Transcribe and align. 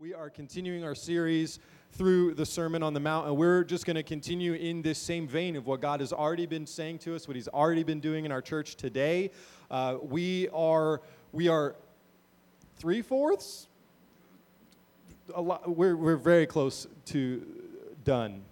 We 0.00 0.14
are 0.14 0.30
continuing 0.30 0.84
our 0.84 0.94
series 0.94 1.58
through 1.90 2.34
the 2.34 2.46
Sermon 2.46 2.84
on 2.84 2.94
the 2.94 3.00
Mount, 3.00 3.26
and 3.26 3.36
we're 3.36 3.64
just 3.64 3.84
going 3.84 3.96
to 3.96 4.04
continue 4.04 4.52
in 4.52 4.80
this 4.80 4.96
same 4.96 5.26
vein 5.26 5.56
of 5.56 5.66
what 5.66 5.80
God 5.80 5.98
has 5.98 6.12
already 6.12 6.46
been 6.46 6.68
saying 6.68 7.00
to 7.00 7.16
us, 7.16 7.26
what 7.26 7.34
He's 7.34 7.48
already 7.48 7.82
been 7.82 7.98
doing 7.98 8.24
in 8.24 8.30
our 8.30 8.40
church 8.40 8.76
today. 8.76 9.32
Uh, 9.72 9.96
we 10.00 10.46
are 10.50 11.02
we 11.32 11.48
are 11.48 11.74
three 12.76 13.02
fourths. 13.02 13.66
A 15.34 15.42
lot. 15.42 15.68
We're 15.68 15.96
we're 15.96 16.16
very 16.16 16.46
close 16.46 16.86
to 17.06 17.44
done 18.04 18.44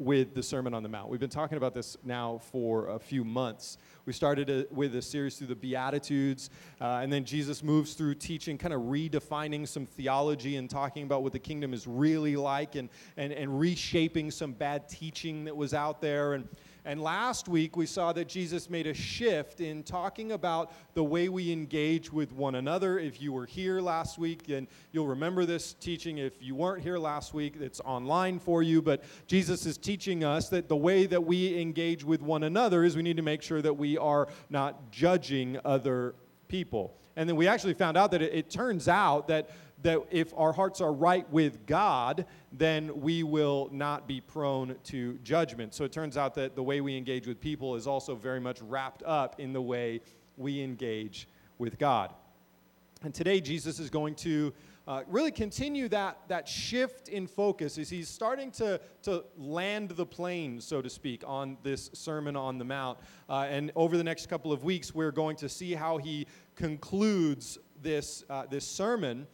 with 0.00 0.34
the 0.34 0.42
Sermon 0.42 0.72
on 0.72 0.82
the 0.82 0.88
Mount. 0.88 1.10
We've 1.10 1.20
been 1.20 1.28
talking 1.28 1.58
about 1.58 1.74
this 1.74 1.98
now 2.02 2.38
for 2.38 2.88
a 2.88 2.98
few 2.98 3.22
months. 3.22 3.76
We 4.06 4.14
started 4.14 4.48
a, 4.48 4.66
with 4.70 4.96
a 4.96 5.02
series 5.02 5.36
through 5.36 5.48
the 5.48 5.54
Beatitudes, 5.54 6.48
uh, 6.80 7.00
and 7.02 7.12
then 7.12 7.22
Jesus 7.22 7.62
moves 7.62 7.92
through 7.92 8.14
teaching, 8.14 8.56
kind 8.56 8.72
of 8.72 8.80
redefining 8.80 9.68
some 9.68 9.84
theology 9.84 10.56
and 10.56 10.70
talking 10.70 11.02
about 11.02 11.22
what 11.22 11.32
the 11.32 11.38
kingdom 11.38 11.74
is 11.74 11.86
really 11.86 12.34
like 12.34 12.76
and, 12.76 12.88
and, 13.18 13.30
and 13.30 13.60
reshaping 13.60 14.30
some 14.30 14.52
bad 14.52 14.88
teaching 14.88 15.44
that 15.44 15.54
was 15.54 15.74
out 15.74 16.00
there. 16.00 16.32
And 16.32 16.48
and 16.84 17.02
last 17.02 17.48
week 17.48 17.76
we 17.76 17.86
saw 17.86 18.12
that 18.12 18.28
Jesus 18.28 18.70
made 18.70 18.86
a 18.86 18.94
shift 18.94 19.60
in 19.60 19.82
talking 19.82 20.32
about 20.32 20.72
the 20.94 21.04
way 21.04 21.28
we 21.28 21.52
engage 21.52 22.12
with 22.12 22.32
one 22.32 22.54
another. 22.54 22.98
If 22.98 23.20
you 23.20 23.32
were 23.32 23.46
here 23.46 23.80
last 23.80 24.18
week, 24.18 24.46
then 24.46 24.66
you'll 24.92 25.06
remember 25.06 25.44
this 25.44 25.74
teaching. 25.74 26.18
If 26.18 26.42
you 26.42 26.54
weren't 26.54 26.82
here 26.82 26.98
last 26.98 27.34
week, 27.34 27.56
it's 27.60 27.80
online 27.80 28.38
for 28.38 28.62
you. 28.62 28.80
But 28.80 29.04
Jesus 29.26 29.66
is 29.66 29.76
teaching 29.76 30.24
us 30.24 30.48
that 30.48 30.68
the 30.68 30.76
way 30.76 31.06
that 31.06 31.22
we 31.22 31.60
engage 31.60 32.04
with 32.04 32.22
one 32.22 32.44
another 32.44 32.84
is 32.84 32.96
we 32.96 33.02
need 33.02 33.16
to 33.16 33.22
make 33.22 33.42
sure 33.42 33.62
that 33.62 33.74
we 33.74 33.98
are 33.98 34.28
not 34.48 34.90
judging 34.90 35.58
other 35.64 36.14
people. 36.48 36.96
And 37.16 37.28
then 37.28 37.36
we 37.36 37.48
actually 37.48 37.74
found 37.74 37.96
out 37.96 38.10
that 38.12 38.22
it, 38.22 38.32
it 38.32 38.50
turns 38.50 38.88
out 38.88 39.28
that 39.28 39.50
that 39.82 40.00
if 40.10 40.32
our 40.36 40.52
hearts 40.52 40.80
are 40.80 40.92
right 40.92 41.30
with 41.30 41.66
God, 41.66 42.26
then 42.52 43.00
we 43.00 43.22
will 43.22 43.68
not 43.72 44.06
be 44.06 44.20
prone 44.20 44.76
to 44.84 45.18
judgment. 45.22 45.74
So 45.74 45.84
it 45.84 45.92
turns 45.92 46.16
out 46.16 46.34
that 46.34 46.54
the 46.54 46.62
way 46.62 46.80
we 46.80 46.96
engage 46.96 47.26
with 47.26 47.40
people 47.40 47.76
is 47.76 47.86
also 47.86 48.14
very 48.14 48.40
much 48.40 48.60
wrapped 48.62 49.02
up 49.04 49.40
in 49.40 49.52
the 49.52 49.62
way 49.62 50.00
we 50.36 50.62
engage 50.62 51.28
with 51.58 51.78
God. 51.78 52.12
And 53.02 53.14
today, 53.14 53.40
Jesus 53.40 53.78
is 53.78 53.88
going 53.88 54.14
to 54.16 54.52
uh, 54.86 55.02
really 55.06 55.30
continue 55.30 55.88
that, 55.88 56.18
that 56.28 56.48
shift 56.48 57.08
in 57.08 57.26
focus 57.26 57.78
as 57.78 57.88
he's 57.88 58.08
starting 58.08 58.50
to, 58.50 58.80
to 59.02 59.24
land 59.38 59.90
the 59.90 60.04
plane, 60.04 60.60
so 60.60 60.82
to 60.82 60.90
speak, 60.90 61.22
on 61.26 61.56
this 61.62 61.90
Sermon 61.94 62.36
on 62.36 62.58
the 62.58 62.64
Mount. 62.64 62.98
Uh, 63.28 63.46
and 63.48 63.72
over 63.76 63.96
the 63.96 64.04
next 64.04 64.28
couple 64.28 64.52
of 64.52 64.64
weeks, 64.64 64.94
we're 64.94 65.12
going 65.12 65.36
to 65.36 65.48
see 65.48 65.74
how 65.74 65.96
he 65.96 66.26
concludes 66.56 67.58
this, 67.80 68.24
uh, 68.28 68.44
this 68.50 68.66
sermon. 68.66 69.26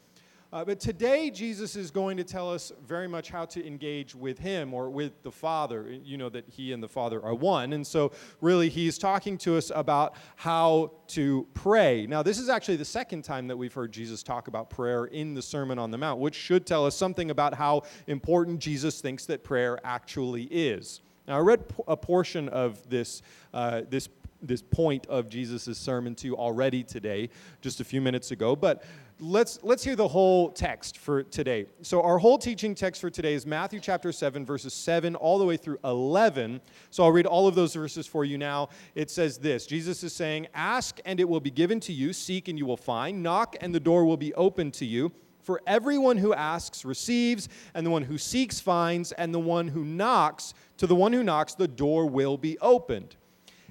Uh, 0.56 0.64
but 0.64 0.80
today, 0.80 1.28
Jesus 1.28 1.76
is 1.76 1.90
going 1.90 2.16
to 2.16 2.24
tell 2.24 2.50
us 2.50 2.72
very 2.86 3.06
much 3.06 3.28
how 3.28 3.44
to 3.44 3.66
engage 3.66 4.14
with 4.14 4.38
Him 4.38 4.72
or 4.72 4.88
with 4.88 5.22
the 5.22 5.30
Father. 5.30 5.94
You 6.02 6.16
know 6.16 6.30
that 6.30 6.48
He 6.48 6.72
and 6.72 6.82
the 6.82 6.88
Father 6.88 7.22
are 7.22 7.34
one. 7.34 7.74
And 7.74 7.86
so, 7.86 8.10
really, 8.40 8.70
He's 8.70 8.96
talking 8.96 9.36
to 9.36 9.58
us 9.58 9.70
about 9.74 10.14
how 10.36 10.92
to 11.08 11.46
pray. 11.52 12.06
Now, 12.06 12.22
this 12.22 12.38
is 12.38 12.48
actually 12.48 12.76
the 12.76 12.86
second 12.86 13.20
time 13.20 13.46
that 13.48 13.56
we've 13.58 13.74
heard 13.74 13.92
Jesus 13.92 14.22
talk 14.22 14.48
about 14.48 14.70
prayer 14.70 15.04
in 15.04 15.34
the 15.34 15.42
Sermon 15.42 15.78
on 15.78 15.90
the 15.90 15.98
Mount, 15.98 16.20
which 16.20 16.34
should 16.34 16.64
tell 16.64 16.86
us 16.86 16.96
something 16.96 17.30
about 17.30 17.52
how 17.52 17.82
important 18.06 18.58
Jesus 18.58 19.02
thinks 19.02 19.26
that 19.26 19.44
prayer 19.44 19.78
actually 19.84 20.44
is. 20.44 21.02
Now, 21.28 21.36
I 21.36 21.40
read 21.40 21.64
a 21.86 21.98
portion 21.98 22.48
of 22.48 22.88
this, 22.88 23.20
uh, 23.52 23.82
this, 23.90 24.08
this 24.46 24.62
point 24.62 25.06
of 25.06 25.28
Jesus' 25.28 25.78
sermon 25.78 26.14
to 26.16 26.28
you 26.28 26.36
already 26.36 26.82
today, 26.82 27.28
just 27.60 27.80
a 27.80 27.84
few 27.84 28.00
minutes 28.00 28.30
ago, 28.30 28.56
but 28.56 28.84
let's 29.18 29.58
let's 29.62 29.82
hear 29.82 29.96
the 29.96 30.08
whole 30.08 30.50
text 30.50 30.98
for 30.98 31.22
today. 31.22 31.66
So 31.82 32.02
our 32.02 32.18
whole 32.18 32.38
teaching 32.38 32.74
text 32.74 33.00
for 33.00 33.10
today 33.10 33.34
is 33.34 33.46
Matthew 33.46 33.80
chapter 33.80 34.12
7 34.12 34.44
verses 34.44 34.74
7 34.74 35.14
all 35.14 35.38
the 35.38 35.44
way 35.44 35.56
through 35.56 35.78
11. 35.84 36.60
So 36.90 37.04
I'll 37.04 37.12
read 37.12 37.26
all 37.26 37.46
of 37.46 37.54
those 37.54 37.74
verses 37.74 38.06
for 38.06 38.24
you 38.24 38.38
now. 38.38 38.68
It 38.94 39.10
says 39.10 39.38
this. 39.38 39.66
Jesus 39.66 40.02
is 40.02 40.12
saying, 40.12 40.48
"Ask 40.54 41.00
and 41.04 41.18
it 41.18 41.28
will 41.28 41.40
be 41.40 41.50
given 41.50 41.80
to 41.80 41.92
you, 41.92 42.12
seek 42.12 42.48
and 42.48 42.58
you 42.58 42.66
will 42.66 42.76
find, 42.76 43.22
knock 43.22 43.56
and 43.60 43.74
the 43.74 43.80
door 43.80 44.04
will 44.04 44.16
be 44.16 44.34
opened 44.34 44.74
to 44.74 44.84
you." 44.84 45.12
For 45.40 45.62
everyone 45.64 46.16
who 46.16 46.34
asks 46.34 46.84
receives, 46.84 47.48
and 47.72 47.86
the 47.86 47.90
one 47.90 48.02
who 48.02 48.18
seeks 48.18 48.58
finds, 48.58 49.12
and 49.12 49.32
the 49.32 49.38
one 49.38 49.68
who 49.68 49.84
knocks, 49.84 50.54
to 50.78 50.88
the 50.88 50.96
one 50.96 51.12
who 51.12 51.22
knocks, 51.22 51.54
the 51.54 51.68
door 51.68 52.06
will 52.06 52.36
be 52.36 52.58
opened. 52.58 53.14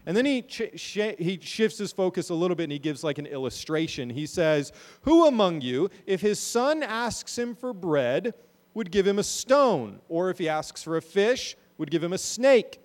And 0.06 0.16
then 0.16 0.26
he, 0.26 0.42
ch- 0.44 0.72
sh- 0.76 1.16
he 1.18 1.40
shifts 1.42 1.78
his 1.78 1.92
focus 1.92 2.30
a 2.30 2.36
little 2.36 2.56
bit 2.56 2.64
and 2.64 2.72
he 2.72 2.80
gives 2.80 3.04
like 3.04 3.18
an 3.18 3.26
illustration. 3.26 4.10
He 4.10 4.26
says, 4.26 4.72
Who 5.02 5.28
among 5.28 5.62
you, 5.62 5.90
if 6.06 6.22
his 6.22 6.40
son 6.40 6.84
asks 6.84 7.38
him 7.38 7.56
for 7.56 7.74
bread, 7.74 8.34
would 8.74 8.92
give 8.92 9.08
him 9.08 9.18
a 9.18 9.24
stone? 9.24 10.00
Or 10.08 10.30
if 10.30 10.38
he 10.38 10.48
asks 10.48 10.84
for 10.84 10.98
a 10.98 11.02
fish, 11.02 11.58
would 11.78 11.90
give 11.90 12.04
him 12.04 12.14
a 12.14 12.18
snake? 12.18 12.80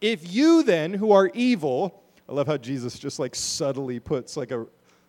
If 0.00 0.32
you 0.32 0.62
then, 0.62 0.92
who 0.92 1.12
are 1.12 1.30
evil, 1.32 2.02
I 2.28 2.32
love 2.32 2.46
how 2.46 2.56
Jesus 2.56 2.98
just 2.98 3.18
like 3.18 3.34
subtly 3.34 4.00
puts 4.00 4.36
like 4.36 4.50
a 4.50 4.66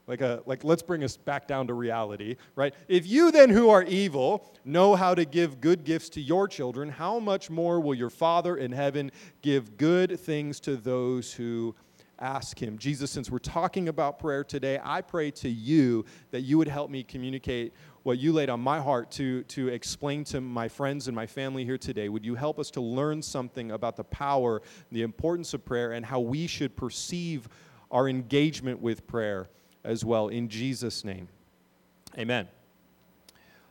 like 0.07 0.21
a 0.21 0.41
like 0.45 0.63
let's 0.63 0.81
bring 0.81 1.03
us 1.03 1.17
back 1.17 1.47
down 1.47 1.67
to 1.67 1.73
reality 1.73 2.35
right 2.55 2.73
if 2.87 3.07
you 3.07 3.31
then 3.31 3.49
who 3.49 3.69
are 3.69 3.83
evil 3.83 4.51
know 4.65 4.95
how 4.95 5.15
to 5.15 5.25
give 5.25 5.61
good 5.61 5.83
gifts 5.83 6.09
to 6.09 6.21
your 6.21 6.47
children 6.47 6.89
how 6.89 7.19
much 7.19 7.49
more 7.49 7.79
will 7.79 7.95
your 7.95 8.09
father 8.09 8.57
in 8.57 8.71
heaven 8.71 9.11
give 9.41 9.77
good 9.77 10.19
things 10.19 10.59
to 10.59 10.75
those 10.75 11.33
who 11.33 11.75
ask 12.19 12.61
him 12.61 12.77
jesus 12.77 13.11
since 13.11 13.29
we're 13.29 13.39
talking 13.39 13.89
about 13.89 14.19
prayer 14.19 14.43
today 14.43 14.79
i 14.83 15.01
pray 15.01 15.31
to 15.31 15.49
you 15.49 16.05
that 16.31 16.41
you 16.41 16.57
would 16.57 16.67
help 16.67 16.89
me 16.89 17.03
communicate 17.03 17.73
what 18.03 18.19
you 18.19 18.33
laid 18.33 18.49
on 18.49 18.59
my 18.59 18.79
heart 18.79 19.09
to, 19.11 19.43
to 19.43 19.69
explain 19.69 20.25
to 20.25 20.41
my 20.41 20.67
friends 20.67 21.07
and 21.07 21.15
my 21.15 21.25
family 21.25 21.63
here 21.63 21.77
today. 21.77 22.09
Would 22.09 22.25
you 22.25 22.35
help 22.35 22.59
us 22.59 22.69
to 22.71 22.81
learn 22.81 23.21
something 23.21 23.71
about 23.71 23.95
the 23.95 24.03
power, 24.03 24.61
the 24.91 25.03
importance 25.03 25.53
of 25.53 25.63
prayer, 25.63 25.93
and 25.93 26.05
how 26.05 26.19
we 26.19 26.45
should 26.45 26.75
perceive 26.75 27.47
our 27.91 28.09
engagement 28.09 28.81
with 28.81 29.07
prayer? 29.07 29.47
As 29.83 30.03
well 30.05 30.27
in 30.27 30.49
Jesus' 30.49 31.03
name. 31.03 31.27
Amen. 32.17 32.47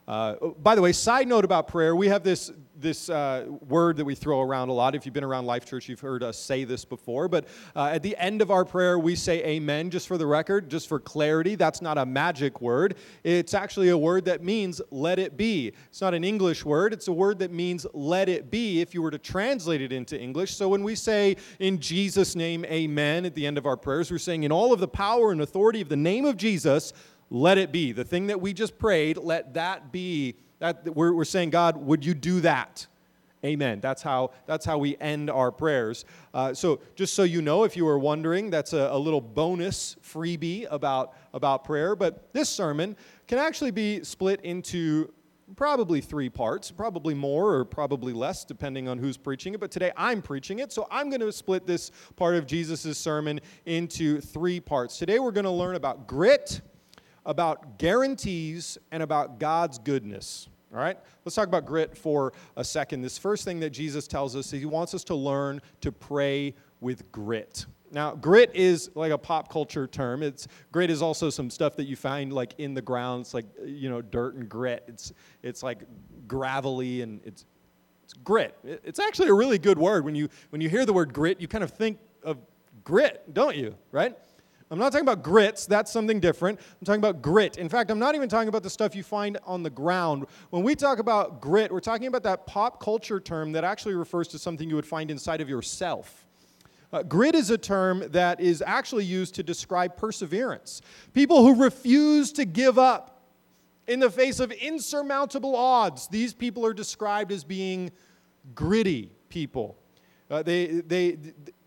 Uh, 0.07 0.35
by 0.61 0.75
the 0.75 0.81
way, 0.81 0.91
side 0.91 1.27
note 1.27 1.45
about 1.45 1.67
prayer, 1.67 1.95
we 1.95 2.09
have 2.09 2.23
this, 2.23 2.51
this 2.75 3.09
uh, 3.09 3.45
word 3.69 3.95
that 3.95 4.03
we 4.03 4.15
throw 4.15 4.41
around 4.41 4.67
a 4.67 4.73
lot. 4.73 4.95
If 4.95 5.05
you've 5.05 5.13
been 5.13 5.23
around 5.23 5.45
Life 5.45 5.65
Church, 5.65 5.87
you've 5.87 6.01
heard 6.01 6.23
us 6.23 6.37
say 6.37 6.65
this 6.65 6.83
before. 6.83 7.29
But 7.29 7.47
uh, 7.73 7.85
at 7.85 8.03
the 8.03 8.17
end 8.17 8.41
of 8.41 8.51
our 8.51 8.65
prayer, 8.65 8.99
we 8.99 9.15
say 9.15 9.41
amen, 9.45 9.89
just 9.89 10.09
for 10.09 10.17
the 10.17 10.27
record, 10.27 10.69
just 10.69 10.89
for 10.89 10.99
clarity. 10.99 11.55
That's 11.55 11.81
not 11.81 11.97
a 11.97 12.05
magic 12.05 12.59
word. 12.59 12.95
It's 13.23 13.53
actually 13.53 13.89
a 13.89 13.97
word 13.97 14.25
that 14.25 14.43
means 14.43 14.81
let 14.91 15.19
it 15.19 15.37
be. 15.37 15.71
It's 15.87 16.01
not 16.01 16.13
an 16.13 16.25
English 16.25 16.65
word, 16.65 16.91
it's 16.91 17.07
a 17.07 17.13
word 17.13 17.39
that 17.39 17.51
means 17.51 17.85
let 17.93 18.27
it 18.27 18.51
be 18.51 18.81
if 18.81 18.93
you 18.93 19.01
were 19.01 19.11
to 19.11 19.17
translate 19.17 19.81
it 19.81 19.93
into 19.93 20.19
English. 20.19 20.55
So 20.55 20.67
when 20.67 20.83
we 20.83 20.95
say 20.95 21.37
in 21.59 21.79
Jesus' 21.79 22.35
name, 22.35 22.65
amen, 22.65 23.25
at 23.25 23.35
the 23.35 23.47
end 23.47 23.57
of 23.57 23.65
our 23.65 23.77
prayers, 23.77 24.11
we're 24.11 24.17
saying 24.17 24.43
in 24.43 24.51
all 24.51 24.73
of 24.73 24.81
the 24.81 24.87
power 24.87 25.31
and 25.31 25.41
authority 25.41 25.79
of 25.79 25.87
the 25.87 25.95
name 25.95 26.25
of 26.25 26.35
Jesus, 26.35 26.91
let 27.33 27.57
it 27.57 27.71
be. 27.71 27.91
The 27.91 28.05
thing 28.05 28.27
that 28.27 28.39
we 28.39 28.53
just 28.53 28.77
prayed, 28.77 29.17
let 29.17 29.55
that 29.55 29.91
be. 29.91 30.35
That 30.59 30.95
we're, 30.95 31.11
we're 31.11 31.25
saying, 31.25 31.49
God, 31.49 31.75
would 31.75 32.05
you 32.05 32.13
do 32.13 32.39
that? 32.41 32.87
Amen. 33.43 33.81
That's 33.81 34.01
how, 34.01 34.31
that's 34.45 34.65
how 34.65 34.77
we 34.77 34.95
end 35.01 35.29
our 35.29 35.51
prayers. 35.51 36.05
Uh, 36.33 36.53
so, 36.53 36.79
just 36.95 37.13
so 37.13 37.23
you 37.23 37.41
know, 37.41 37.65
if 37.65 37.75
you 37.75 37.83
were 37.83 37.99
wondering, 37.99 38.49
that's 38.49 38.71
a, 38.71 38.87
a, 38.91 38.97
little 38.97 39.19
bonus 39.19 39.97
freebie 40.01 40.65
about, 40.71 41.15
about 41.33 41.65
prayer. 41.65 41.95
But 41.97 42.31
this 42.31 42.47
sermon 42.47 42.95
can 43.27 43.39
actually 43.39 43.71
be 43.71 44.01
split 44.05 44.39
into 44.41 45.11
probably 45.57 45.99
three 45.99 46.29
parts, 46.29 46.71
probably 46.71 47.13
more 47.13 47.55
or 47.55 47.65
probably 47.65 48.13
less, 48.13 48.45
depending 48.45 48.87
on 48.87 48.97
who's 48.97 49.17
preaching 49.17 49.55
it. 49.55 49.59
But 49.59 49.71
today 49.71 49.91
I'm 49.97 50.21
preaching 50.21 50.59
it, 50.59 50.71
so 50.71 50.87
I'm 50.89 51.09
going 51.09 51.19
to 51.19 51.31
split 51.33 51.67
this 51.67 51.91
part 52.15 52.35
of 52.35 52.45
Jesus' 52.45 52.97
sermon 52.97 53.41
into 53.65 54.21
three 54.21 54.61
parts. 54.61 54.97
Today 54.97 55.19
we're 55.19 55.31
going 55.31 55.43
to 55.43 55.51
learn 55.51 55.75
about 55.75 56.07
grit 56.07 56.61
about 57.25 57.77
guarantees 57.77 58.77
and 58.91 59.03
about 59.03 59.39
God's 59.39 59.79
goodness. 59.79 60.49
All 60.73 60.79
right? 60.79 60.97
Let's 61.23 61.35
talk 61.35 61.47
about 61.47 61.65
grit 61.65 61.95
for 61.95 62.33
a 62.57 62.63
second. 62.63 63.01
This 63.01 63.17
first 63.17 63.45
thing 63.45 63.59
that 63.59 63.69
Jesus 63.69 64.07
tells 64.07 64.35
us, 64.35 64.47
is 64.53 64.59
he 64.59 64.65
wants 64.65 64.93
us 64.93 65.03
to 65.05 65.15
learn 65.15 65.61
to 65.81 65.91
pray 65.91 66.55
with 66.81 67.11
grit. 67.11 67.65
Now, 67.91 68.15
grit 68.15 68.49
is 68.55 68.89
like 68.95 69.11
a 69.11 69.17
pop 69.17 69.51
culture 69.51 69.85
term. 69.85 70.23
It's 70.23 70.47
grit 70.71 70.89
is 70.89 71.03
also 71.03 71.29
some 71.29 71.51
stuff 71.51 71.75
that 71.75 71.85
you 71.85 71.95
find 71.95 72.33
like 72.33 72.55
in 72.57 72.73
the 72.73 72.81
ground. 72.81 73.21
It's 73.21 73.35
like 73.35 73.45
you 73.63 73.87
know 73.87 74.01
dirt 74.01 74.33
and 74.33 74.49
grit. 74.49 74.83
It's 74.87 75.13
it's 75.43 75.61
like 75.61 75.83
gravelly 76.27 77.01
and 77.01 77.21
it's 77.23 77.45
it's 78.03 78.13
grit. 78.13 78.57
It's 78.63 78.99
actually 78.99 79.29
a 79.29 79.33
really 79.33 79.59
good 79.59 79.77
word. 79.77 80.05
When 80.05 80.15
you 80.15 80.27
when 80.49 80.59
you 80.59 80.69
hear 80.69 80.87
the 80.87 80.93
word 80.93 81.13
grit, 81.13 81.39
you 81.39 81.47
kind 81.47 81.63
of 81.63 81.69
think 81.69 81.99
of 82.23 82.39
grit, 82.83 83.31
don't 83.31 83.55
you? 83.55 83.75
Right? 83.91 84.17
I'm 84.73 84.79
not 84.79 84.91
talking 84.91 85.07
about 85.07 85.21
grits, 85.21 85.67
that's 85.67 85.91
something 85.91 86.19
different. 86.19 86.59
I'm 86.59 86.85
talking 86.85 86.99
about 86.99 87.21
grit. 87.21 87.57
In 87.57 87.69
fact, 87.69 87.91
I'm 87.91 87.99
not 87.99 88.15
even 88.15 88.27
talking 88.27 88.47
about 88.47 88.63
the 88.63 88.71
stuff 88.71 88.95
you 88.95 89.03
find 89.03 89.37
on 89.45 89.61
the 89.61 89.69
ground. 89.69 90.25
When 90.49 90.63
we 90.63 90.73
talk 90.73 90.97
about 90.97 91.39
grit, 91.41 91.71
we're 91.71 91.79
talking 91.79 92.07
about 92.07 92.23
that 92.23 92.47
pop 92.47 92.81
culture 92.81 93.19
term 93.19 93.51
that 93.51 93.63
actually 93.63 93.93
refers 93.93 94.27
to 94.29 94.39
something 94.39 94.67
you 94.67 94.75
would 94.75 94.87
find 94.87 95.11
inside 95.11 95.41
of 95.41 95.47
yourself. 95.47 96.25
Uh, 96.91 97.03
grit 97.03 97.35
is 97.35 97.51
a 97.51 97.57
term 97.57 98.03
that 98.13 98.41
is 98.41 98.63
actually 98.65 99.05
used 99.05 99.35
to 99.35 99.43
describe 99.43 99.95
perseverance. 99.95 100.81
People 101.13 101.43
who 101.43 101.63
refuse 101.63 102.31
to 102.31 102.43
give 102.43 102.79
up 102.79 103.13
In 103.85 103.99
the 103.99 104.09
face 104.09 104.39
of 104.39 104.51
insurmountable 104.51 105.55
odds, 105.55 106.07
these 106.07 106.33
people 106.33 106.65
are 106.65 106.73
described 106.73 107.31
as 107.31 107.43
being 107.43 107.91
gritty 108.55 109.11
people. 109.27 109.77
Uh, 110.31 110.41
they, 110.41 110.67
they, 110.67 111.17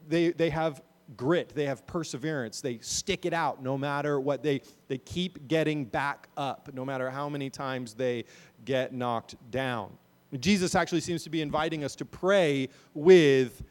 they, 0.08 0.30
they 0.30 0.50
have 0.50 0.80
grit, 1.16 1.52
they 1.54 1.66
have 1.66 1.86
perseverance, 1.86 2.60
they 2.60 2.78
stick 2.80 3.26
it 3.26 3.32
out 3.32 3.62
no 3.62 3.78
matter 3.78 4.18
what. 4.20 4.42
They, 4.42 4.62
they 4.88 4.98
keep 4.98 5.48
getting 5.48 5.84
back 5.84 6.28
up 6.36 6.70
no 6.72 6.84
matter 6.84 7.10
how 7.10 7.28
many 7.28 7.50
times 7.50 7.94
they 7.94 8.24
get 8.64 8.92
knocked 8.92 9.36
down. 9.50 9.92
Jesus 10.38 10.74
actually 10.74 11.00
seems 11.00 11.22
to 11.24 11.30
be 11.30 11.40
inviting 11.40 11.84
us 11.84 11.94
to 11.96 12.04
pray 12.04 12.68
with 12.94 13.62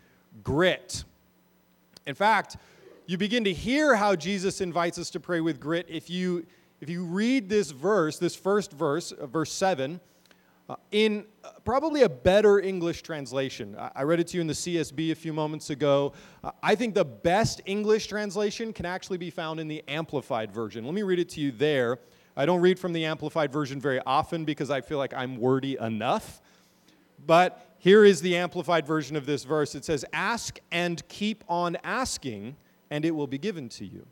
grit. 0.43 1.03
In 2.07 2.15
fact, 2.15 2.57
you 3.07 3.17
begin 3.17 3.43
to 3.43 3.53
hear 3.53 3.95
how 3.95 4.15
Jesus 4.15 4.61
invites 4.61 4.97
us 4.97 5.09
to 5.11 5.19
pray 5.19 5.41
with 5.41 5.59
grit 5.59 5.85
if 5.89 6.09
you 6.09 6.45
if 6.81 6.89
you 6.89 7.03
read 7.03 7.49
this 7.49 7.71
verse, 7.71 8.19
this 8.19 8.35
first 8.35 8.73
verse, 8.73 9.11
uh, 9.11 9.25
verse 9.25 9.51
7, 9.51 9.99
uh, 10.67 10.75
in 10.91 11.25
uh, 11.43 11.51
probably 11.63 12.03
a 12.03 12.09
better 12.09 12.59
English 12.59 13.03
translation. 13.03 13.75
I, 13.95 14.03
read 14.03 14.19
it 14.19 14.27
to 14.29 14.37
you 14.37 14.41
in 14.41 14.47
the 14.47 14.53
CSB 14.53 15.11
a 15.11 15.15
few 15.15 15.31
moments 15.31 15.69
ago. 15.69 16.13
Uh, 16.43 16.51
I 16.63 16.73
think 16.73 16.95
the 16.95 17.05
best 17.05 17.61
English 17.65 18.07
translation 18.07 18.73
can 18.73 18.85
actually 18.85 19.17
be 19.17 19.29
found 19.29 19.59
in 19.59 19.67
the 19.67 19.83
Amplified 19.87 20.51
version. 20.51 20.83
Let 20.83 20.95
me 20.95 21.03
read 21.03 21.19
it 21.19 21.29
to 21.29 21.41
you 21.41 21.51
there. 21.51 21.99
I 22.35 22.45
don't 22.45 22.61
read 22.61 22.79
from 22.79 22.93
the 22.93 23.05
Amplified 23.05 23.51
version 23.51 23.79
very 23.79 23.99
often 24.05 24.43
because 24.43 24.71
I 24.71 24.81
feel 24.81 24.97
like 24.97 25.13
I'm 25.13 25.37
wordy 25.37 25.77
enough. 25.79 26.41
But 27.25 27.75
here 27.77 28.03
is 28.03 28.21
the 28.21 28.35
Amplified 28.35 28.87
version 28.87 29.15
of 29.15 29.27
this 29.27 29.43
verse 29.43 29.75
it 29.75 29.85
says, 29.85 30.03
Ask 30.13 30.59
and 30.71 31.07
keep 31.07 31.43
on 31.47 31.77
asking, 31.83 32.55
and 32.89 33.05
it 33.05 33.11
will 33.11 33.27
be 33.27 33.37
given 33.37 33.69
to 33.69 33.85
you. 33.85 34.05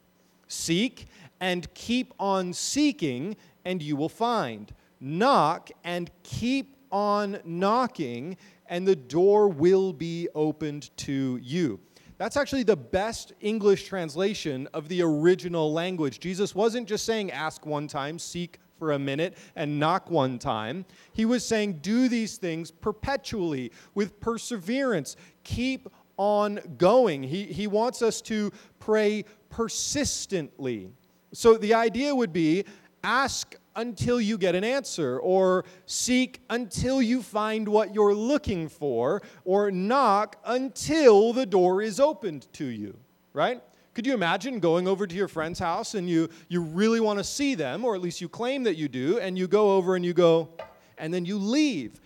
Seek 0.47 1.07
and 1.39 1.73
keep 1.73 2.13
on 2.19 2.53
seeking, 2.53 3.35
and 3.65 3.81
you 3.81 3.95
will 3.95 4.09
find. 4.09 4.71
Knock 5.05 5.69
and 5.83 6.09
keep 6.23 6.77
on 6.89 7.39
knocking, 7.43 8.37
and 8.67 8.87
the 8.87 8.95
door 8.95 9.49
will 9.49 9.91
be 9.91 10.29
opened 10.33 10.95
to 10.95 11.37
you. 11.43 11.81
That's 12.17 12.37
actually 12.37 12.63
the 12.63 12.77
best 12.77 13.33
English 13.41 13.89
translation 13.89 14.69
of 14.73 14.87
the 14.87 15.01
original 15.01 15.73
language. 15.73 16.21
Jesus 16.21 16.55
wasn't 16.55 16.87
just 16.87 17.05
saying 17.05 17.31
ask 17.31 17.65
one 17.65 17.87
time, 17.87 18.17
seek 18.17 18.59
for 18.79 18.93
a 18.93 18.99
minute, 18.99 19.37
and 19.57 19.77
knock 19.77 20.09
one 20.09 20.39
time. 20.39 20.85
He 21.11 21.25
was 21.25 21.45
saying 21.45 21.79
do 21.81 22.07
these 22.07 22.37
things 22.37 22.71
perpetually 22.71 23.73
with 23.95 24.21
perseverance. 24.21 25.17
Keep 25.43 25.89
on 26.15 26.61
going. 26.77 27.23
He, 27.23 27.43
he 27.43 27.67
wants 27.67 28.01
us 28.01 28.21
to 28.21 28.51
pray 28.79 29.25
persistently. 29.49 30.91
So 31.33 31.57
the 31.57 31.73
idea 31.73 32.15
would 32.15 32.31
be 32.31 32.63
ask 33.03 33.55
until 33.75 34.21
you 34.21 34.37
get 34.37 34.55
an 34.55 34.63
answer, 34.63 35.19
or 35.19 35.65
seek 35.85 36.41
until 36.49 37.01
you 37.01 37.21
find 37.21 37.67
what 37.67 37.93
you're 37.93 38.13
looking 38.13 38.69
for, 38.69 39.21
or 39.45 39.71
knock 39.71 40.35
until 40.45 41.33
the 41.33 41.45
door 41.45 41.81
is 41.81 41.99
opened 41.99 42.47
to 42.53 42.65
you, 42.65 42.97
right? 43.33 43.61
Could 43.93 44.07
you 44.07 44.13
imagine 44.13 44.59
going 44.59 44.87
over 44.87 45.05
to 45.05 45.15
your 45.15 45.27
friend's 45.27 45.59
house 45.59 45.93
and 45.93 46.09
you, 46.09 46.29
you 46.47 46.61
really 46.61 46.99
want 46.99 47.19
to 47.19 47.23
see 47.23 47.53
them, 47.53 47.85
or 47.85 47.93
at 47.93 48.01
least 48.01 48.21
you 48.21 48.29
claim 48.29 48.63
that 48.63 48.75
you 48.75 48.87
do, 48.87 49.19
and 49.19 49.37
you 49.37 49.47
go 49.47 49.75
over 49.75 49.95
and 49.95 50.03
you 50.03 50.13
go, 50.13 50.49
and 50.97 51.13
then 51.13 51.25
you 51.25 51.37
leave? 51.37 51.99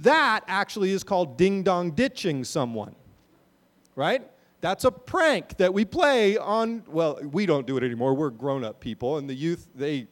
That 0.00 0.44
actually 0.46 0.90
is 0.92 1.04
called 1.04 1.36
ding 1.36 1.62
dong 1.62 1.92
ditching 1.92 2.44
someone, 2.44 2.94
right? 3.94 4.22
That's 4.60 4.84
a 4.84 4.90
prank 4.90 5.56
that 5.58 5.72
we 5.72 5.84
play 5.84 6.36
on, 6.36 6.82
well, 6.88 7.18
we 7.22 7.46
don't 7.46 7.66
do 7.66 7.76
it 7.76 7.84
anymore. 7.84 8.14
We're 8.14 8.30
grown 8.30 8.64
up 8.64 8.80
people, 8.80 9.18
and 9.18 9.28
the 9.28 9.34
youth, 9.34 9.68
they, 9.74 10.08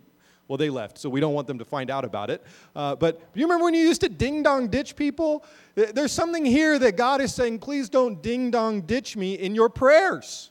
well, 0.49 0.57
they 0.57 0.71
left, 0.71 0.99
so 0.99 1.09
we 1.09 1.21
don't 1.21 1.35
want 1.35 1.47
them 1.47 1.59
to 1.59 1.65
find 1.65 1.91
out 1.91 2.05
about 2.05 2.31
it. 2.31 2.45
Uh, 2.75 2.95
but 2.95 3.21
you 3.35 3.45
remember 3.45 3.65
when 3.65 3.75
you 3.75 3.81
used 3.81 4.01
to 4.03 4.09
ding 4.09 4.43
dong 4.43 4.69
ditch 4.69 4.95
people? 4.95 5.45
There's 5.75 6.13
something 6.13 6.45
here 6.45 6.79
that 6.79 6.97
God 6.97 7.21
is 7.21 7.35
saying, 7.35 7.59
please 7.59 7.89
don't 7.89 8.23
ding 8.23 8.51
dong 8.51 8.83
ditch 8.83 9.17
me 9.17 9.35
in 9.35 9.55
your 9.55 9.69
prayers. 9.69 10.51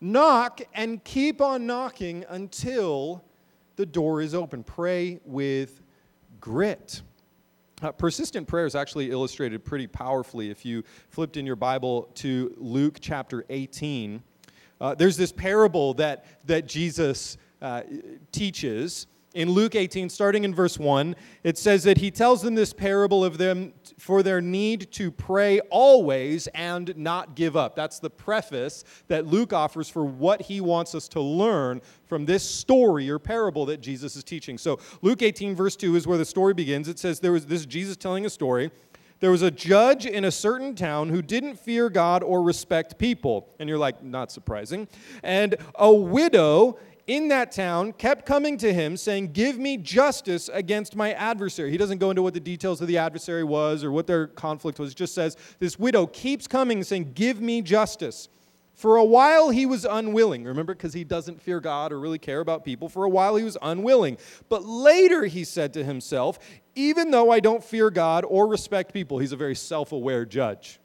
Knock 0.00 0.62
and 0.72 1.02
keep 1.04 1.40
on 1.40 1.66
knocking 1.66 2.24
until 2.28 3.22
the 3.76 3.86
door 3.86 4.22
is 4.22 4.34
open. 4.34 4.64
Pray 4.64 5.20
with 5.24 5.82
grit. 6.40 7.02
Uh, 7.82 7.92
persistent 7.92 8.46
prayer 8.46 8.66
is 8.66 8.74
actually 8.74 9.10
illustrated 9.10 9.64
pretty 9.64 9.86
powerfully 9.86 10.50
if 10.50 10.64
you 10.64 10.82
flipped 11.10 11.36
in 11.36 11.44
your 11.44 11.56
Bible 11.56 12.10
to 12.14 12.54
Luke 12.56 12.98
chapter 13.00 13.44
18. 13.50 14.22
Uh, 14.80 14.94
there's 14.94 15.16
this 15.16 15.32
parable 15.32 15.94
that, 15.94 16.24
that 16.46 16.66
Jesus 16.66 17.36
uh, 17.64 17.82
teaches 18.30 19.06
in 19.34 19.50
Luke 19.50 19.74
18, 19.74 20.08
starting 20.10 20.44
in 20.44 20.54
verse 20.54 20.78
1, 20.78 21.16
it 21.42 21.58
says 21.58 21.82
that 21.82 21.98
he 21.98 22.12
tells 22.12 22.40
them 22.40 22.54
this 22.54 22.72
parable 22.72 23.24
of 23.24 23.36
them 23.36 23.72
for 23.98 24.22
their 24.22 24.40
need 24.40 24.92
to 24.92 25.10
pray 25.10 25.58
always 25.70 26.46
and 26.48 26.96
not 26.96 27.34
give 27.34 27.56
up. 27.56 27.74
That's 27.74 27.98
the 27.98 28.10
preface 28.10 28.84
that 29.08 29.26
Luke 29.26 29.52
offers 29.52 29.88
for 29.88 30.04
what 30.04 30.42
he 30.42 30.60
wants 30.60 30.94
us 30.94 31.08
to 31.08 31.20
learn 31.20 31.82
from 32.06 32.26
this 32.26 32.48
story 32.48 33.10
or 33.10 33.18
parable 33.18 33.66
that 33.66 33.80
Jesus 33.80 34.14
is 34.14 34.22
teaching. 34.22 34.56
So, 34.56 34.78
Luke 35.02 35.20
18, 35.20 35.56
verse 35.56 35.74
2 35.74 35.96
is 35.96 36.06
where 36.06 36.18
the 36.18 36.24
story 36.24 36.54
begins. 36.54 36.86
It 36.86 37.00
says 37.00 37.18
there 37.18 37.32
was 37.32 37.46
this 37.46 37.66
Jesus 37.66 37.96
telling 37.96 38.24
a 38.26 38.30
story. 38.30 38.70
There 39.18 39.30
was 39.30 39.42
a 39.42 39.50
judge 39.50 40.06
in 40.06 40.26
a 40.26 40.30
certain 40.30 40.74
town 40.74 41.08
who 41.08 41.22
didn't 41.22 41.58
fear 41.58 41.88
God 41.88 42.22
or 42.22 42.42
respect 42.42 42.98
people. 42.98 43.48
And 43.58 43.68
you're 43.68 43.78
like, 43.78 44.02
not 44.02 44.30
surprising. 44.30 44.86
And 45.22 45.56
a 45.76 45.92
widow 45.92 46.78
in 47.06 47.28
that 47.28 47.52
town 47.52 47.92
kept 47.92 48.24
coming 48.24 48.56
to 48.58 48.72
him 48.72 48.96
saying, 48.96 49.32
Give 49.32 49.58
me 49.58 49.76
justice 49.76 50.48
against 50.52 50.96
my 50.96 51.12
adversary. 51.12 51.70
He 51.70 51.76
doesn't 51.76 51.98
go 51.98 52.10
into 52.10 52.22
what 52.22 52.34
the 52.34 52.40
details 52.40 52.80
of 52.80 52.88
the 52.88 52.98
adversary 52.98 53.44
was 53.44 53.84
or 53.84 53.92
what 53.92 54.06
their 54.06 54.26
conflict 54.26 54.78
was, 54.78 54.94
just 54.94 55.14
says, 55.14 55.36
This 55.58 55.78
widow 55.78 56.06
keeps 56.06 56.46
coming 56.46 56.82
saying, 56.82 57.12
Give 57.14 57.40
me 57.40 57.62
justice. 57.62 58.28
For 58.74 58.96
a 58.96 59.04
while 59.04 59.50
he 59.50 59.66
was 59.66 59.84
unwilling. 59.84 60.44
Remember, 60.44 60.74
because 60.74 60.92
he 60.92 61.04
doesn't 61.04 61.40
fear 61.40 61.60
God 61.60 61.92
or 61.92 62.00
really 62.00 62.18
care 62.18 62.40
about 62.40 62.64
people. 62.64 62.88
For 62.88 63.04
a 63.04 63.08
while 63.08 63.36
he 63.36 63.44
was 63.44 63.56
unwilling. 63.62 64.18
But 64.48 64.64
later 64.64 65.26
he 65.26 65.44
said 65.44 65.72
to 65.74 65.84
himself, 65.84 66.38
Even 66.74 67.10
though 67.12 67.30
I 67.30 67.38
don't 67.38 67.62
fear 67.62 67.90
God 67.90 68.24
or 68.26 68.48
respect 68.48 68.92
people, 68.92 69.18
he's 69.18 69.32
a 69.32 69.36
very 69.36 69.54
self 69.54 69.92
aware 69.92 70.24
judge, 70.24 70.80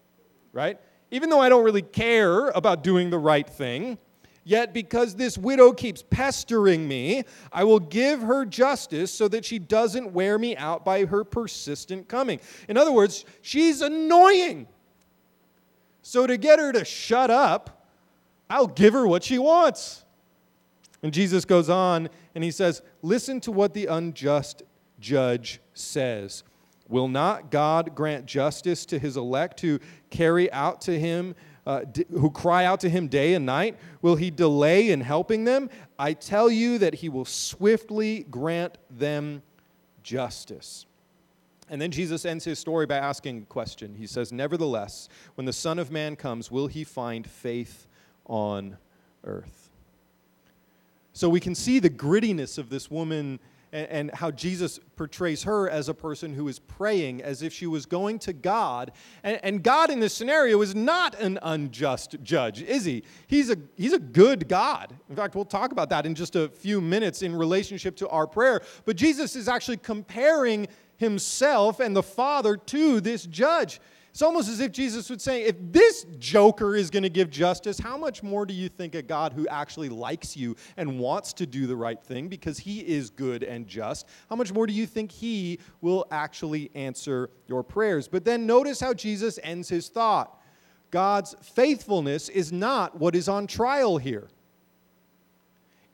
right? 0.54 0.80
Even 1.12 1.30
though 1.30 1.39
I 1.39 1.50
don't 1.50 1.63
really 1.63 1.81
care 1.81 2.50
about 2.50 2.83
doing 2.83 3.10
the 3.10 3.18
right 3.18 3.50
thing, 3.50 3.98
Yet, 4.50 4.74
because 4.74 5.13
this 5.13 5.38
widow 5.38 5.72
keeps 5.74 6.01
pestering 6.01 6.88
me, 6.88 7.24
I 7.54 7.66
will 7.66 7.80
give 7.80 8.24
her 8.24 8.46
justice 8.46 9.13
so 9.13 9.28
that 9.28 9.46
she 9.46 9.60
doesn't 9.60 10.12
wear 10.12 10.40
me 10.40 10.57
out 10.57 10.84
by 10.84 11.06
her 11.06 11.24
persistent 11.24 12.07
coming. 12.07 12.39
In 12.68 12.75
other 12.75 12.91
words, 12.91 13.25
she's 13.44 13.84
annoying. 13.84 14.65
So, 16.01 16.25
to 16.25 16.36
get 16.36 16.58
her 16.58 16.72
to 16.72 16.84
shut 16.84 17.29
up, 17.29 17.86
I'll 18.50 18.65
give 18.65 18.94
her 18.94 19.06
what 19.06 19.24
she 19.24 19.38
wants. 19.38 20.03
And 21.03 21.13
Jesus 21.13 21.46
goes 21.46 21.70
on 21.70 22.10
and 22.34 22.44
he 22.44 22.50
says, 22.50 22.82
Listen 23.03 23.39
to 23.41 23.51
what 23.51 23.75
the 23.75 23.86
unjust 23.86 24.63
judge 25.00 25.62
says. 25.75 26.44
Will 26.88 27.08
not 27.08 27.51
God 27.51 27.94
grant 27.94 28.25
justice 28.25 28.84
to 28.88 28.98
his 28.98 29.15
elect 29.15 29.62
who 29.62 29.79
carry 30.10 30.51
out 30.51 30.82
to 30.82 31.00
him 31.00 31.36
uh, 31.69 31.83
d- 31.83 32.03
who 32.09 32.31
cry 32.31 32.65
out 32.65 32.79
to 32.79 32.89
him 32.89 33.07
day 33.07 33.35
and 33.35 33.45
night? 33.45 33.77
Will 34.01 34.15
he 34.15 34.31
delay 34.31 34.89
in 34.89 35.01
helping 35.01 35.43
them? 35.43 35.69
I 35.99 36.13
tell 36.13 36.49
you 36.49 36.79
that 36.79 36.95
he 36.95 37.09
will 37.09 37.25
swiftly 37.25 38.23
grant 38.23 38.79
them 38.89 39.43
justice. 40.01 40.88
And 41.69 41.79
then 41.79 41.91
Jesus 41.91 42.25
ends 42.25 42.43
his 42.43 42.57
story 42.57 42.88
by 42.88 42.97
asking 42.97 43.43
a 43.43 43.45
question. 43.45 43.93
He 43.93 44.07
says, 44.07 44.31
Nevertheless, 44.31 45.09
when 45.35 45.45
the 45.45 45.53
Son 45.53 45.77
of 45.77 45.91
Man 45.91 46.15
comes, 46.15 46.49
will 46.49 46.65
he 46.65 46.83
find 46.83 47.27
faith 47.27 47.85
on 48.25 48.77
earth? 49.23 49.69
So 51.13 51.29
we 51.29 51.39
can 51.39 51.53
see 51.53 51.77
the 51.77 51.91
grittiness 51.91 52.57
of 52.57 52.71
this 52.71 52.89
woman 52.89 53.39
and, 53.71 53.88
and 53.88 54.11
how 54.15 54.31
Jesus 54.31 54.79
portrays 54.95 55.43
her 55.43 55.69
as 55.69 55.89
a 55.89 55.93
person 55.93 56.33
who 56.33 56.47
is 56.47 56.59
praying 56.59 57.21
as 57.21 57.41
if 57.41 57.53
she 57.53 57.67
was 57.67 57.85
going 57.85 58.19
to 58.19 58.33
God. 58.33 58.91
And, 59.23 59.39
and 59.43 59.63
God 59.63 59.89
in 59.89 59.99
this 59.99 60.13
scenario 60.13 60.61
is 60.61 60.75
not 60.75 61.19
an 61.19 61.39
unjust 61.41 62.17
judge, 62.23 62.61
is 62.61 62.85
he? 62.85 63.03
He's 63.27 63.49
a, 63.49 63.57
he's 63.75 63.93
a 63.93 63.99
good 63.99 64.47
God. 64.47 64.95
In 65.09 65.15
fact, 65.15 65.35
we'll 65.35 65.45
talk 65.45 65.71
about 65.71 65.89
that 65.89 66.05
in 66.05 66.15
just 66.15 66.35
a 66.35 66.49
few 66.49 66.81
minutes 66.81 67.21
in 67.21 67.35
relationship 67.35 67.95
to 67.97 68.09
our 68.09 68.27
prayer. 68.27 68.61
But 68.85 68.95
Jesus 68.95 69.35
is 69.35 69.47
actually 69.47 69.77
comparing 69.77 70.67
himself 70.97 71.79
and 71.79 71.95
the 71.95 72.03
Father 72.03 72.57
to 72.57 73.01
this 73.01 73.25
judge. 73.25 73.79
It's 74.12 74.22
almost 74.22 74.50
as 74.50 74.60
if 74.60 74.72
Jesus 74.72 75.10
would 75.10 75.22
say, 75.22 75.44
if 75.44 75.56
this 75.60 76.06
joker 76.18 76.75
is 76.75 76.89
going 76.89 77.04
to 77.04 77.10
give 77.10 77.30
justice, 77.30 77.80
how 77.80 77.96
much 77.96 78.24
more 78.24 78.46
do 78.46 78.54
you 78.54 78.68
think 78.68 78.96
a 78.96 79.01
God 79.01 79.34
who 79.34 79.48
actually 79.48 79.89
likes 79.89 80.36
you 80.36 80.56
and 80.78 81.00
wants 81.00 81.32
to 81.34 81.46
do 81.46 81.68
the 81.68 81.75
right 81.75 82.01
thing 82.01 82.28
because 82.28 82.58
he 82.60 82.80
is 82.80 83.10
good 83.10 83.44
and 83.44 83.68
just, 83.68 84.08
how 84.30 84.36
much 84.36 84.51
more 84.51 84.66
do 84.66 84.74
you 84.74 84.88
think 84.88 85.12
he 85.12 85.60
will 85.82 86.08
actually 86.12 86.72
answer 86.74 87.30
your 87.48 87.63
prayers? 87.63 88.08
But 88.08 88.25
then 88.25 88.46
notice 88.46 88.80
how 88.80 88.94
Jesus 88.94 89.39
ends 89.44 89.70
his 89.70 89.89
thought 89.89 90.36
God's 90.92 91.36
faithfulness 91.42 92.30
is 92.30 92.51
not 92.51 93.00
what 93.00 93.16
is 93.16 93.30
on 93.30 93.46
trial 93.48 93.98
here. 94.00 94.28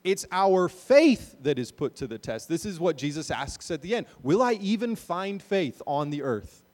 it's 0.06 0.26
our 0.32 0.70
faith 0.70 1.36
that 1.42 1.60
is 1.60 1.72
put 1.72 1.96
to 1.98 2.08
the 2.08 2.18
test. 2.18 2.48
This 2.48 2.66
is 2.66 2.80
what 2.80 2.96
Jesus 2.96 3.30
asks 3.30 3.72
at 3.72 3.82
the 3.82 3.96
end 3.96 4.06
Will 4.24 4.42
I 4.42 4.54
even 4.54 4.96
find 4.96 5.44
faith 5.44 5.82
on 5.86 6.12
the 6.12 6.22
earth? 6.22 6.65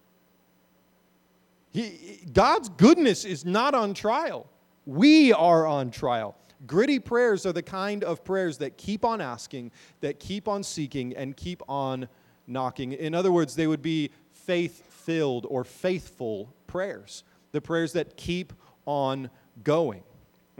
He, 1.71 2.19
God's 2.31 2.69
goodness 2.69 3.25
is 3.25 3.45
not 3.45 3.73
on 3.73 3.93
trial. 3.93 4.47
We 4.85 5.31
are 5.33 5.65
on 5.65 5.89
trial. 5.91 6.35
Gritty 6.67 6.99
prayers 6.99 7.45
are 7.45 7.53
the 7.53 7.63
kind 7.63 8.03
of 8.03 8.23
prayers 8.23 8.57
that 8.59 8.77
keep 8.77 9.03
on 9.03 9.21
asking, 9.21 9.71
that 10.01 10.19
keep 10.19 10.47
on 10.47 10.63
seeking, 10.63 11.15
and 11.15 11.35
keep 11.35 11.61
on 11.67 12.07
knocking. 12.45 12.91
In 12.91 13.15
other 13.15 13.31
words, 13.31 13.55
they 13.55 13.67
would 13.67 13.81
be 13.81 14.11
faith 14.31 14.83
filled 14.89 15.47
or 15.49 15.63
faithful 15.63 16.53
prayers, 16.67 17.23
the 17.51 17.61
prayers 17.61 17.93
that 17.93 18.17
keep 18.17 18.53
on 18.85 19.29
going. 19.63 20.03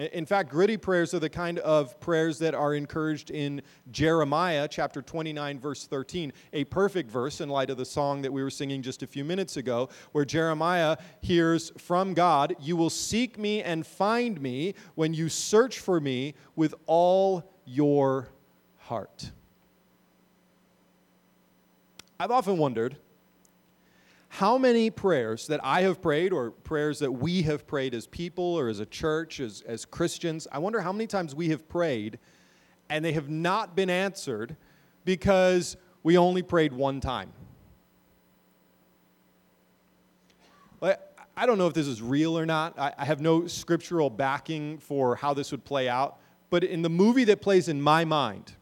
In 0.02 0.26
fact, 0.26 0.50
gritty 0.50 0.78
prayers 0.78 1.14
are 1.14 1.20
the 1.20 1.30
kind 1.30 1.60
of 1.60 2.00
prayers 2.00 2.40
that 2.40 2.56
are 2.56 2.74
encouraged 2.74 3.30
in 3.30 3.62
Jeremiah 3.92 4.68
chapter 4.68 5.00
29, 5.00 5.60
verse 5.60 5.86
13, 5.86 6.34
a 6.54 6.64
perfect 6.64 7.12
verse 7.12 7.40
in 7.40 7.50
light 7.50 7.70
of 7.70 7.78
the 7.78 7.86
song 7.86 8.24
that 8.24 8.34
we 8.34 8.42
were 8.42 8.50
singing 8.50 8.82
just 8.82 9.04
a 9.04 9.08
few 9.08 9.24
minutes 9.24 9.58
ago, 9.58 9.90
where 10.12 10.26
Jeremiah 10.26 10.98
hears 11.22 11.72
from 11.78 12.16
God, 12.16 12.56
You 12.60 12.76
will 12.76 12.90
seek 12.90 13.38
me 13.38 13.62
and 13.62 13.86
find 13.86 14.42
me 14.42 14.74
when 14.96 15.14
you 15.14 15.30
search 15.30 15.78
for 15.78 16.00
me 16.00 16.34
with 16.56 16.74
all 16.88 17.52
your 17.66 18.30
heart. 18.80 19.30
I've 22.20 22.32
often 22.32 22.58
wondered 22.58 22.96
how 24.34 24.58
many 24.58 24.90
prayers 24.90 25.48
that 25.48 25.60
I 25.62 25.82
have 25.82 26.02
prayed, 26.02 26.32
or 26.32 26.52
prayers 26.52 27.00
that 27.00 27.12
we 27.12 27.42
have 27.42 27.68
prayed 27.68 27.94
as 27.94 28.08
people 28.08 28.46
or 28.46 28.70
as 28.70 28.80
a 28.80 28.86
church, 28.86 29.42
as, 29.42 29.62
as 29.68 29.84
Christians, 29.84 30.48
I 30.54 30.60
wonder 30.60 30.80
how 30.80 30.94
many 30.94 31.06
times 31.06 31.36
we 31.36 31.50
have 31.50 31.68
prayed 31.68 32.18
and 32.90 33.04
they 33.04 33.12
have 33.12 33.30
not 33.30 33.76
been 33.76 33.90
answered 33.90 34.56
because 35.04 35.76
we 36.02 36.18
only 36.18 36.42
prayed 36.44 36.72
one 36.72 37.02
time. 37.02 37.34
I 40.82 41.46
don't 41.46 41.58
know 41.58 41.68
if 41.68 41.74
this 41.74 41.88
is 41.88 42.02
real 42.02 42.38
or 42.38 42.46
not. 42.46 42.78
I 42.78 43.04
have 43.04 43.20
no 43.20 43.48
scriptural 43.48 44.10
backing 44.10 44.78
for 44.78 45.16
how 45.16 45.34
this 45.34 45.52
would 45.52 45.64
play 45.64 45.90
out. 45.90 46.20
But 46.50 46.64
in 46.64 46.84
the 46.84 46.90
movie 46.90 47.24
that 47.26 47.42
plays 47.42 47.68
in 47.68 47.82
my 47.82 48.06
mind, 48.06 48.54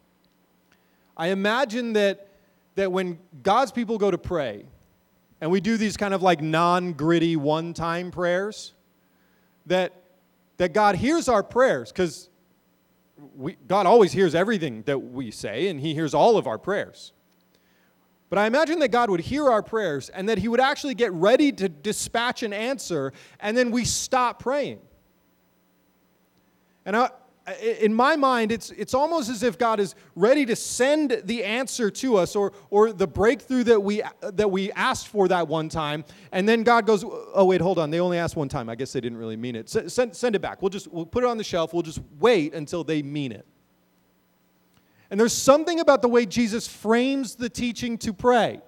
I 1.17 1.27
imagine 1.27 1.93
that, 1.93 2.27
that 2.75 2.91
when 2.91 3.19
God's 3.43 3.71
people 3.71 3.97
go 3.97 4.09
to 4.09 4.17
pray, 4.17 4.65
and 5.41 5.51
we 5.51 5.61
do 5.61 5.77
these 5.77 5.97
kind 5.97 6.13
of 6.13 6.21
like 6.21 6.41
non 6.41 6.93
gritty 6.93 7.35
one 7.35 7.73
time 7.73 8.11
prayers, 8.11 8.73
that, 9.65 9.93
that 10.57 10.73
God 10.73 10.95
hears 10.95 11.27
our 11.27 11.43
prayers 11.43 11.91
because 11.91 12.29
God 13.67 13.85
always 13.85 14.11
hears 14.11 14.35
everything 14.35 14.83
that 14.83 14.99
we 14.99 15.31
say, 15.31 15.67
and 15.67 15.79
He 15.79 15.93
hears 15.93 16.13
all 16.13 16.37
of 16.37 16.47
our 16.47 16.57
prayers. 16.57 17.13
But 18.29 18.37
I 18.37 18.45
imagine 18.45 18.79
that 18.79 18.89
God 18.89 19.09
would 19.09 19.21
hear 19.21 19.49
our 19.49 19.63
prayers 19.63 20.09
and 20.09 20.29
that 20.29 20.37
He 20.37 20.47
would 20.47 20.59
actually 20.59 20.95
get 20.95 21.11
ready 21.13 21.51
to 21.53 21.69
dispatch 21.69 22.43
an 22.43 22.53
answer, 22.53 23.13
and 23.39 23.57
then 23.57 23.71
we 23.71 23.85
stop 23.85 24.41
praying. 24.41 24.79
And 26.85 26.95
I, 26.95 27.09
in 27.61 27.93
my 27.93 28.15
mind, 28.15 28.51
it's, 28.51 28.71
it's 28.71 28.93
almost 28.93 29.29
as 29.29 29.43
if 29.43 29.57
God 29.57 29.79
is 29.79 29.95
ready 30.15 30.45
to 30.45 30.55
send 30.55 31.21
the 31.23 31.43
answer 31.43 31.89
to 31.91 32.17
us 32.17 32.35
or, 32.35 32.53
or 32.69 32.91
the 32.91 33.07
breakthrough 33.07 33.63
that 33.65 33.79
we, 33.81 34.01
that 34.21 34.49
we 34.49 34.71
asked 34.73 35.07
for 35.07 35.27
that 35.27 35.47
one 35.47 35.69
time. 35.69 36.03
And 36.31 36.47
then 36.47 36.63
God 36.63 36.85
goes, 36.85 37.03
oh, 37.05 37.45
wait, 37.45 37.61
hold 37.61 37.79
on. 37.79 37.91
They 37.91 37.99
only 37.99 38.17
asked 38.17 38.35
one 38.35 38.49
time. 38.49 38.69
I 38.69 38.75
guess 38.75 38.93
they 38.93 39.01
didn't 39.01 39.17
really 39.17 39.37
mean 39.37 39.55
it. 39.55 39.69
send, 39.69 40.15
send 40.15 40.35
it 40.35 40.41
back. 40.41 40.61
We'll 40.61 40.69
just 40.69 40.87
we'll 40.87 41.05
put 41.05 41.23
it 41.23 41.27
on 41.27 41.37
the 41.37 41.43
shelf. 41.43 41.73
We'll 41.73 41.83
just 41.83 42.01
wait 42.19 42.53
until 42.53 42.83
they 42.83 43.01
mean 43.01 43.31
it. 43.31 43.45
And 45.09 45.19
there's 45.19 45.33
something 45.33 45.79
about 45.79 46.01
the 46.01 46.09
way 46.09 46.25
Jesus 46.25 46.67
frames 46.67 47.35
the 47.35 47.49
teaching 47.49 47.97
to 47.99 48.13
pray 48.13 48.61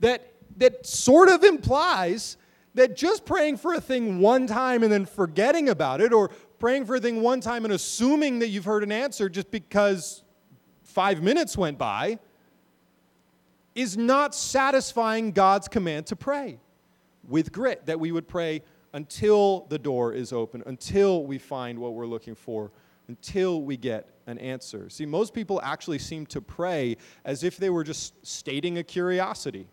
that, 0.00 0.32
that 0.56 0.86
sort 0.86 1.28
of 1.28 1.44
implies 1.44 2.36
that 2.74 2.96
just 2.96 3.24
praying 3.24 3.58
for 3.58 3.74
a 3.74 3.80
thing 3.80 4.18
one 4.18 4.46
time 4.46 4.82
and 4.82 4.90
then 4.92 5.04
forgetting 5.04 5.68
about 5.68 6.00
it, 6.00 6.12
or 6.12 6.30
praying 6.62 6.84
for 6.84 6.94
a 6.94 7.00
thing 7.00 7.20
one 7.20 7.40
time 7.40 7.64
and 7.64 7.74
assuming 7.74 8.38
that 8.38 8.46
you've 8.46 8.64
heard 8.64 8.84
an 8.84 8.92
answer 8.92 9.28
just 9.28 9.50
because 9.50 10.22
five 10.84 11.20
minutes 11.20 11.58
went 11.58 11.76
by 11.76 12.16
is 13.74 13.96
not 13.96 14.32
satisfying 14.32 15.32
God's 15.32 15.66
command 15.66 16.06
to 16.06 16.14
pray 16.14 16.60
with 17.26 17.50
grit, 17.50 17.84
that 17.86 17.98
we 17.98 18.12
would 18.12 18.28
pray 18.28 18.62
until 18.92 19.66
the 19.70 19.78
door 19.78 20.12
is 20.12 20.32
open, 20.32 20.62
until 20.66 21.24
we 21.24 21.36
find 21.36 21.80
what 21.80 21.94
we're 21.94 22.06
looking 22.06 22.36
for, 22.36 22.70
until 23.08 23.62
we 23.62 23.76
get 23.76 24.06
an 24.28 24.38
answer. 24.38 24.88
See, 24.88 25.04
most 25.04 25.34
people 25.34 25.60
actually 25.64 25.98
seem 25.98 26.26
to 26.26 26.40
pray 26.40 26.96
as 27.24 27.42
if 27.42 27.56
they 27.56 27.70
were 27.70 27.82
just 27.82 28.24
stating 28.24 28.78
a 28.78 28.84
curiosity. 28.84 29.66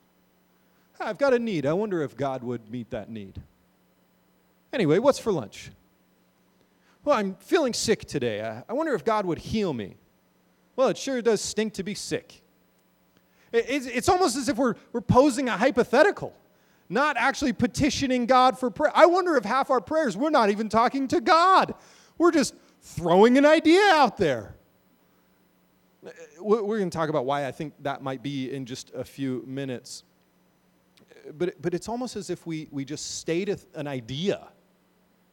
I've 1.00 1.19
got 1.19 1.36
a 1.36 1.39
need. 1.39 1.67
I 1.67 1.74
wonder 1.74 2.01
if 2.01 2.17
God 2.17 2.43
would 2.43 2.67
meet 2.72 2.89
that 2.89 3.12
need. 3.12 3.39
Anyway, 4.74 4.98
what's 4.98 5.19
for 5.19 5.31
lunch? 5.31 5.69
Well, 7.09 7.17
I'm 7.17 7.33
feeling 7.39 7.73
sick 7.73 8.05
today. 8.05 8.39
I, 8.69 8.71
wonder 8.71 8.93
if 8.93 9.03
God 9.03 9.25
would 9.25 9.39
heal 9.39 9.73
me. 9.73 9.95
Well, 10.75 10.89
it 10.89 10.97
sure 10.99 11.19
does 11.23 11.41
stink 11.41 11.73
to 11.73 11.83
be 11.83 11.95
sick. 11.95 12.43
It's, 13.51 13.87
it's 13.87 14.07
almost 14.07 14.37
as 14.37 14.47
if 14.47 14.57
we're, 14.57 14.75
we're 14.93 15.01
posing 15.01 15.49
a 15.49 15.57
hypothetical, 15.57 16.35
not 16.87 17.17
actually 17.17 17.53
petitioning 17.53 18.27
God 18.27 18.59
for 18.59 18.69
prayer. 18.69 18.91
I 18.93 19.07
wonder 19.07 19.37
if 19.37 19.43
half 19.43 19.71
our 19.71 19.81
prayers, 19.81 20.15
we're 20.15 20.29
not 20.29 20.51
even 20.51 20.69
talking 20.69 21.07
to 21.07 21.19
God. 21.19 21.73
We're 22.19 22.29
just 22.29 22.53
throwing 22.79 23.39
an 23.39 23.45
idea 23.45 23.81
out 23.91 24.17
there. 24.17 24.53
We're 26.39 26.77
going 26.77 26.91
to 26.91 26.95
talk 26.95 27.09
about 27.09 27.25
why 27.25 27.47
I 27.47 27.51
think 27.51 27.73
that 27.81 28.03
might 28.03 28.21
be 28.21 28.53
in 28.53 28.67
just 28.67 28.91
a 28.93 29.03
few 29.03 29.43
minutes. 29.47 30.03
But, 31.35 31.59
but 31.59 31.73
it's 31.73 31.89
almost 31.89 32.15
as 32.15 32.29
if 32.29 32.45
we, 32.45 32.67
we 32.69 32.85
just 32.85 33.17
state 33.17 33.49
an 33.73 33.87
idea 33.87 34.49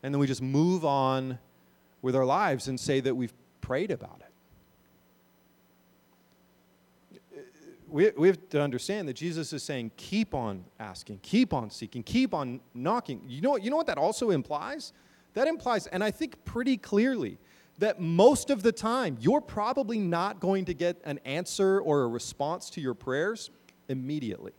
and 0.02 0.14
then 0.14 0.20
we 0.20 0.26
just 0.26 0.40
move 0.40 0.86
on 0.86 1.38
with 2.06 2.14
our 2.14 2.24
lives 2.24 2.68
and 2.68 2.78
say 2.78 3.00
that 3.00 3.16
we've 3.16 3.34
prayed 3.60 3.90
about 3.90 4.20
it. 4.20 4.32
We, 7.88 8.10
we 8.16 8.28
have 8.28 8.48
to 8.50 8.62
understand 8.62 9.08
that 9.08 9.14
Jesus 9.14 9.52
is 9.52 9.64
saying, 9.64 9.90
keep 9.96 10.32
on 10.32 10.64
asking, 10.78 11.18
keep 11.22 11.52
on 11.52 11.68
seeking, 11.68 12.04
keep 12.04 12.32
on 12.32 12.60
knocking. 12.74 13.22
You 13.26 13.40
know, 13.40 13.56
you 13.56 13.70
know 13.70 13.76
what 13.76 13.88
that 13.88 13.98
also 13.98 14.30
implies? 14.30 14.92
That 15.34 15.48
implies, 15.48 15.88
and 15.88 16.04
I 16.04 16.12
think 16.12 16.44
pretty 16.44 16.76
clearly, 16.76 17.38
that 17.78 18.00
most 18.00 18.50
of 18.50 18.62
the 18.62 18.72
time 18.72 19.18
you're 19.20 19.40
probably 19.40 19.98
not 19.98 20.38
going 20.38 20.64
to 20.66 20.74
get 20.74 21.00
an 21.04 21.18
answer 21.24 21.80
or 21.80 22.02
a 22.02 22.08
response 22.08 22.70
to 22.70 22.80
your 22.80 22.94
prayers 22.94 23.50
immediately. 23.88 24.52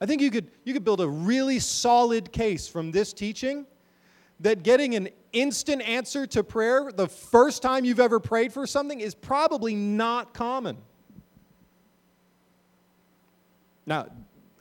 I 0.00 0.06
think 0.06 0.22
you 0.22 0.30
could, 0.30 0.50
you 0.64 0.72
could 0.72 0.84
build 0.84 1.02
a 1.02 1.08
really 1.08 1.58
solid 1.58 2.32
case 2.32 2.66
from 2.66 2.90
this 2.90 3.12
teaching 3.12 3.66
that 4.40 4.62
getting 4.62 4.94
an 4.94 5.08
instant 5.32 5.82
answer 5.82 6.26
to 6.26 6.44
prayer 6.44 6.90
the 6.94 7.08
first 7.08 7.62
time 7.62 7.84
you've 7.84 8.00
ever 8.00 8.20
prayed 8.20 8.52
for 8.52 8.66
something 8.66 9.00
is 9.00 9.14
probably 9.14 9.74
not 9.74 10.34
common. 10.34 10.76
Now, 13.86 14.06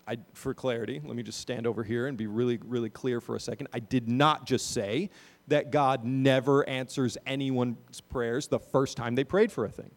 I, 0.08 0.18
for 0.34 0.54
clarity, 0.54 1.02
let 1.04 1.16
me 1.16 1.24
just 1.24 1.40
stand 1.40 1.66
over 1.66 1.84
here 1.84 2.08
and 2.08 2.18
be 2.18 2.28
really, 2.28 2.60
really 2.66 2.90
clear 2.90 3.22
for 3.22 3.36
a 3.36 3.40
second. 3.40 3.68
I 3.74 3.80
did 3.80 4.10
not 4.10 4.46
just 4.46 4.72
say 4.72 5.10
that 5.48 5.72
God 5.72 6.04
never 6.04 6.68
answers 6.68 7.18
anyone's 7.26 8.02
prayers 8.02 8.48
the 8.48 8.60
first 8.60 8.98
time 8.98 9.16
they 9.16 9.24
prayed 9.24 9.52
for 9.52 9.66
a 9.66 9.70
thing. 9.70 9.92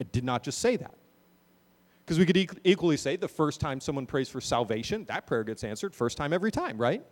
I 0.00 0.04
did 0.04 0.24
not 0.24 0.42
just 0.42 0.58
say 0.58 0.76
that. 0.76 0.94
Because 2.04 2.18
we 2.18 2.26
could 2.26 2.36
equally 2.64 2.96
say 2.96 3.16
the 3.16 3.28
first 3.28 3.60
time 3.60 3.80
someone 3.80 4.06
prays 4.06 4.28
for 4.28 4.40
salvation, 4.40 5.04
that 5.06 5.26
prayer 5.26 5.44
gets 5.44 5.64
answered 5.64 5.94
first 5.94 6.18
time 6.18 6.32
every 6.32 6.50
time, 6.50 6.76
right? 6.76 7.02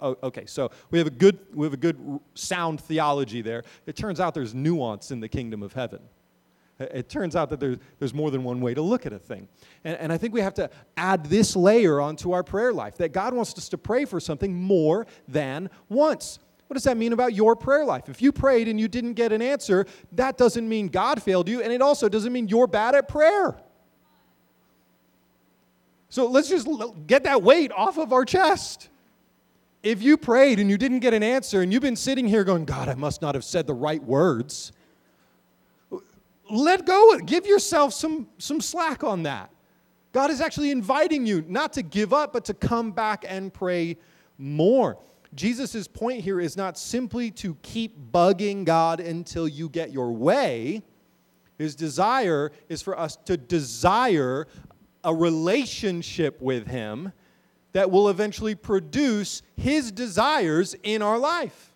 Oh, 0.00 0.16
okay, 0.22 0.46
so 0.46 0.70
we 0.90 0.98
have 0.98 1.06
a 1.06 1.10
good 1.10 1.38
we 1.54 1.66
have 1.66 1.72
a 1.72 1.78
good 1.78 2.20
sound 2.34 2.80
theology 2.80 3.42
there. 3.42 3.64
It 3.86 3.96
turns 3.96 4.20
out 4.20 4.34
there's 4.34 4.54
nuance 4.54 5.10
in 5.10 5.20
the 5.20 5.28
kingdom 5.28 5.62
of 5.62 5.72
heaven. 5.72 6.00
It 6.78 7.08
turns 7.08 7.36
out 7.36 7.50
that 7.50 7.60
there's, 7.60 7.76
there's 7.98 8.14
more 8.14 8.30
than 8.30 8.44
one 8.44 8.60
way 8.60 8.74
to 8.74 8.82
look 8.82 9.06
at 9.06 9.12
a 9.12 9.18
thing. 9.18 9.46
And, 9.84 9.96
and 9.98 10.12
I 10.12 10.18
think 10.18 10.34
we 10.34 10.40
have 10.40 10.54
to 10.54 10.70
add 10.96 11.26
this 11.26 11.54
layer 11.54 12.00
onto 12.00 12.32
our 12.32 12.42
prayer 12.42 12.72
life 12.72 12.96
that 12.96 13.12
God 13.12 13.34
wants 13.34 13.56
us 13.56 13.68
to 13.68 13.78
pray 13.78 14.04
for 14.04 14.18
something 14.18 14.54
more 14.54 15.06
than 15.28 15.70
once. 15.88 16.38
What 16.66 16.74
does 16.74 16.84
that 16.84 16.96
mean 16.96 17.12
about 17.12 17.34
your 17.34 17.54
prayer 17.54 17.84
life? 17.84 18.08
If 18.08 18.22
you 18.22 18.32
prayed 18.32 18.66
and 18.66 18.80
you 18.80 18.88
didn't 18.88 19.12
get 19.14 19.30
an 19.30 19.42
answer, 19.42 19.86
that 20.12 20.38
doesn't 20.38 20.66
mean 20.66 20.88
God 20.88 21.22
failed 21.22 21.48
you, 21.48 21.60
and 21.62 21.72
it 21.72 21.82
also 21.82 22.08
doesn't 22.08 22.32
mean 22.32 22.48
you're 22.48 22.66
bad 22.66 22.94
at 22.94 23.08
prayer. 23.08 23.54
So 26.08 26.26
let's 26.26 26.48
just 26.48 26.66
get 27.06 27.24
that 27.24 27.42
weight 27.42 27.72
off 27.72 27.98
of 27.98 28.12
our 28.12 28.24
chest 28.24 28.88
if 29.82 30.02
you 30.02 30.16
prayed 30.16 30.58
and 30.60 30.70
you 30.70 30.78
didn't 30.78 31.00
get 31.00 31.12
an 31.14 31.22
answer 31.22 31.62
and 31.62 31.72
you've 31.72 31.82
been 31.82 31.96
sitting 31.96 32.26
here 32.26 32.44
going, 32.44 32.64
God, 32.64 32.88
I 32.88 32.94
must 32.94 33.20
not 33.20 33.34
have 33.34 33.44
said 33.44 33.66
the 33.66 33.74
right 33.74 34.02
words, 34.02 34.72
let 36.50 36.86
go. 36.86 37.18
Give 37.18 37.46
yourself 37.46 37.92
some, 37.92 38.28
some 38.38 38.60
slack 38.60 39.02
on 39.02 39.24
that. 39.24 39.50
God 40.12 40.30
is 40.30 40.40
actually 40.40 40.70
inviting 40.70 41.24
you 41.24 41.44
not 41.48 41.72
to 41.74 41.82
give 41.82 42.12
up, 42.12 42.32
but 42.32 42.44
to 42.44 42.54
come 42.54 42.92
back 42.92 43.24
and 43.26 43.52
pray 43.52 43.96
more. 44.38 44.98
Jesus' 45.34 45.88
point 45.88 46.20
here 46.20 46.40
is 46.40 46.56
not 46.56 46.76
simply 46.76 47.30
to 47.30 47.56
keep 47.62 47.96
bugging 48.12 48.64
God 48.64 49.00
until 49.00 49.48
you 49.48 49.70
get 49.70 49.90
your 49.90 50.12
way. 50.12 50.82
His 51.56 51.74
desire 51.74 52.52
is 52.68 52.82
for 52.82 52.98
us 52.98 53.16
to 53.24 53.36
desire 53.38 54.46
a 55.04 55.14
relationship 55.14 56.40
with 56.42 56.66
Him 56.66 57.12
that 57.72 57.90
will 57.90 58.08
eventually 58.08 58.54
produce 58.54 59.42
His 59.56 59.90
desires 59.92 60.74
in 60.82 61.02
our 61.02 61.18
life. 61.18 61.72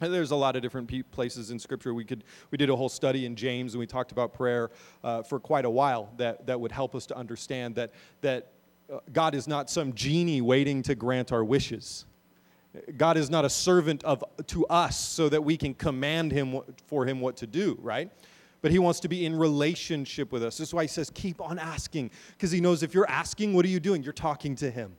There's 0.00 0.30
a 0.30 0.36
lot 0.36 0.56
of 0.56 0.62
different 0.62 0.90
places 1.10 1.50
in 1.50 1.58
Scripture. 1.58 1.92
We 1.92 2.04
could 2.04 2.24
we 2.50 2.56
did 2.56 2.70
a 2.70 2.76
whole 2.76 2.88
study 2.88 3.26
in 3.26 3.36
James, 3.36 3.74
and 3.74 3.80
we 3.80 3.86
talked 3.86 4.12
about 4.12 4.32
prayer 4.32 4.70
uh, 5.04 5.22
for 5.22 5.38
quite 5.38 5.66
a 5.66 5.70
while. 5.70 6.10
That 6.16 6.46
that 6.46 6.58
would 6.58 6.72
help 6.72 6.94
us 6.94 7.04
to 7.06 7.16
understand 7.16 7.74
that 7.74 7.92
that 8.22 8.52
uh, 8.90 9.00
God 9.12 9.34
is 9.34 9.46
not 9.46 9.68
some 9.68 9.92
genie 9.92 10.40
waiting 10.40 10.82
to 10.84 10.94
grant 10.94 11.32
our 11.32 11.44
wishes. 11.44 12.06
God 12.96 13.16
is 13.16 13.28
not 13.28 13.44
a 13.44 13.50
servant 13.50 14.02
of 14.04 14.24
to 14.46 14.64
us 14.66 14.98
so 14.98 15.28
that 15.28 15.42
we 15.42 15.56
can 15.56 15.74
command 15.74 16.32
him 16.32 16.60
for 16.86 17.04
him 17.04 17.20
what 17.20 17.36
to 17.38 17.46
do, 17.46 17.78
right? 17.82 18.10
But 18.62 18.70
he 18.70 18.78
wants 18.78 19.00
to 19.00 19.08
be 19.08 19.24
in 19.24 19.36
relationship 19.36 20.32
with 20.32 20.42
us. 20.42 20.58
This 20.58 20.68
is 20.68 20.74
why 20.74 20.82
he 20.82 20.88
says, 20.88 21.10
keep 21.14 21.40
on 21.40 21.58
asking, 21.58 22.10
because 22.32 22.50
he 22.50 22.60
knows 22.60 22.82
if 22.82 22.92
you're 22.94 23.08
asking, 23.08 23.54
what 23.54 23.64
are 23.64 23.68
you 23.68 23.80
doing? 23.80 24.02
You're 24.02 24.12
talking 24.12 24.54
to 24.56 24.70
him. 24.70 24.96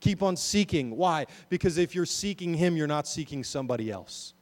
Keep 0.00 0.22
on 0.22 0.36
seeking. 0.36 0.96
Why? 0.96 1.26
Because 1.48 1.76
if 1.76 1.94
you're 1.94 2.06
seeking 2.06 2.54
him, 2.54 2.76
you're 2.76 2.86
not 2.86 3.06
seeking 3.06 3.44
somebody 3.44 3.90
else. 3.90 4.34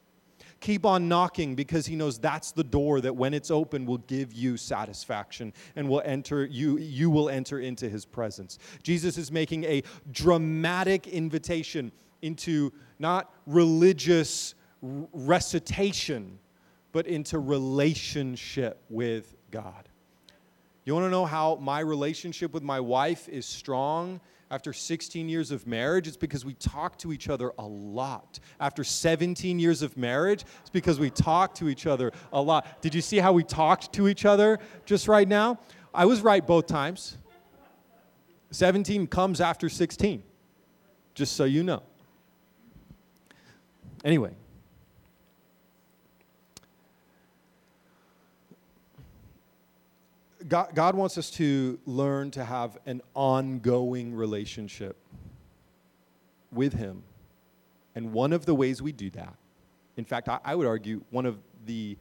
Keep 0.61 0.85
on 0.85 1.07
knocking 1.07 1.55
because 1.55 1.85
he 1.85 1.95
knows 1.95 2.19
that's 2.19 2.51
the 2.51 2.63
door 2.63 2.99
that 3.01 3.15
when 3.15 3.33
it's 3.33 3.49
open 3.49 3.85
will 3.85 3.99
give 3.99 4.33
you 4.33 4.57
satisfaction 4.57 5.53
and 5.77 5.87
will 5.87 6.01
enter 6.03 6.45
you 6.45 6.77
you 6.77 7.09
will 7.09 7.29
enter 7.29 7.59
into 7.59 7.87
his 7.87 8.05
presence. 8.05 8.59
Jesus 8.83 9.17
is 9.17 9.31
making 9.31 9.63
a 9.63 9.83
dramatic 10.11 11.07
invitation 11.07 11.93
into 12.21 12.73
not 12.99 13.33
religious 13.45 14.53
recitation 14.81 16.37
but 16.91 17.07
into 17.07 17.39
relationship 17.39 18.81
with 18.89 19.35
God. 19.51 19.87
You 20.85 20.93
want 20.93 21.05
to 21.05 21.11
know 21.11 21.25
how 21.25 21.55
my 21.55 21.79
relationship 21.81 22.53
with 22.53 22.63
my 22.63 22.79
wife 22.79 23.29
is 23.29 23.45
strong? 23.45 24.19
after 24.51 24.73
16 24.73 25.29
years 25.29 25.51
of 25.51 25.67
marriage, 25.67 26.07
it's 26.07 26.17
because 26.17 26.43
we 26.43 26.53
talk 26.55 26.97
to 26.99 27.13
each 27.13 27.29
other 27.29 27.51
a 27.59 27.65
lot. 27.65 28.39
After 28.59 28.83
17 28.83 29.59
years 29.59 29.81
of 29.81 29.95
marriage, 29.95 30.43
it's 30.61 30.69
because 30.69 30.99
we 30.99 31.09
talk 31.09 31.53
to 31.55 31.69
each 31.69 31.85
other 31.85 32.11
a 32.33 32.41
lot. 32.41 32.81
Did 32.81 32.95
you 32.95 33.01
see 33.01 33.17
how 33.17 33.31
we 33.31 33.43
talked 33.43 33.93
to 33.93 34.07
each 34.07 34.25
other 34.25 34.59
just 34.85 35.07
right 35.07 35.27
now? 35.27 35.59
I 35.93 36.05
was 36.05 36.21
right 36.21 36.45
both 36.45 36.65
times. 36.65 37.17
17 38.51 39.05
comes 39.07 39.39
after 39.39 39.69
16, 39.69 40.23
just 41.13 41.35
so 41.35 41.43
you 41.43 41.61
know. 41.61 41.83
Anyway, 44.03 44.31
God, 50.49 50.71
God 50.73 50.95
wants 50.95 51.17
us 51.17 51.29
to 51.31 51.79
learn 51.85 52.31
to 52.31 52.43
have 52.43 52.77
an 52.85 53.01
ongoing 53.13 54.13
relationship 54.13 54.97
with 56.51 56.73
Him. 56.73 57.03
And 57.95 58.11
one 58.11 58.33
of 58.33 58.45
the 58.45 58.55
ways 58.55 58.81
we 58.81 58.91
do 58.91 59.09
that, 59.11 59.35
in 59.95 60.05
fact, 60.05 60.27
I, 60.27 60.39
I 60.43 60.55
would 60.55 60.67
argue 60.67 61.03
one 61.11 61.25
of 61.25 61.37
the, 61.65 61.97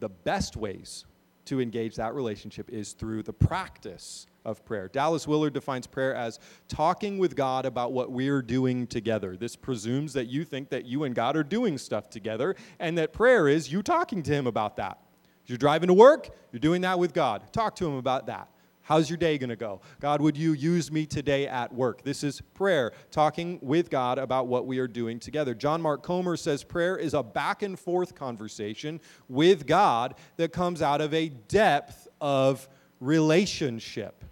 the 0.00 0.08
best 0.08 0.56
ways 0.56 1.04
to 1.46 1.60
engage 1.60 1.96
that 1.96 2.14
relationship 2.14 2.70
is 2.70 2.92
through 2.92 3.22
the 3.22 3.32
practice 3.32 4.26
of 4.44 4.64
prayer. 4.64 4.88
Dallas 4.88 5.28
Willard 5.28 5.52
defines 5.52 5.86
prayer 5.86 6.14
as 6.14 6.38
talking 6.68 7.18
with 7.18 7.36
God 7.36 7.66
about 7.66 7.92
what 7.92 8.10
we're 8.10 8.42
doing 8.42 8.86
together. 8.86 9.36
This 9.36 9.54
presumes 9.54 10.12
that 10.14 10.26
you 10.26 10.44
think 10.44 10.70
that 10.70 10.86
you 10.86 11.04
and 11.04 11.14
God 11.14 11.36
are 11.36 11.44
doing 11.44 11.78
stuff 11.78 12.08
together, 12.08 12.56
and 12.78 12.96
that 12.98 13.12
prayer 13.12 13.48
is 13.48 13.70
you 13.70 13.82
talking 13.82 14.22
to 14.22 14.32
Him 14.32 14.46
about 14.46 14.76
that. 14.76 14.98
You're 15.46 15.58
driving 15.58 15.88
to 15.88 15.94
work, 15.94 16.28
you're 16.52 16.60
doing 16.60 16.82
that 16.82 16.98
with 16.98 17.14
God. 17.14 17.52
Talk 17.52 17.76
to 17.76 17.86
Him 17.86 17.94
about 17.94 18.26
that. 18.26 18.48
How's 18.86 19.10
your 19.10 19.16
day 19.16 19.36
going 19.36 19.50
to 19.50 19.56
go? 19.56 19.80
God, 19.98 20.20
would 20.20 20.36
you 20.36 20.52
use 20.52 20.92
me 20.92 21.06
today 21.06 21.48
at 21.48 21.74
work? 21.74 22.04
This 22.04 22.22
is 22.22 22.40
prayer, 22.54 22.92
talking 23.10 23.58
with 23.60 23.90
God 23.90 24.16
about 24.16 24.46
what 24.46 24.64
we 24.64 24.78
are 24.78 24.86
doing 24.86 25.18
together. 25.18 25.54
John 25.54 25.82
Mark 25.82 26.04
Comer 26.04 26.36
says 26.36 26.62
prayer 26.62 26.96
is 26.96 27.12
a 27.12 27.20
back 27.20 27.62
and 27.62 27.76
forth 27.76 28.14
conversation 28.14 29.00
with 29.28 29.66
God 29.66 30.14
that 30.36 30.52
comes 30.52 30.82
out 30.82 31.00
of 31.00 31.12
a 31.12 31.30
depth 31.30 32.06
of 32.20 32.68
relationship. 33.00 34.24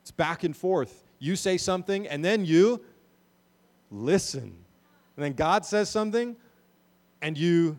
It's 0.00 0.10
back 0.10 0.42
and 0.42 0.56
forth. 0.56 1.04
You 1.18 1.36
say 1.36 1.58
something, 1.58 2.06
and 2.08 2.24
then 2.24 2.46
you 2.46 2.82
listen. 3.90 4.54
And 5.16 5.24
then 5.24 5.34
God 5.34 5.66
says 5.66 5.90
something, 5.90 6.36
and 7.20 7.36
you 7.36 7.78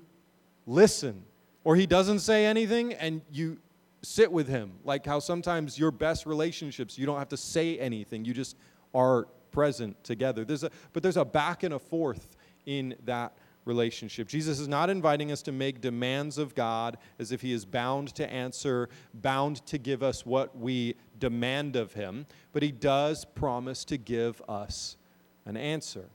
listen. 0.68 1.24
Or 1.66 1.76
he 1.76 1.86
doesn't 1.86 2.20
say 2.20 2.46
anything 2.46 2.94
and 2.94 3.22
you 3.32 3.58
sit 4.04 4.32
with 4.32 4.48
him. 4.48 4.74
Like 4.86 5.06
how 5.06 5.20
sometimes 5.20 5.78
your 5.78 5.92
best 5.92 6.26
relationships, 6.26 6.98
you 6.98 7.06
don't 7.06 7.20
have 7.20 7.30
to 7.30 7.38
say 7.38 7.78
anything, 7.80 8.24
you 8.24 8.34
just 8.34 8.56
are 8.94 9.28
present 9.52 10.02
together. 10.04 10.46
There's 10.46 10.64
a, 10.64 10.72
but 10.94 11.04
there's 11.04 11.18
a 11.18 11.26
back 11.26 11.64
and 11.64 11.74
a 11.74 11.80
forth 11.80 12.38
in 12.66 12.96
that 13.06 13.34
relationship. 13.66 14.28
Jesus 14.28 14.60
is 14.60 14.68
not 14.68 14.90
inviting 14.90 15.32
us 15.32 15.42
to 15.42 15.52
make 15.52 15.82
demands 15.82 16.38
of 16.38 16.54
God 16.54 16.98
as 17.18 17.32
if 17.32 17.42
he 17.42 17.52
is 17.52 17.66
bound 17.66 18.14
to 18.16 18.32
answer, 18.32 18.90
bound 19.16 19.66
to 19.66 19.80
give 19.80 20.04
us 20.04 20.26
what 20.26 20.56
we 20.58 20.96
demand 21.20 21.76
of 21.76 21.94
him, 21.94 22.28
but 22.54 22.62
he 22.62 22.72
does 22.72 23.26
promise 23.26 23.84
to 23.86 23.98
give 23.98 24.42
us 24.48 24.98
an 25.46 25.58
answer. 25.58 26.06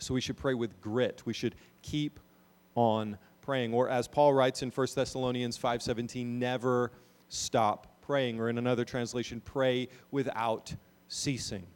So 0.00 0.12
we 0.12 0.20
should 0.20 0.36
pray 0.36 0.54
with 0.54 0.80
grit. 0.82 1.22
We 1.24 1.32
should 1.32 1.54
keep 1.80 2.20
on 2.74 3.16
praying 3.44 3.74
or 3.74 3.88
as 3.88 4.08
Paul 4.08 4.32
writes 4.32 4.62
in 4.62 4.70
1 4.70 4.86
Thessalonians 4.94 5.58
5:17 5.58 6.38
never 6.38 6.92
stop 7.28 8.00
praying 8.00 8.40
or 8.40 8.48
in 8.48 8.58
another 8.58 8.84
translation 8.84 9.40
pray 9.40 9.88
without 10.10 10.74
ceasing. 11.08 11.66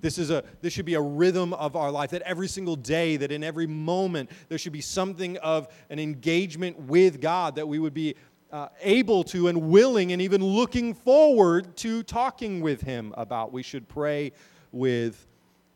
This 0.00 0.18
is 0.18 0.30
a 0.30 0.44
this 0.60 0.72
should 0.72 0.84
be 0.84 0.94
a 0.94 1.00
rhythm 1.00 1.52
of 1.54 1.76
our 1.76 1.90
life 1.90 2.10
that 2.10 2.22
every 2.22 2.48
single 2.48 2.76
day 2.76 3.16
that 3.16 3.30
in 3.30 3.44
every 3.44 3.66
moment 3.66 4.30
there 4.48 4.58
should 4.58 4.72
be 4.72 4.80
something 4.80 5.36
of 5.38 5.68
an 5.90 5.98
engagement 5.98 6.78
with 6.78 7.20
God 7.20 7.56
that 7.56 7.66
we 7.66 7.78
would 7.78 7.94
be 7.94 8.16
uh, 8.50 8.68
able 8.80 9.24
to 9.24 9.48
and 9.48 9.70
willing 9.70 10.12
and 10.12 10.20
even 10.20 10.44
looking 10.44 10.92
forward 10.94 11.76
to 11.78 12.02
talking 12.02 12.60
with 12.60 12.82
him 12.82 13.14
about. 13.16 13.52
We 13.52 13.62
should 13.62 13.88
pray 13.88 14.32
with 14.72 15.26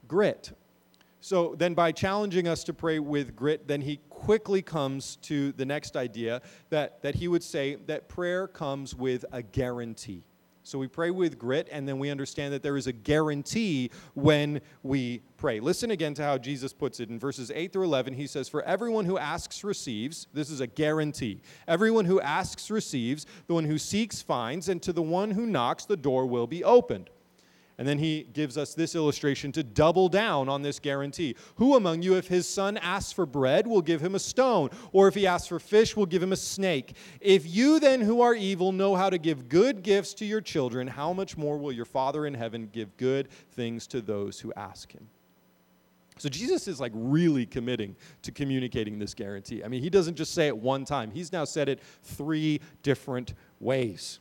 grit. 0.07 0.53
So 1.27 1.57
then, 1.59 1.75
by 1.75 1.91
challenging 1.91 2.47
us 2.47 2.63
to 2.63 2.73
pray 2.73 3.01
with 3.01 3.35
grit, 3.35 3.67
then 3.67 3.81
he 3.81 3.97
quickly 4.11 4.63
comes 4.63 5.17
to 5.23 5.51
the 5.51 5.67
next 5.67 5.97
idea 5.97 6.41
that, 6.71 7.03
that 7.03 7.17
he 7.17 7.27
would 7.27 7.43
say 7.43 7.79
that 7.87 8.09
prayer 8.09 8.47
comes 8.47 8.95
with 8.95 9.25
a 9.33 9.43
guarantee. 9.43 10.23
So 10.63 10.79
we 10.79 10.87
pray 10.87 11.11
with 11.11 11.37
grit, 11.37 11.69
and 11.73 11.89
then 11.89 11.99
we 11.99 12.11
understand 12.11 12.55
that 12.55 12.63
there 12.63 12.77
is 12.77 12.87
a 12.87 12.93
guarantee 12.93 13.91
when 14.15 14.61
we 14.85 15.21
pray. 15.37 15.59
Listen 15.59 15.91
again 15.91 16.15
to 16.15 16.23
how 16.23 16.39
Jesus 16.39 16.73
puts 16.73 17.01
it 17.01 17.09
in 17.09 17.19
verses 17.19 17.51
8 17.53 17.73
through 17.73 17.87
11. 17.87 18.15
He 18.15 18.29
says, 18.29 18.49
For 18.49 18.63
everyone 18.63 19.05
who 19.05 19.19
asks 19.19 19.65
receives. 19.65 20.29
This 20.33 20.49
is 20.49 20.61
a 20.61 20.69
guarantee. 20.69 21.41
Everyone 21.67 22.05
who 22.05 22.21
asks 22.21 22.71
receives. 22.71 23.27
The 23.49 23.55
one 23.55 23.65
who 23.65 23.79
seeks 23.79 24.23
finds. 24.23 24.69
And 24.69 24.81
to 24.83 24.93
the 24.93 25.03
one 25.03 25.33
who 25.33 25.45
knocks, 25.45 25.87
the 25.87 25.97
door 25.97 26.25
will 26.25 26.47
be 26.47 26.63
opened. 26.63 27.11
And 27.79 27.87
then 27.87 27.99
he 27.99 28.27
gives 28.33 28.57
us 28.57 28.73
this 28.73 28.95
illustration 28.95 29.53
to 29.53 29.63
double 29.63 30.09
down 30.09 30.49
on 30.49 30.63
this 30.63 30.79
guarantee. 30.79 31.37
Who 31.57 31.77
among 31.77 32.03
you, 32.03 32.17
if 32.17 32.27
his 32.27 32.49
son 32.49 32.79
asks 32.79 33.13
for 33.13 33.27
bread, 33.27 33.67
will 33.67 33.83
give 33.83 34.01
him 34.01 34.15
a 34.15 34.19
stone? 34.19 34.71
Or 34.93 35.09
if 35.09 35.15
he 35.15 35.27
asks 35.27 35.49
for 35.49 35.59
fish, 35.59 35.95
will 35.95 36.07
give 36.07 36.23
him 36.23 36.33
a 36.33 36.37
snake? 36.37 36.95
If 37.21 37.47
you 37.47 37.79
then, 37.79 38.01
who 38.01 38.23
are 38.23 38.35
evil, 38.35 38.73
know 38.73 38.97
how 38.97 39.11
to 39.11 39.19
give 39.19 39.51
good 39.51 39.83
gifts 39.83 40.15
to 40.15 40.25
your 40.25 40.41
children, 40.41 40.87
how 40.87 41.13
much 41.13 41.37
more 41.37 41.59
will 41.59 41.73
your 41.73 41.85
Father 41.85 42.25
in 42.25 42.33
heaven 42.33 42.71
give 42.73 42.97
good 42.97 43.29
things 43.53 43.87
to 43.89 44.01
those 44.01 44.41
who 44.41 44.55
ask 44.55 44.93
him? 44.93 45.07
So 46.19 46.31
Jesus 46.31 46.67
is 46.67 46.81
like 46.81 46.93
really 46.95 47.45
committing 47.45 47.95
to 48.23 48.33
communicating 48.33 48.99
this 48.99 49.13
guarantee. 49.13 49.63
I 49.63 49.69
mean, 49.69 49.83
he 49.83 49.91
doesn't 49.91 50.15
just 50.15 50.33
say 50.33 50.47
it 50.47 50.57
one 50.57 50.87
time, 50.87 51.11
he's 51.11 51.31
now 51.31 51.45
said 51.45 51.69
it 51.69 51.81
three 52.03 52.61
different 52.83 53.35
ways. 53.61 54.21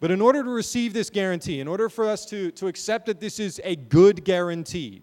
But 0.00 0.10
in 0.10 0.20
order 0.20 0.44
to 0.44 0.50
receive 0.50 0.92
this 0.92 1.10
guarantee, 1.10 1.60
in 1.60 1.66
order 1.66 1.88
for 1.88 2.08
us 2.08 2.24
to, 2.26 2.50
to 2.52 2.68
accept 2.68 3.06
that 3.06 3.20
this 3.20 3.40
is 3.40 3.60
a 3.64 3.74
good 3.74 4.24
guarantee, 4.24 5.02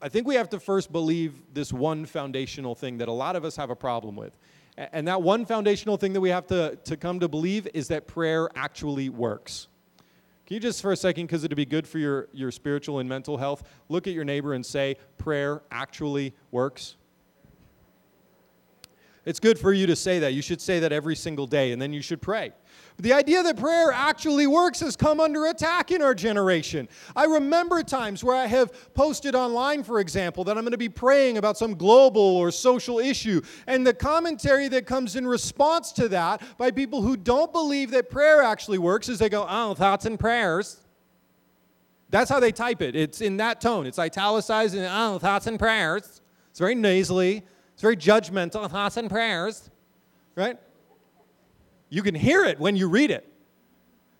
I 0.00 0.08
think 0.08 0.26
we 0.26 0.36
have 0.36 0.48
to 0.50 0.60
first 0.60 0.92
believe 0.92 1.34
this 1.52 1.72
one 1.72 2.06
foundational 2.06 2.74
thing 2.74 2.98
that 2.98 3.08
a 3.08 3.12
lot 3.12 3.34
of 3.34 3.44
us 3.44 3.56
have 3.56 3.70
a 3.70 3.76
problem 3.76 4.14
with. 4.16 4.36
And 4.76 5.08
that 5.08 5.22
one 5.22 5.46
foundational 5.46 5.96
thing 5.96 6.12
that 6.12 6.20
we 6.20 6.28
have 6.28 6.46
to, 6.48 6.76
to 6.84 6.96
come 6.96 7.18
to 7.20 7.28
believe 7.28 7.66
is 7.74 7.88
that 7.88 8.06
prayer 8.06 8.48
actually 8.54 9.08
works. 9.08 9.68
Can 10.46 10.54
you 10.54 10.60
just 10.60 10.80
for 10.80 10.92
a 10.92 10.96
second, 10.96 11.26
because 11.26 11.42
it'd 11.42 11.56
be 11.56 11.66
good 11.66 11.88
for 11.88 11.98
your, 11.98 12.28
your 12.32 12.52
spiritual 12.52 13.00
and 13.00 13.08
mental 13.08 13.36
health, 13.36 13.64
look 13.88 14.06
at 14.06 14.12
your 14.12 14.24
neighbor 14.24 14.52
and 14.52 14.64
say, 14.64 14.96
prayer 15.18 15.62
actually 15.72 16.34
works? 16.52 16.96
It's 19.24 19.40
good 19.40 19.58
for 19.58 19.72
you 19.72 19.86
to 19.88 19.96
say 19.96 20.20
that. 20.20 20.34
You 20.34 20.42
should 20.42 20.60
say 20.60 20.78
that 20.78 20.92
every 20.92 21.16
single 21.16 21.48
day, 21.48 21.72
and 21.72 21.82
then 21.82 21.92
you 21.92 22.00
should 22.00 22.22
pray. 22.22 22.52
The 22.98 23.12
idea 23.12 23.42
that 23.42 23.58
prayer 23.58 23.92
actually 23.92 24.46
works 24.46 24.80
has 24.80 24.96
come 24.96 25.20
under 25.20 25.46
attack 25.46 25.90
in 25.90 26.00
our 26.00 26.14
generation. 26.14 26.88
I 27.14 27.24
remember 27.24 27.82
times 27.82 28.24
where 28.24 28.34
I 28.34 28.46
have 28.46 28.94
posted 28.94 29.34
online, 29.34 29.82
for 29.82 30.00
example, 30.00 30.44
that 30.44 30.56
I'm 30.56 30.64
going 30.64 30.72
to 30.72 30.78
be 30.78 30.88
praying 30.88 31.36
about 31.36 31.58
some 31.58 31.74
global 31.74 32.22
or 32.22 32.50
social 32.50 32.98
issue, 32.98 33.42
and 33.66 33.86
the 33.86 33.92
commentary 33.92 34.68
that 34.68 34.86
comes 34.86 35.14
in 35.14 35.26
response 35.26 35.92
to 35.92 36.08
that 36.08 36.40
by 36.56 36.70
people 36.70 37.02
who 37.02 37.18
don't 37.18 37.52
believe 37.52 37.90
that 37.90 38.08
prayer 38.08 38.42
actually 38.42 38.78
works 38.78 39.10
is 39.10 39.18
they 39.18 39.28
go, 39.28 39.46
Oh, 39.48 39.74
thoughts 39.74 40.06
and 40.06 40.18
prayers. 40.18 40.80
That's 42.08 42.30
how 42.30 42.40
they 42.40 42.52
type 42.52 42.80
it. 42.80 42.96
It's 42.96 43.20
in 43.20 43.36
that 43.38 43.60
tone. 43.60 43.86
It's 43.86 43.98
italicized 43.98 44.74
and, 44.74 44.86
Oh, 44.90 45.18
thoughts 45.18 45.46
and 45.46 45.58
prayers. 45.58 46.22
It's 46.50 46.58
very 46.58 46.74
nasally, 46.74 47.42
it's 47.74 47.82
very 47.82 47.96
judgmental. 47.96 48.70
Thoughts 48.70 48.96
and 48.96 49.10
prayers, 49.10 49.68
right? 50.34 50.58
You 51.88 52.02
can 52.02 52.14
hear 52.14 52.44
it 52.44 52.58
when 52.58 52.76
you 52.76 52.88
read 52.88 53.10
it. 53.10 53.32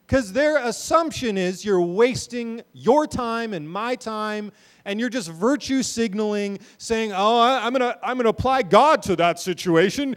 Because 0.06 0.32
their 0.32 0.58
assumption 0.58 1.36
is 1.36 1.64
you're 1.64 1.80
wasting 1.80 2.62
your 2.72 3.08
time 3.08 3.52
and 3.52 3.68
my 3.68 3.96
time, 3.96 4.52
and 4.84 5.00
you're 5.00 5.08
just 5.08 5.28
virtue 5.28 5.82
signaling, 5.82 6.60
saying, 6.78 7.12
"Oh, 7.12 7.40
I'm 7.40 7.72
gonna, 7.72 7.98
I'm 8.04 8.16
gonna 8.16 8.28
apply 8.28 8.62
God 8.62 9.02
to 9.02 9.16
that 9.16 9.40
situation." 9.40 10.14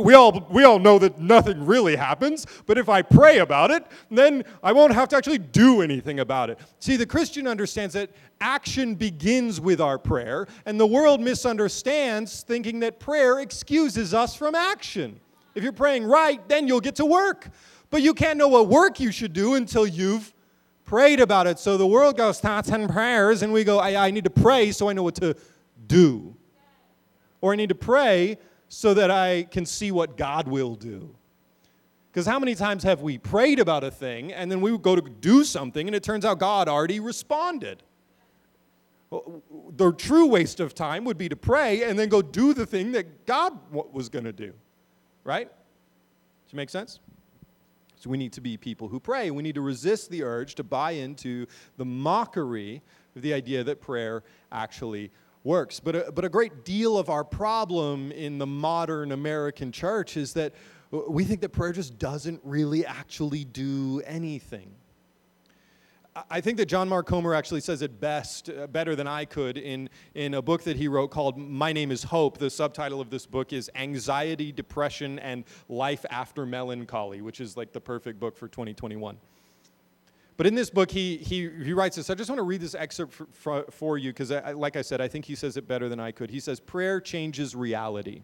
We 0.00 0.14
all, 0.14 0.44
we 0.50 0.64
all 0.64 0.80
know 0.80 0.98
that 0.98 1.20
nothing 1.20 1.64
really 1.64 1.94
happens, 1.94 2.46
but 2.66 2.78
if 2.78 2.88
I 2.88 3.00
pray 3.02 3.38
about 3.38 3.70
it, 3.70 3.86
then 4.10 4.42
I 4.60 4.72
won't 4.72 4.92
have 4.92 5.08
to 5.10 5.16
actually 5.16 5.38
do 5.38 5.82
anything 5.82 6.18
about 6.18 6.50
it. 6.50 6.58
See, 6.80 6.96
the 6.96 7.06
Christian 7.06 7.46
understands 7.46 7.94
that 7.94 8.10
action 8.40 8.96
begins 8.96 9.60
with 9.60 9.80
our 9.80 10.00
prayer, 10.00 10.48
and 10.66 10.80
the 10.80 10.86
world 10.86 11.20
misunderstands, 11.20 12.42
thinking 12.42 12.80
that 12.80 12.98
prayer 12.98 13.38
excuses 13.38 14.12
us 14.12 14.34
from 14.34 14.56
action. 14.56 15.20
If 15.58 15.64
you're 15.64 15.72
praying 15.72 16.04
right, 16.04 16.40
then 16.48 16.68
you'll 16.68 16.80
get 16.80 16.94
to 16.96 17.04
work. 17.04 17.48
But 17.90 18.00
you 18.00 18.14
can't 18.14 18.38
know 18.38 18.46
what 18.46 18.68
work 18.68 19.00
you 19.00 19.10
should 19.10 19.32
do 19.32 19.56
until 19.56 19.88
you've 19.88 20.32
prayed 20.84 21.18
about 21.18 21.48
it. 21.48 21.58
So 21.58 21.76
the 21.76 21.84
world 21.84 22.16
goes, 22.16 22.38
thoughts 22.38 22.68
and 22.68 22.88
prayers, 22.88 23.42
and 23.42 23.52
we 23.52 23.64
go, 23.64 23.80
I, 23.80 24.06
I 24.06 24.10
need 24.12 24.22
to 24.22 24.30
pray 24.30 24.70
so 24.70 24.88
I 24.88 24.92
know 24.92 25.02
what 25.02 25.16
to 25.16 25.34
do. 25.88 26.36
Or 27.40 27.54
I 27.54 27.56
need 27.56 27.70
to 27.70 27.74
pray 27.74 28.38
so 28.68 28.94
that 28.94 29.10
I 29.10 29.48
can 29.50 29.66
see 29.66 29.90
what 29.90 30.16
God 30.16 30.46
will 30.46 30.76
do. 30.76 31.16
Because 32.12 32.24
how 32.24 32.38
many 32.38 32.54
times 32.54 32.84
have 32.84 33.02
we 33.02 33.18
prayed 33.18 33.58
about 33.58 33.82
a 33.82 33.90
thing 33.90 34.32
and 34.32 34.52
then 34.52 34.60
we 34.60 34.70
would 34.70 34.82
go 34.82 34.94
to 34.94 35.02
do 35.02 35.42
something 35.42 35.88
and 35.88 35.96
it 35.96 36.04
turns 36.04 36.24
out 36.24 36.38
God 36.38 36.68
already 36.68 37.00
responded? 37.00 37.82
The 39.10 39.92
true 39.94 40.26
waste 40.26 40.60
of 40.60 40.72
time 40.72 41.04
would 41.04 41.18
be 41.18 41.28
to 41.28 41.36
pray 41.36 41.82
and 41.82 41.98
then 41.98 42.08
go 42.08 42.22
do 42.22 42.54
the 42.54 42.64
thing 42.64 42.92
that 42.92 43.26
God 43.26 43.58
was 43.72 44.08
going 44.08 44.24
to 44.24 44.32
do 44.32 44.54
right? 45.28 45.46
Does 46.46 46.54
it 46.54 46.56
make 46.56 46.70
sense? 46.70 47.00
So 47.96 48.08
we 48.08 48.16
need 48.16 48.32
to 48.32 48.40
be 48.40 48.56
people 48.56 48.88
who 48.88 48.98
pray. 48.98 49.30
We 49.30 49.42
need 49.42 49.56
to 49.56 49.60
resist 49.60 50.10
the 50.10 50.22
urge 50.22 50.54
to 50.54 50.64
buy 50.64 50.92
into 50.92 51.46
the 51.76 51.84
mockery 51.84 52.80
of 53.14 53.20
the 53.20 53.34
idea 53.34 53.62
that 53.64 53.82
prayer 53.82 54.22
actually 54.50 55.10
works. 55.44 55.80
But 55.80 55.96
a, 55.96 56.12
but 56.12 56.24
a 56.24 56.30
great 56.30 56.64
deal 56.64 56.96
of 56.96 57.10
our 57.10 57.24
problem 57.24 58.10
in 58.12 58.38
the 58.38 58.46
modern 58.46 59.12
American 59.12 59.70
church 59.70 60.16
is 60.16 60.32
that 60.32 60.54
we 60.90 61.24
think 61.24 61.42
that 61.42 61.50
prayer 61.50 61.72
just 61.72 61.98
doesn't 61.98 62.40
really 62.42 62.86
actually 62.86 63.44
do 63.44 64.00
anything. 64.06 64.70
I 66.30 66.40
think 66.40 66.56
that 66.58 66.66
John 66.66 66.88
Mark 66.88 67.06
Comer 67.06 67.34
actually 67.34 67.60
says 67.60 67.82
it 67.82 68.00
best, 68.00 68.50
uh, 68.50 68.66
better 68.66 68.96
than 68.96 69.06
I 69.06 69.24
could, 69.24 69.58
in, 69.58 69.90
in 70.14 70.34
a 70.34 70.42
book 70.42 70.62
that 70.64 70.76
he 70.76 70.88
wrote 70.88 71.08
called 71.08 71.36
My 71.36 71.72
Name 71.72 71.90
is 71.90 72.02
Hope. 72.02 72.38
The 72.38 72.50
subtitle 72.50 73.00
of 73.00 73.10
this 73.10 73.26
book 73.26 73.52
is 73.52 73.70
Anxiety, 73.74 74.50
Depression, 74.52 75.18
and 75.18 75.44
Life 75.68 76.06
After 76.10 76.46
Melancholy, 76.46 77.20
which 77.20 77.40
is 77.40 77.56
like 77.56 77.72
the 77.72 77.80
perfect 77.80 78.18
book 78.18 78.36
for 78.36 78.48
2021. 78.48 79.18
But 80.36 80.46
in 80.46 80.54
this 80.54 80.70
book, 80.70 80.90
he, 80.90 81.16
he, 81.16 81.50
he 81.62 81.72
writes 81.72 81.96
this. 81.96 82.10
I 82.10 82.14
just 82.14 82.30
want 82.30 82.38
to 82.38 82.44
read 82.44 82.60
this 82.60 82.74
excerpt 82.74 83.12
for, 83.12 83.26
for, 83.32 83.64
for 83.70 83.98
you 83.98 84.10
because, 84.10 84.30
like 84.54 84.76
I 84.76 84.82
said, 84.82 85.00
I 85.00 85.08
think 85.08 85.24
he 85.24 85.34
says 85.34 85.56
it 85.56 85.66
better 85.66 85.88
than 85.88 86.00
I 86.00 86.12
could. 86.12 86.30
He 86.30 86.40
says, 86.40 86.60
Prayer 86.60 87.00
changes 87.00 87.54
reality, 87.54 88.22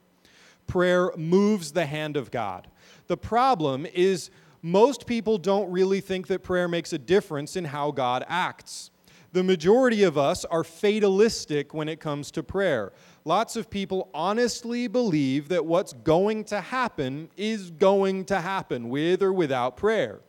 prayer 0.67 1.11
moves 1.17 1.73
the 1.73 1.87
hand 1.87 2.17
of 2.17 2.31
God. 2.31 2.69
The 3.09 3.17
problem 3.17 3.85
is 3.93 4.31
most 4.65 5.07
people 5.07 5.37
don't 5.37 5.71
really 5.71 6.01
think 6.01 6.27
that 6.29 6.43
prayer 6.43 6.69
makes 6.69 6.95
a 6.95 6.99
difference 6.99 7.55
in 7.55 7.67
how 7.67 7.91
God 7.91 8.25
acts. 8.31 8.91
The 9.33 9.43
majority 9.43 10.05
of 10.05 10.17
us 10.17 10.47
are 10.47 10.65
fatalistic 10.65 11.75
when 11.75 11.87
it 11.87 12.01
comes 12.01 12.31
to 12.31 12.43
prayer. 12.43 12.95
Lots 13.27 13.57
of 13.57 13.69
people 13.69 14.09
honestly 14.15 14.87
believe 14.89 15.49
that 15.51 15.67
what's 15.67 15.93
going 15.93 16.45
to 16.45 16.63
happen 16.63 17.29
is 17.37 17.73
going 17.73 18.25
to 18.25 18.41
happen 18.41 18.89
with 18.89 19.23
or 19.23 19.35
without 19.35 19.77
prayer. 19.77 20.21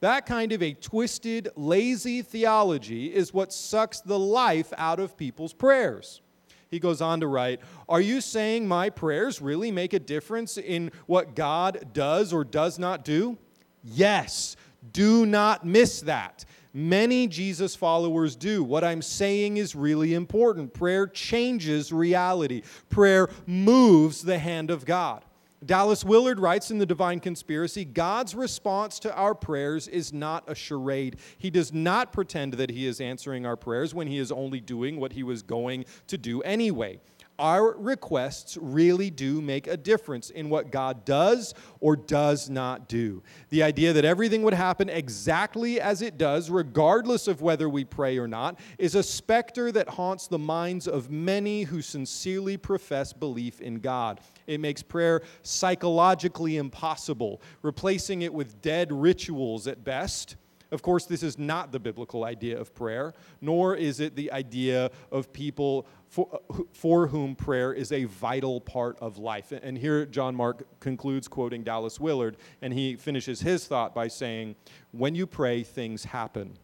That 0.00 0.24
kind 0.24 0.52
of 0.52 0.62
a 0.62 0.72
twisted, 0.72 1.50
lazy 1.54 2.22
theology 2.22 3.14
is 3.14 3.34
what 3.34 3.52
sucks 3.52 4.00
the 4.00 4.18
life 4.18 4.72
out 4.78 4.98
of 4.98 5.18
people's 5.18 5.52
prayers. 5.52 6.22
He 6.70 6.78
goes 6.78 7.02
on 7.02 7.20
to 7.20 7.26
write 7.26 7.60
Are 7.86 8.00
you 8.00 8.22
saying 8.22 8.66
my 8.66 8.88
prayers 8.88 9.42
really 9.42 9.70
make 9.70 9.92
a 9.92 9.98
difference 9.98 10.56
in 10.56 10.90
what 11.04 11.36
God 11.36 11.90
does 11.92 12.32
or 12.32 12.44
does 12.44 12.78
not 12.78 13.04
do? 13.04 13.36
Yes, 13.84 14.56
do 14.92 15.26
not 15.26 15.64
miss 15.64 16.00
that. 16.00 16.44
Many 16.72 17.28
Jesus 17.28 17.76
followers 17.76 18.34
do. 18.34 18.64
What 18.64 18.82
I'm 18.82 19.02
saying 19.02 19.58
is 19.58 19.76
really 19.76 20.14
important. 20.14 20.74
Prayer 20.74 21.06
changes 21.06 21.92
reality, 21.92 22.62
prayer 22.88 23.28
moves 23.46 24.22
the 24.22 24.38
hand 24.38 24.70
of 24.70 24.84
God. 24.84 25.24
Dallas 25.64 26.04
Willard 26.04 26.40
writes 26.40 26.70
in 26.70 26.78
The 26.78 26.84
Divine 26.84 27.20
Conspiracy 27.20 27.84
God's 27.86 28.34
response 28.34 28.98
to 28.98 29.14
our 29.14 29.34
prayers 29.34 29.88
is 29.88 30.12
not 30.12 30.44
a 30.46 30.54
charade. 30.54 31.16
He 31.38 31.48
does 31.48 31.72
not 31.72 32.12
pretend 32.12 32.54
that 32.54 32.70
He 32.70 32.86
is 32.86 33.00
answering 33.00 33.46
our 33.46 33.56
prayers 33.56 33.94
when 33.94 34.06
He 34.06 34.18
is 34.18 34.30
only 34.30 34.60
doing 34.60 35.00
what 35.00 35.12
He 35.12 35.22
was 35.22 35.42
going 35.42 35.86
to 36.08 36.18
do 36.18 36.42
anyway 36.42 37.00
our 37.38 37.76
requests 37.76 38.56
really 38.60 39.10
do 39.10 39.40
make 39.40 39.66
a 39.66 39.76
difference 39.76 40.30
in 40.30 40.48
what 40.48 40.70
God 40.70 41.04
does 41.04 41.54
or 41.80 41.96
does 41.96 42.48
not 42.48 42.88
do. 42.88 43.22
The 43.50 43.62
idea 43.62 43.92
that 43.92 44.04
everything 44.04 44.42
would 44.42 44.54
happen 44.54 44.88
exactly 44.88 45.80
as 45.80 46.02
it 46.02 46.16
does, 46.16 46.50
regardless 46.50 47.26
of 47.26 47.42
whether 47.42 47.68
we 47.68 47.84
pray 47.84 48.18
or 48.18 48.28
not, 48.28 48.58
is 48.78 48.94
a 48.94 49.02
specter 49.02 49.72
that 49.72 49.88
haunts 49.88 50.28
the 50.28 50.38
minds 50.38 50.86
of 50.86 51.10
many 51.10 51.64
who 51.64 51.82
sincerely 51.82 52.56
profess 52.56 53.12
belief 53.12 53.60
in 53.60 53.80
God. 53.80 54.20
It 54.46 54.60
makes 54.60 54.82
prayer 54.82 55.22
psychologically 55.42 56.56
impossible, 56.56 57.42
replacing 57.62 58.22
it 58.22 58.32
with 58.32 58.62
dead 58.62 58.92
rituals 58.92 59.66
at 59.66 59.82
best 59.82 60.36
of 60.74 60.82
course, 60.82 61.06
this 61.06 61.22
is 61.22 61.38
not 61.38 61.70
the 61.70 61.78
biblical 61.78 62.24
idea 62.24 62.58
of 62.58 62.74
prayer, 62.74 63.14
nor 63.40 63.76
is 63.76 64.00
it 64.00 64.16
the 64.16 64.32
idea 64.32 64.90
of 65.12 65.32
people 65.32 65.86
for, 66.14 66.28
uh, 66.32 66.62
for 66.72 67.08
whom 67.08 67.34
prayer 67.34 67.72
is 67.72 67.90
a 67.90 68.04
vital 68.04 68.60
part 68.60 68.96
of 69.00 69.18
life. 69.18 69.50
And 69.50 69.76
here 69.76 70.06
John 70.06 70.36
Mark 70.36 70.64
concludes 70.78 71.26
quoting 71.26 71.64
Dallas 71.64 71.98
Willard, 71.98 72.36
and 72.62 72.72
he 72.72 72.94
finishes 72.94 73.40
his 73.40 73.66
thought 73.66 73.96
by 73.96 74.06
saying, 74.06 74.54
When 74.92 75.16
you 75.16 75.26
pray, 75.26 75.64
things 75.64 76.04
happen. 76.04 76.56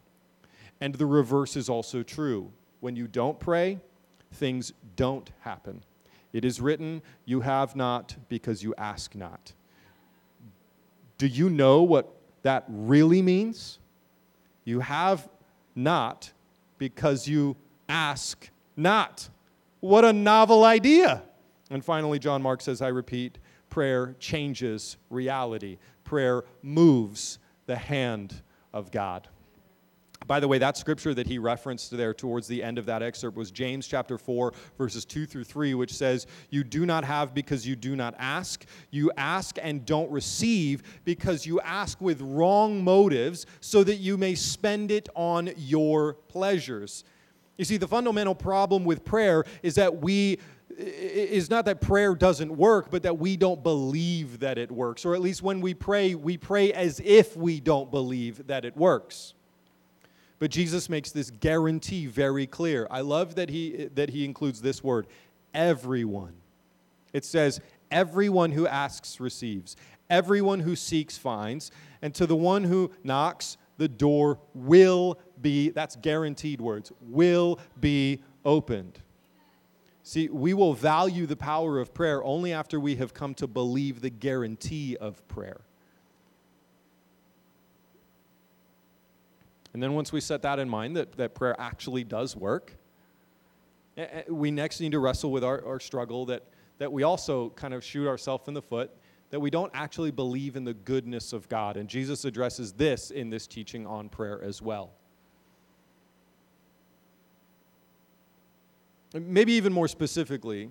And 0.80 0.94
the 0.94 1.04
reverse 1.04 1.56
is 1.56 1.68
also 1.68 2.04
true. 2.04 2.52
When 2.78 2.94
you 2.94 3.08
don't 3.08 3.40
pray, 3.40 3.80
things 4.34 4.72
don't 4.94 5.28
happen. 5.40 5.82
It 6.32 6.44
is 6.44 6.60
written, 6.60 7.02
You 7.24 7.40
have 7.40 7.74
not 7.74 8.14
because 8.28 8.62
you 8.62 8.72
ask 8.78 9.16
not. 9.16 9.52
Do 11.18 11.26
you 11.26 11.50
know 11.50 11.82
what 11.82 12.14
that 12.42 12.66
really 12.68 13.20
means? 13.20 13.80
You 14.64 14.78
have 14.78 15.28
not 15.74 16.30
because 16.78 17.26
you 17.26 17.56
ask 17.88 18.48
not. 18.76 19.28
What 19.80 20.04
a 20.04 20.12
novel 20.12 20.64
idea. 20.64 21.22
And 21.70 21.84
finally, 21.84 22.18
John 22.18 22.42
Mark 22.42 22.60
says, 22.60 22.82
I 22.82 22.88
repeat, 22.88 23.38
prayer 23.70 24.14
changes 24.18 24.96
reality, 25.08 25.78
prayer 26.04 26.44
moves 26.62 27.38
the 27.66 27.76
hand 27.76 28.42
of 28.72 28.90
God. 28.90 29.28
By 30.26 30.38
the 30.38 30.46
way, 30.46 30.58
that 30.58 30.76
scripture 30.76 31.14
that 31.14 31.26
he 31.26 31.38
referenced 31.38 31.90
there 31.90 32.12
towards 32.12 32.46
the 32.46 32.62
end 32.62 32.78
of 32.78 32.86
that 32.86 33.02
excerpt 33.02 33.36
was 33.36 33.50
James 33.50 33.86
chapter 33.86 34.18
4, 34.18 34.52
verses 34.76 35.04
2 35.04 35.26
through 35.26 35.44
3, 35.44 35.74
which 35.74 35.92
says, 35.92 36.26
You 36.50 36.62
do 36.62 36.84
not 36.84 37.04
have 37.04 37.34
because 37.34 37.66
you 37.66 37.74
do 37.74 37.96
not 37.96 38.14
ask. 38.18 38.64
You 38.90 39.10
ask 39.16 39.58
and 39.60 39.84
don't 39.86 40.10
receive 40.10 40.82
because 41.04 41.46
you 41.46 41.60
ask 41.62 42.00
with 42.00 42.20
wrong 42.20 42.84
motives, 42.84 43.46
so 43.60 43.82
that 43.82 43.96
you 43.96 44.16
may 44.16 44.34
spend 44.34 44.90
it 44.90 45.08
on 45.14 45.50
your 45.56 46.14
pleasures. 46.28 47.02
You 47.60 47.66
see, 47.66 47.76
the 47.76 47.86
fundamental 47.86 48.34
problem 48.34 48.86
with 48.86 49.04
prayer 49.04 49.44
is 49.62 49.74
that 49.74 50.00
we 50.00 50.38
is 50.78 51.50
not 51.50 51.66
that 51.66 51.82
prayer 51.82 52.14
doesn't 52.14 52.56
work, 52.56 52.90
but 52.90 53.02
that 53.02 53.18
we 53.18 53.36
don't 53.36 53.62
believe 53.62 54.40
that 54.40 54.56
it 54.56 54.70
works. 54.70 55.04
Or 55.04 55.14
at 55.14 55.20
least 55.20 55.42
when 55.42 55.60
we 55.60 55.74
pray, 55.74 56.14
we 56.14 56.38
pray 56.38 56.72
as 56.72 57.02
if 57.04 57.36
we 57.36 57.60
don't 57.60 57.90
believe 57.90 58.46
that 58.46 58.64
it 58.64 58.74
works. 58.78 59.34
But 60.38 60.50
Jesus 60.50 60.88
makes 60.88 61.10
this 61.10 61.30
guarantee 61.30 62.06
very 62.06 62.46
clear. 62.46 62.88
I 62.90 63.02
love 63.02 63.34
that 63.34 63.50
he, 63.50 63.90
that 63.94 64.08
he 64.08 64.24
includes 64.24 64.62
this 64.62 64.82
word 64.82 65.06
everyone. 65.52 66.32
It 67.12 67.26
says, 67.26 67.60
everyone 67.90 68.52
who 68.52 68.66
asks 68.66 69.20
receives, 69.20 69.76
everyone 70.08 70.60
who 70.60 70.76
seeks 70.76 71.18
finds, 71.18 71.70
and 72.00 72.14
to 72.14 72.24
the 72.24 72.36
one 72.36 72.64
who 72.64 72.90
knocks, 73.04 73.58
the 73.80 73.88
door 73.88 74.38
will 74.54 75.18
be, 75.40 75.70
that's 75.70 75.96
guaranteed 75.96 76.60
words, 76.60 76.92
will 77.00 77.58
be 77.80 78.22
opened. 78.44 79.00
See, 80.02 80.28
we 80.28 80.52
will 80.52 80.74
value 80.74 81.24
the 81.24 81.34
power 81.34 81.80
of 81.80 81.94
prayer 81.94 82.22
only 82.22 82.52
after 82.52 82.78
we 82.78 82.96
have 82.96 83.14
come 83.14 83.32
to 83.36 83.46
believe 83.46 84.02
the 84.02 84.10
guarantee 84.10 84.98
of 84.98 85.26
prayer. 85.28 85.62
And 89.72 89.82
then 89.82 89.94
once 89.94 90.12
we 90.12 90.20
set 90.20 90.42
that 90.42 90.58
in 90.58 90.68
mind, 90.68 90.94
that, 90.96 91.12
that 91.12 91.34
prayer 91.34 91.58
actually 91.58 92.04
does 92.04 92.36
work, 92.36 92.76
eh, 93.96 94.06
eh, 94.12 94.22
we 94.28 94.50
next 94.50 94.80
need 94.80 94.92
to 94.92 94.98
wrestle 94.98 95.32
with 95.32 95.42
our, 95.42 95.64
our 95.64 95.80
struggle 95.80 96.26
that, 96.26 96.42
that 96.76 96.92
we 96.92 97.02
also 97.02 97.48
kind 97.50 97.72
of 97.72 97.82
shoot 97.82 98.06
ourselves 98.06 98.46
in 98.46 98.52
the 98.52 98.60
foot, 98.60 98.90
that 99.30 99.40
we 99.40 99.50
don't 99.50 99.70
actually 99.74 100.10
believe 100.10 100.56
in 100.56 100.64
the 100.64 100.74
goodness 100.74 101.32
of 101.32 101.48
God. 101.48 101.76
And 101.76 101.88
Jesus 101.88 102.24
addresses 102.24 102.72
this 102.72 103.10
in 103.10 103.30
this 103.30 103.46
teaching 103.46 103.86
on 103.86 104.08
prayer 104.08 104.42
as 104.42 104.60
well. 104.60 104.92
maybe 109.12 109.52
even 109.54 109.72
more 109.72 109.88
specifically, 109.88 110.70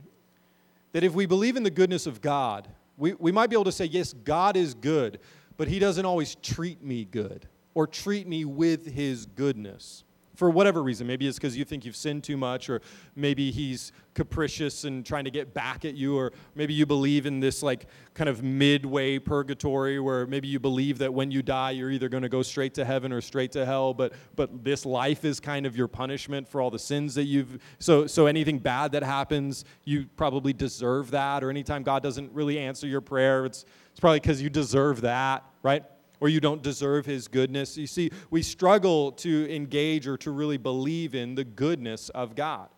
that 0.93 1.03
if 1.03 1.13
we 1.13 1.25
believe 1.25 1.57
in 1.57 1.63
the 1.63 1.69
goodness 1.69 2.07
of 2.07 2.21
God, 2.21 2.67
we, 2.97 3.13
we 3.13 3.31
might 3.31 3.49
be 3.49 3.55
able 3.55 3.65
to 3.65 3.71
say, 3.71 3.85
yes, 3.85 4.13
God 4.13 4.55
is 4.55 4.73
good, 4.73 5.19
but 5.57 5.67
He 5.67 5.79
doesn't 5.79 6.05
always 6.05 6.35
treat 6.35 6.81
me 6.81 7.05
good 7.05 7.47
or 7.73 7.85
treat 7.85 8.27
me 8.27 8.45
with 8.45 8.85
His 8.85 9.25
goodness 9.25 10.03
for 10.39 10.49
whatever 10.49 10.81
reason. 10.81 11.05
Maybe 11.05 11.27
it's 11.27 11.37
because 11.37 11.57
you 11.57 11.65
think 11.65 11.83
you've 11.83 11.97
sinned 11.97 12.23
too 12.23 12.37
much, 12.37 12.69
or 12.69 12.79
maybe 13.13 13.51
he's 13.51 13.91
capricious 14.13 14.85
and 14.85 15.05
trying 15.05 15.25
to 15.25 15.31
get 15.31 15.53
back 15.53 15.83
at 15.83 15.95
you, 15.95 16.17
or 16.17 16.31
maybe 16.55 16.73
you 16.73 16.85
believe 16.85 17.25
in 17.25 17.41
this 17.41 17.61
like 17.61 17.87
kind 18.13 18.29
of 18.29 18.41
midway 18.41 19.19
purgatory 19.19 19.99
where 19.99 20.25
maybe 20.25 20.47
you 20.47 20.57
believe 20.57 20.97
that 20.99 21.13
when 21.13 21.29
you 21.29 21.41
die 21.41 21.71
you're 21.71 21.91
either 21.91 22.07
going 22.07 22.23
to 22.23 22.29
go 22.29 22.41
straight 22.41 22.73
to 22.73 22.85
heaven 22.85 23.11
or 23.11 23.19
straight 23.19 23.51
to 23.51 23.65
hell, 23.65 23.93
but 23.93 24.13
but 24.37 24.63
this 24.63 24.85
life 24.85 25.25
is 25.25 25.41
kind 25.41 25.65
of 25.65 25.75
your 25.75 25.89
punishment 25.89 26.47
for 26.47 26.61
all 26.61 26.71
the 26.71 26.79
sins 26.79 27.13
that 27.15 27.25
you've 27.25 27.59
so 27.79 28.07
so 28.07 28.25
anything 28.25 28.59
bad 28.59 28.93
that 28.93 29.03
happens, 29.03 29.65
you 29.83 30.05
probably 30.15 30.53
deserve 30.53 31.11
that, 31.11 31.43
or 31.43 31.49
anytime 31.49 31.83
God 31.83 32.01
doesn't 32.01 32.31
really 32.31 32.57
answer 32.57 32.87
your 32.87 33.01
prayer, 33.01 33.45
it's 33.45 33.65
it's 33.91 33.99
probably 33.99 34.21
because 34.21 34.41
you 34.41 34.49
deserve 34.49 35.01
that, 35.01 35.43
right? 35.63 35.83
Or 36.19 36.29
you 36.29 36.39
don't 36.39 36.61
deserve 36.61 37.05
his 37.05 37.27
goodness. 37.27 37.77
You 37.77 37.87
see, 37.87 38.11
we 38.29 38.41
struggle 38.41 39.11
to 39.13 39.53
engage 39.53 40.07
or 40.07 40.17
to 40.17 40.31
really 40.31 40.57
believe 40.57 41.15
in 41.15 41.35
the 41.35 41.43
goodness 41.43 42.09
of 42.09 42.35
God. 42.35 42.69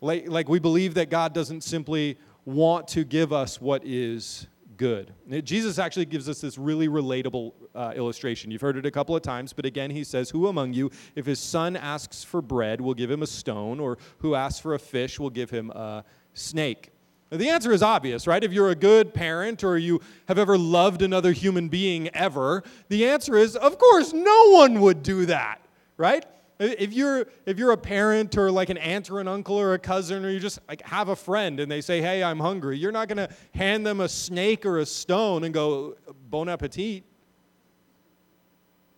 Like, 0.00 0.28
like 0.28 0.48
we 0.48 0.58
believe 0.58 0.94
that 0.94 1.10
God 1.10 1.32
doesn't 1.32 1.62
simply 1.62 2.18
want 2.44 2.88
to 2.88 3.04
give 3.04 3.32
us 3.32 3.60
what 3.60 3.84
is 3.84 4.46
good. 4.76 5.12
Jesus 5.44 5.78
actually 5.78 6.06
gives 6.06 6.28
us 6.28 6.40
this 6.40 6.56
really 6.56 6.88
relatable 6.88 7.52
uh, 7.74 7.92
illustration. 7.96 8.50
You've 8.50 8.60
heard 8.60 8.76
it 8.76 8.86
a 8.86 8.90
couple 8.90 9.14
of 9.14 9.22
times, 9.22 9.52
but 9.52 9.66
again, 9.66 9.90
he 9.90 10.04
says, 10.04 10.30
Who 10.30 10.46
among 10.46 10.72
you, 10.72 10.90
if 11.16 11.26
his 11.26 11.40
son 11.40 11.76
asks 11.76 12.24
for 12.24 12.40
bread, 12.40 12.80
will 12.80 12.94
give 12.94 13.10
him 13.10 13.22
a 13.22 13.26
stone, 13.26 13.80
or 13.80 13.98
who 14.18 14.34
asks 14.34 14.60
for 14.60 14.74
a 14.74 14.78
fish, 14.78 15.18
will 15.18 15.30
give 15.30 15.50
him 15.50 15.70
a 15.70 16.04
snake? 16.32 16.92
The 17.30 17.50
answer 17.50 17.72
is 17.72 17.82
obvious, 17.82 18.26
right? 18.26 18.42
If 18.42 18.52
you're 18.52 18.70
a 18.70 18.74
good 18.74 19.12
parent 19.12 19.62
or 19.62 19.76
you 19.76 20.00
have 20.28 20.38
ever 20.38 20.56
loved 20.56 21.02
another 21.02 21.32
human 21.32 21.68
being 21.68 22.08
ever, 22.08 22.62
the 22.88 23.06
answer 23.06 23.36
is, 23.36 23.54
of 23.54 23.78
course, 23.78 24.14
no 24.14 24.50
one 24.50 24.80
would 24.80 25.02
do 25.02 25.26
that, 25.26 25.60
right? 25.98 26.24
If 26.58 26.92
you're 26.92 27.26
if 27.46 27.58
you're 27.58 27.70
a 27.70 27.76
parent 27.76 28.36
or 28.36 28.50
like 28.50 28.68
an 28.68 28.78
aunt 28.78 29.10
or 29.10 29.20
an 29.20 29.28
uncle 29.28 29.56
or 29.56 29.74
a 29.74 29.78
cousin 29.78 30.24
or 30.24 30.30
you 30.30 30.40
just 30.40 30.58
like 30.68 30.82
have 30.82 31.08
a 31.08 31.14
friend 31.14 31.60
and 31.60 31.70
they 31.70 31.80
say, 31.80 32.00
"Hey, 32.00 32.24
I'm 32.24 32.40
hungry," 32.40 32.76
you're 32.78 32.90
not 32.90 33.06
going 33.06 33.28
to 33.28 33.28
hand 33.54 33.86
them 33.86 34.00
a 34.00 34.08
snake 34.08 34.66
or 34.66 34.78
a 34.78 34.86
stone 34.86 35.44
and 35.44 35.54
go, 35.54 35.94
"Bon 36.30 36.48
appetit." 36.48 37.04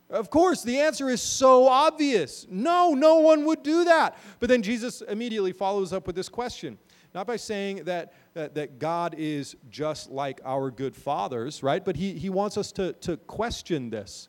Of 0.08 0.30
course, 0.30 0.62
the 0.62 0.78
answer 0.78 1.08
is 1.08 1.20
so 1.20 1.68
obvious. 1.68 2.46
No, 2.50 2.94
no 2.94 3.16
one 3.16 3.44
would 3.44 3.62
do 3.62 3.84
that. 3.84 4.16
But 4.40 4.48
then 4.48 4.62
Jesus 4.62 5.02
immediately 5.02 5.52
follows 5.52 5.92
up 5.92 6.06
with 6.06 6.16
this 6.16 6.28
question. 6.28 6.78
Not 7.14 7.26
by 7.26 7.36
saying 7.36 7.84
that, 7.84 8.12
that, 8.34 8.54
that 8.54 8.78
God 8.78 9.14
is 9.18 9.56
just 9.70 10.10
like 10.10 10.40
our 10.44 10.70
good 10.70 10.94
fathers, 10.94 11.62
right? 11.62 11.84
But 11.84 11.96
he, 11.96 12.12
he 12.12 12.30
wants 12.30 12.56
us 12.56 12.70
to, 12.72 12.92
to 12.94 13.16
question 13.16 13.90
this. 13.90 14.28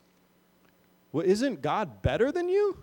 Well, 1.11 1.25
isn't 1.25 1.61
God 1.61 2.01
better 2.01 2.31
than 2.31 2.49
you? 2.49 2.77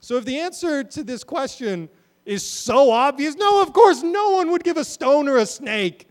So 0.00 0.16
if 0.16 0.24
the 0.24 0.38
answer 0.38 0.84
to 0.84 1.04
this 1.04 1.24
question 1.24 1.88
is 2.24 2.46
so 2.46 2.90
obvious, 2.90 3.34
no, 3.34 3.60
of 3.60 3.72
course, 3.72 4.02
no 4.02 4.30
one 4.30 4.50
would 4.52 4.64
give 4.64 4.76
a 4.76 4.84
stone 4.84 5.28
or 5.28 5.38
a 5.38 5.46
snake. 5.46 6.06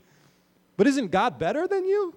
But 0.75 0.87
isn't 0.87 1.09
God 1.09 1.39
better 1.39 1.67
than 1.67 1.85
you? 1.85 2.15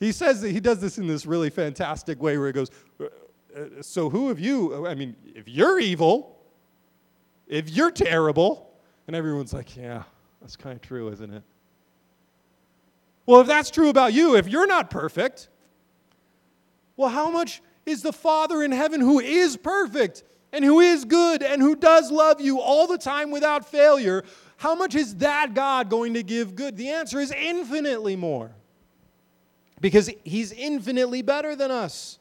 He 0.00 0.12
says 0.12 0.42
that 0.42 0.50
he 0.50 0.60
does 0.60 0.80
this 0.80 0.98
in 0.98 1.06
this 1.06 1.24
really 1.24 1.48
fantastic 1.48 2.20
way 2.20 2.36
where 2.36 2.48
he 2.48 2.52
goes, 2.52 2.70
uh, 3.00 3.04
uh, 3.04 3.82
So 3.82 4.10
who 4.10 4.28
of 4.30 4.38
you, 4.38 4.86
I 4.86 4.94
mean, 4.94 5.16
if 5.24 5.48
you're 5.48 5.78
evil, 5.78 6.33
if 7.46 7.70
you're 7.70 7.90
terrible, 7.90 8.70
and 9.06 9.14
everyone's 9.14 9.52
like, 9.52 9.76
yeah, 9.76 10.04
that's 10.40 10.56
kind 10.56 10.76
of 10.76 10.82
true, 10.82 11.08
isn't 11.10 11.32
it? 11.32 11.42
Well, 13.26 13.40
if 13.40 13.46
that's 13.46 13.70
true 13.70 13.88
about 13.88 14.12
you, 14.12 14.36
if 14.36 14.48
you're 14.48 14.66
not 14.66 14.90
perfect, 14.90 15.48
well, 16.96 17.08
how 17.08 17.30
much 17.30 17.62
is 17.86 18.02
the 18.02 18.12
Father 18.12 18.62
in 18.62 18.72
heaven 18.72 19.00
who 19.00 19.20
is 19.20 19.56
perfect 19.56 20.22
and 20.52 20.64
who 20.64 20.80
is 20.80 21.04
good 21.04 21.42
and 21.42 21.60
who 21.60 21.74
does 21.74 22.10
love 22.10 22.40
you 22.40 22.60
all 22.60 22.86
the 22.86 22.98
time 22.98 23.30
without 23.30 23.68
failure? 23.68 24.24
How 24.56 24.74
much 24.74 24.94
is 24.94 25.16
that 25.16 25.54
God 25.54 25.90
going 25.90 26.14
to 26.14 26.22
give 26.22 26.54
good? 26.54 26.76
The 26.76 26.90
answer 26.90 27.18
is 27.18 27.32
infinitely 27.32 28.16
more 28.16 28.52
because 29.80 30.10
he's 30.24 30.52
infinitely 30.52 31.22
better 31.22 31.56
than 31.56 31.70
us. 31.70 32.18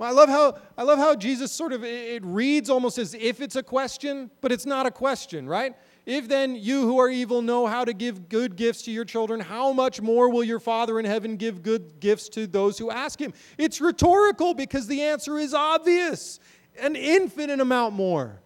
I 0.00 0.10
love 0.10 0.28
how 0.28 0.58
I 0.76 0.82
love 0.82 0.98
how 0.98 1.14
Jesus 1.14 1.52
sort 1.52 1.72
of 1.72 1.84
it 1.84 2.24
reads 2.24 2.68
almost 2.68 2.98
as 2.98 3.14
if 3.14 3.40
it's 3.40 3.56
a 3.56 3.62
question, 3.62 4.30
but 4.40 4.50
it's 4.52 4.66
not 4.66 4.86
a 4.86 4.90
question, 4.90 5.48
right? 5.48 5.74
If 6.04 6.28
then 6.28 6.56
you 6.56 6.82
who 6.82 6.98
are 6.98 7.08
evil 7.08 7.40
know 7.40 7.66
how 7.66 7.84
to 7.84 7.94
give 7.94 8.28
good 8.28 8.56
gifts 8.56 8.82
to 8.82 8.90
your 8.90 9.04
children, 9.04 9.40
how 9.40 9.72
much 9.72 10.02
more 10.02 10.28
will 10.28 10.44
your 10.44 10.60
Father 10.60 10.98
in 10.98 11.06
heaven 11.06 11.36
give 11.36 11.62
good 11.62 12.00
gifts 12.00 12.28
to 12.30 12.46
those 12.46 12.76
who 12.76 12.90
ask 12.90 13.18
him? 13.18 13.32
It's 13.56 13.80
rhetorical 13.80 14.52
because 14.52 14.86
the 14.86 15.00
answer 15.02 15.38
is 15.38 15.54
obvious 15.54 16.40
an 16.78 16.96
infinite 16.96 17.60
amount 17.60 17.94
more. 17.94 18.40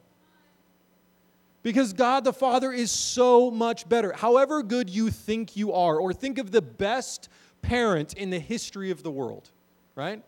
Because 1.63 1.93
God 1.93 2.25
the 2.25 2.33
Father 2.33 2.73
is 2.73 2.93
so 2.93 3.51
much 3.51 3.89
better. 3.89 4.13
However 4.13 4.63
good 4.63 4.89
you 4.89 5.11
think 5.11 5.57
you 5.57 5.73
are, 5.73 5.99
or 5.99 6.13
think 6.13 6.39
of 6.39 6.53
the 6.53 6.63
best 6.63 7.29
parent 7.63 8.15
in 8.15 8.31
the 8.31 8.39
history 8.39 8.91
of 8.91 9.03
the 9.03 9.11
world, 9.11 9.51
right? 9.97 10.23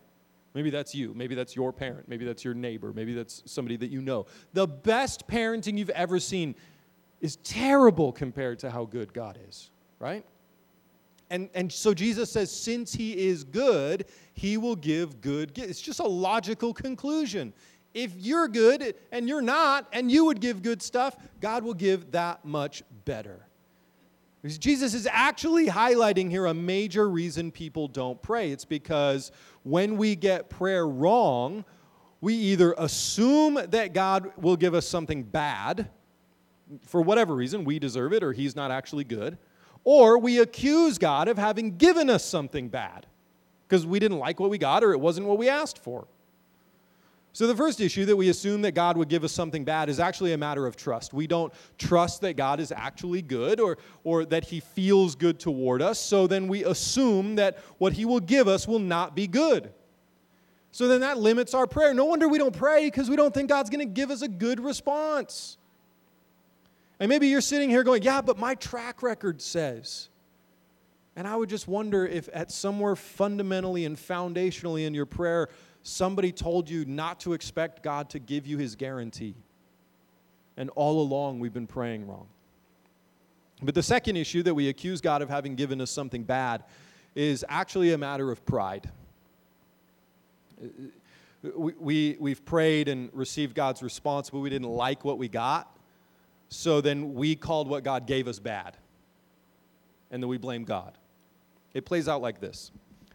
Maybe 0.54 0.70
that's 0.70 0.94
you. 0.94 1.12
Maybe 1.14 1.34
that's 1.34 1.54
your 1.54 1.72
parent. 1.72 2.08
Maybe 2.08 2.24
that's 2.24 2.44
your 2.44 2.54
neighbor. 2.54 2.92
Maybe 2.92 3.14
that's 3.14 3.42
somebody 3.46 3.76
that 3.76 3.90
you 3.90 4.02
know. 4.02 4.26
The 4.52 4.66
best 4.66 5.28
parenting 5.28 5.78
you've 5.78 5.90
ever 5.90 6.18
seen 6.18 6.54
is 7.20 7.36
terrible 7.36 8.12
compared 8.12 8.58
to 8.60 8.70
how 8.70 8.84
good 8.84 9.12
God 9.12 9.38
is, 9.48 9.70
right? 9.98 10.24
And, 11.30 11.48
and 11.54 11.72
so 11.72 11.94
Jesus 11.94 12.32
says, 12.32 12.50
since 12.50 12.92
he 12.92 13.16
is 13.16 13.44
good, 13.44 14.06
he 14.34 14.56
will 14.56 14.74
give 14.74 15.20
good 15.20 15.54
gifts. 15.54 15.70
It's 15.70 15.80
just 15.80 16.00
a 16.00 16.06
logical 16.06 16.74
conclusion. 16.74 17.52
If 17.94 18.14
you're 18.16 18.48
good 18.48 18.94
and 19.12 19.28
you're 19.28 19.42
not, 19.42 19.86
and 19.92 20.10
you 20.10 20.24
would 20.24 20.40
give 20.40 20.62
good 20.62 20.82
stuff, 20.82 21.16
God 21.40 21.62
will 21.62 21.74
give 21.74 22.10
that 22.10 22.44
much 22.44 22.82
better. 23.04 23.46
Because 24.42 24.58
Jesus 24.58 24.94
is 24.94 25.06
actually 25.10 25.66
highlighting 25.66 26.30
here 26.30 26.46
a 26.46 26.54
major 26.54 27.08
reason 27.08 27.50
people 27.50 27.88
don't 27.88 28.20
pray. 28.22 28.50
It's 28.50 28.64
because 28.64 29.32
when 29.62 29.96
we 29.96 30.16
get 30.16 30.48
prayer 30.48 30.86
wrong, 30.86 31.64
we 32.20 32.34
either 32.34 32.74
assume 32.76 33.54
that 33.70 33.92
God 33.92 34.32
will 34.36 34.56
give 34.56 34.74
us 34.74 34.86
something 34.86 35.22
bad 35.22 35.88
for 36.86 37.02
whatever 37.02 37.34
reason, 37.34 37.64
we 37.64 37.78
deserve 37.78 38.12
it 38.12 38.22
or 38.22 38.32
he's 38.32 38.54
not 38.54 38.70
actually 38.70 39.04
good, 39.04 39.38
or 39.84 40.18
we 40.18 40.38
accuse 40.38 40.98
God 40.98 41.28
of 41.28 41.38
having 41.38 41.76
given 41.76 42.10
us 42.10 42.24
something 42.24 42.68
bad 42.68 43.06
because 43.66 43.86
we 43.86 43.98
didn't 43.98 44.18
like 44.18 44.40
what 44.40 44.50
we 44.50 44.58
got 44.58 44.84
or 44.84 44.92
it 44.92 45.00
wasn't 45.00 45.26
what 45.26 45.38
we 45.38 45.48
asked 45.48 45.78
for. 45.78 46.06
So, 47.32 47.46
the 47.46 47.54
first 47.54 47.80
issue 47.80 48.04
that 48.06 48.16
we 48.16 48.28
assume 48.28 48.62
that 48.62 48.72
God 48.72 48.96
would 48.96 49.08
give 49.08 49.22
us 49.22 49.30
something 49.30 49.64
bad 49.64 49.88
is 49.88 50.00
actually 50.00 50.32
a 50.32 50.38
matter 50.38 50.66
of 50.66 50.76
trust. 50.76 51.14
We 51.14 51.28
don't 51.28 51.52
trust 51.78 52.22
that 52.22 52.34
God 52.34 52.58
is 52.58 52.72
actually 52.72 53.22
good 53.22 53.60
or, 53.60 53.78
or 54.02 54.24
that 54.26 54.44
He 54.44 54.58
feels 54.58 55.14
good 55.14 55.38
toward 55.38 55.80
us. 55.80 56.00
So, 56.00 56.26
then 56.26 56.48
we 56.48 56.64
assume 56.64 57.36
that 57.36 57.58
what 57.78 57.92
He 57.92 58.04
will 58.04 58.20
give 58.20 58.48
us 58.48 58.66
will 58.66 58.80
not 58.80 59.14
be 59.14 59.28
good. 59.28 59.72
So, 60.72 60.88
then 60.88 61.02
that 61.02 61.18
limits 61.18 61.54
our 61.54 61.68
prayer. 61.68 61.94
No 61.94 62.04
wonder 62.04 62.26
we 62.28 62.38
don't 62.38 62.56
pray 62.56 62.86
because 62.86 63.08
we 63.08 63.14
don't 63.14 63.32
think 63.32 63.48
God's 63.48 63.70
going 63.70 63.86
to 63.86 63.92
give 63.92 64.10
us 64.10 64.22
a 64.22 64.28
good 64.28 64.58
response. 64.58 65.56
And 66.98 67.08
maybe 67.08 67.28
you're 67.28 67.40
sitting 67.40 67.70
here 67.70 67.84
going, 67.84 68.02
Yeah, 68.02 68.22
but 68.22 68.38
my 68.38 68.56
track 68.56 69.04
record 69.04 69.40
says. 69.40 70.08
And 71.16 71.26
I 71.26 71.36
would 71.36 71.48
just 71.48 71.68
wonder 71.68 72.06
if 72.06 72.28
at 72.32 72.50
somewhere 72.50 72.96
fundamentally 72.96 73.84
and 73.84 73.96
foundationally 73.96 74.86
in 74.86 74.94
your 74.94 75.06
prayer, 75.06 75.48
somebody 75.82 76.32
told 76.32 76.68
you 76.68 76.84
not 76.84 77.20
to 77.20 77.32
expect 77.32 77.82
God 77.82 78.10
to 78.10 78.18
give 78.18 78.46
you 78.46 78.58
his 78.58 78.74
guarantee. 78.76 79.34
And 80.56 80.70
all 80.70 81.00
along, 81.00 81.40
we've 81.40 81.52
been 81.52 81.66
praying 81.66 82.06
wrong. 82.06 82.26
But 83.62 83.74
the 83.74 83.82
second 83.82 84.16
issue 84.16 84.42
that 84.42 84.54
we 84.54 84.68
accuse 84.68 85.00
God 85.00 85.22
of 85.22 85.28
having 85.28 85.54
given 85.54 85.80
us 85.80 85.90
something 85.90 86.22
bad 86.22 86.64
is 87.14 87.44
actually 87.48 87.92
a 87.92 87.98
matter 87.98 88.30
of 88.30 88.44
pride. 88.46 88.90
We, 91.42 91.72
we, 91.78 92.16
we've 92.20 92.44
prayed 92.44 92.88
and 92.88 93.10
received 93.12 93.54
God's 93.54 93.82
response, 93.82 94.30
but 94.30 94.40
we 94.40 94.50
didn't 94.50 94.68
like 94.68 95.04
what 95.04 95.18
we 95.18 95.28
got. 95.28 95.76
So 96.48 96.80
then 96.80 97.14
we 97.14 97.36
called 97.36 97.68
what 97.68 97.84
God 97.84 98.06
gave 98.06 98.28
us 98.28 98.38
bad. 98.38 98.76
And 100.10 100.22
then 100.22 100.28
we 100.28 100.38
blame 100.38 100.64
God. 100.64 100.98
It 101.72 101.84
plays 101.84 102.08
out 102.08 102.20
like 102.20 102.40
this 102.40 102.70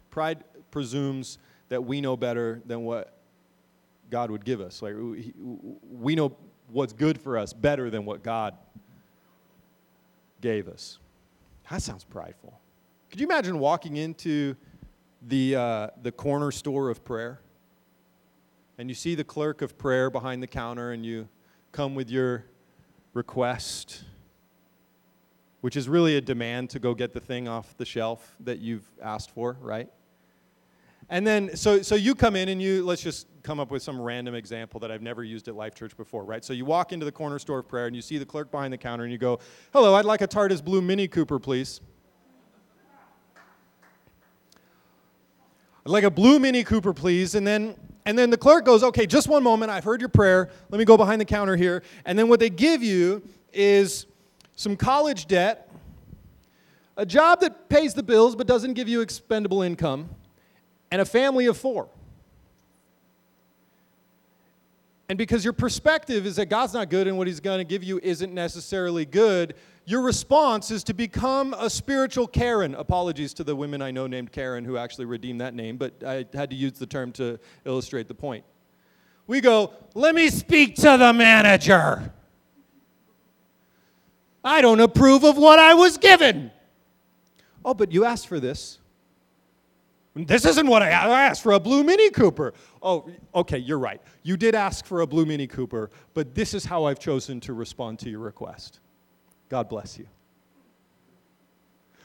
Pride 0.10 0.44
presumes 0.72 1.38
that 1.70 1.84
we 1.84 2.02
know 2.02 2.16
better 2.16 2.62
than 2.66 2.84
what 2.84 3.18
God 4.10 4.32
would 4.32 4.46
give 4.46 4.62
us. 4.62 4.82
Like 4.82 4.96
we 5.92 6.16
know 6.16 6.36
what's 6.72 6.94
good 6.94 7.20
for 7.20 7.38
us 7.38 7.54
better 7.54 7.90
than 7.90 8.06
what 8.06 8.24
God 8.24 8.56
gave 10.42 10.68
us. 10.68 11.00
That 11.70 11.82
sounds 11.82 12.04
prideful. 12.04 12.60
Could 13.10 13.20
you 13.20 13.28
imagine 13.28 13.60
walking 13.60 13.98
into 13.98 14.56
the, 15.28 15.56
uh, 15.56 15.88
the 16.02 16.12
corner 16.12 16.52
store 16.52 16.90
of 16.90 17.04
prayer 17.04 17.40
and 18.78 18.90
you 18.90 18.96
see 18.96 19.16
the 19.16 19.24
clerk 19.24 19.62
of 19.62 19.78
prayer 19.78 20.10
behind 20.10 20.44
the 20.44 20.48
counter 20.48 20.92
and 20.92 21.06
you 21.06 21.28
come 21.72 21.96
with 21.96 22.10
your 22.10 22.46
request, 23.14 24.04
which 25.62 25.76
is 25.76 25.90
really 25.90 26.18
a 26.18 26.22
demand 26.22 26.70
to 26.72 26.80
go 26.80 26.94
get 26.94 27.14
the 27.14 27.20
thing 27.20 27.48
off 27.48 27.76
the 27.78 27.86
shelf 27.86 28.36
that 28.42 28.60
you've 28.60 28.86
asked 29.02 29.32
for, 29.32 29.58
right? 29.62 29.90
And 31.10 31.26
then, 31.26 31.56
so, 31.56 31.82
so 31.82 31.94
you 31.96 32.16
come 32.16 32.36
in 32.36 32.50
and 32.50 32.62
you, 32.62 32.84
let's 32.84 33.02
just 33.02 33.28
come 33.44 33.60
up 33.60 33.70
with 33.70 33.84
some 33.84 34.02
random 34.02 34.34
example 34.34 34.80
that 34.80 34.92
I've 34.92 35.04
never 35.04 35.24
used 35.24 35.48
at 35.48 35.56
Life 35.56 35.76
Church 35.76 35.96
before, 35.96 36.24
right? 36.24 36.44
So 36.44 36.52
you 36.52 36.66
walk 36.66 36.94
into 36.94 37.06
the 37.06 37.12
corner 37.12 37.38
store 37.38 37.60
of 37.60 37.68
prayer 37.68 37.86
and 37.86 37.96
you 37.96 38.02
see 38.02 38.18
the 38.18 38.26
clerk 38.26 38.50
behind 38.50 38.74
the 38.74 38.78
counter 38.78 39.04
and 39.04 39.12
you 39.12 39.20
go, 39.20 39.40
Hello, 39.72 39.94
I'd 39.94 40.06
like 40.06 40.22
a 40.22 40.28
TARDIS 40.28 40.64
Blue 40.64 40.82
Mini 40.82 41.08
Cooper, 41.08 41.38
please. 41.38 41.80
I'd 45.86 45.92
like 45.92 46.04
a 46.04 46.10
blue 46.10 46.40
Mini 46.40 46.64
Cooper, 46.64 46.92
please. 46.92 47.36
And 47.36 47.46
then, 47.46 47.76
and 48.06 48.18
then 48.18 48.32
the 48.32 48.38
clerk 48.38 48.66
goes, 48.66 48.84
Okay, 48.84 49.06
just 49.06 49.28
one 49.28 49.44
moment. 49.44 49.72
I've 49.72 49.84
heard 49.84 50.02
your 50.02 50.10
prayer. 50.10 50.50
Let 50.72 50.80
me 50.80 50.86
go 50.86 50.98
behind 50.98 51.22
the 51.22 51.26
counter 51.26 51.56
here. 51.56 51.84
And 52.06 52.18
then 52.18 52.30
what 52.30 52.40
they 52.40 52.50
give 52.50 52.82
you 52.82 53.22
is 53.54 54.08
some 54.56 54.76
college 54.76 55.28
debt, 55.28 55.70
a 56.98 57.06
job 57.06 57.42
that 57.42 57.70
pays 57.70 57.94
the 57.94 58.02
bills 58.02 58.36
but 58.36 58.48
doesn't 58.48 58.74
give 58.74 58.90
you 58.90 59.02
expendable 59.02 59.62
income 59.62 60.10
and 60.92 61.02
a 61.02 61.06
family 61.06 61.46
of 61.48 61.58
four. 61.58 61.88
And 65.08 65.18
because 65.18 65.44
your 65.44 65.54
perspective 65.54 66.26
is 66.26 66.38
that 66.38 66.48
God's 66.48 66.74
not 66.74 66.90
good 66.90 67.08
and 67.08 67.18
what 67.18 67.28
He's 67.28 67.40
going 67.40 67.60
to 67.60 67.64
give 67.64 67.84
you 67.84 68.00
isn't 68.02 68.34
necessarily 68.34 69.06
good, 69.06 69.54
your 69.86 70.02
response 70.02 70.72
is 70.72 70.84
to 70.86 70.96
become 70.96 71.54
a 71.54 71.70
spiritual 71.70 72.26
Karen. 72.26 72.74
Apologies 72.74 73.34
to 73.36 73.44
the 73.44 73.56
women 73.56 73.84
I 73.84 73.92
know 73.92 74.08
named 74.08 74.32
Karen 74.32 74.66
who 74.66 74.78
actually 74.78 75.06
redeemed 75.06 75.42
that 75.42 75.54
name, 75.54 75.78
but 75.78 76.04
I 76.04 76.26
had 76.34 76.50
to 76.50 76.56
use 76.56 76.74
the 76.74 76.88
term 76.88 77.12
to 77.14 77.40
illustrate 77.66 78.08
the 78.08 78.16
point. 78.16 78.44
We 79.28 79.42
go, 79.42 79.74
let 79.94 80.16
me 80.16 80.30
speak 80.30 80.76
to 80.78 80.98
the 80.98 81.14
manager. 81.14 82.12
I 84.44 84.62
don't 84.62 84.80
approve 84.80 85.24
of 85.24 85.38
what 85.38 85.60
I 85.60 85.74
was 85.76 85.98
given. 85.98 86.52
Oh, 87.64 87.74
but 87.74 87.92
you 87.92 88.06
asked 88.06 88.28
for 88.28 88.40
this. 88.40 88.80
This 90.16 90.46
isn't 90.46 90.68
what 90.68 90.82
I 90.82 90.90
asked 90.90 91.44
for 91.44 91.52
a 91.52 91.60
blue 91.60 91.84
Mini 91.84 92.10
Cooper. 92.10 92.54
Oh, 92.82 93.10
okay, 93.34 93.58
you're 93.58 93.80
right. 93.80 94.02
You 94.24 94.38
did 94.38 94.56
ask 94.56 94.86
for 94.86 95.02
a 95.02 95.08
blue 95.08 95.26
Mini 95.26 95.46
Cooper, 95.46 95.90
but 96.14 96.34
this 96.34 96.54
is 96.54 96.64
how 96.64 96.86
I've 96.86 97.00
chosen 97.00 97.42
to 97.42 97.54
respond 97.54 98.00
to 98.00 98.10
your 98.10 98.22
request. 98.22 98.80
God 99.50 99.68
bless 99.68 100.00
you. 100.00 100.08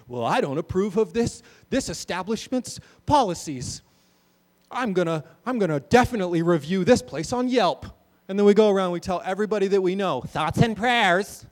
Well, 0.09 0.25
I 0.25 0.41
don't 0.41 0.59
approve 0.59 0.97
of 0.97 1.13
this 1.13 1.41
this 1.71 1.89
establishment's 1.89 2.81
policies. 3.07 3.83
I'm 4.73 4.93
to 5.07 5.23
I'm 5.47 5.61
to 5.71 5.79
definitely 5.79 6.43
review 6.43 6.85
this 6.85 7.03
place 7.03 7.33
on 7.33 7.49
Yelp. 7.49 7.87
And 8.27 8.37
then 8.37 8.45
we 8.45 8.55
go 8.55 8.71
around 8.71 8.91
we 8.91 9.01
tell 9.01 9.23
everybody 9.25 9.69
that 9.69 9.81
we 9.81 9.95
know, 9.95 10.21
thoughts 10.21 10.59
and 10.59 10.77
prayers. 10.77 11.47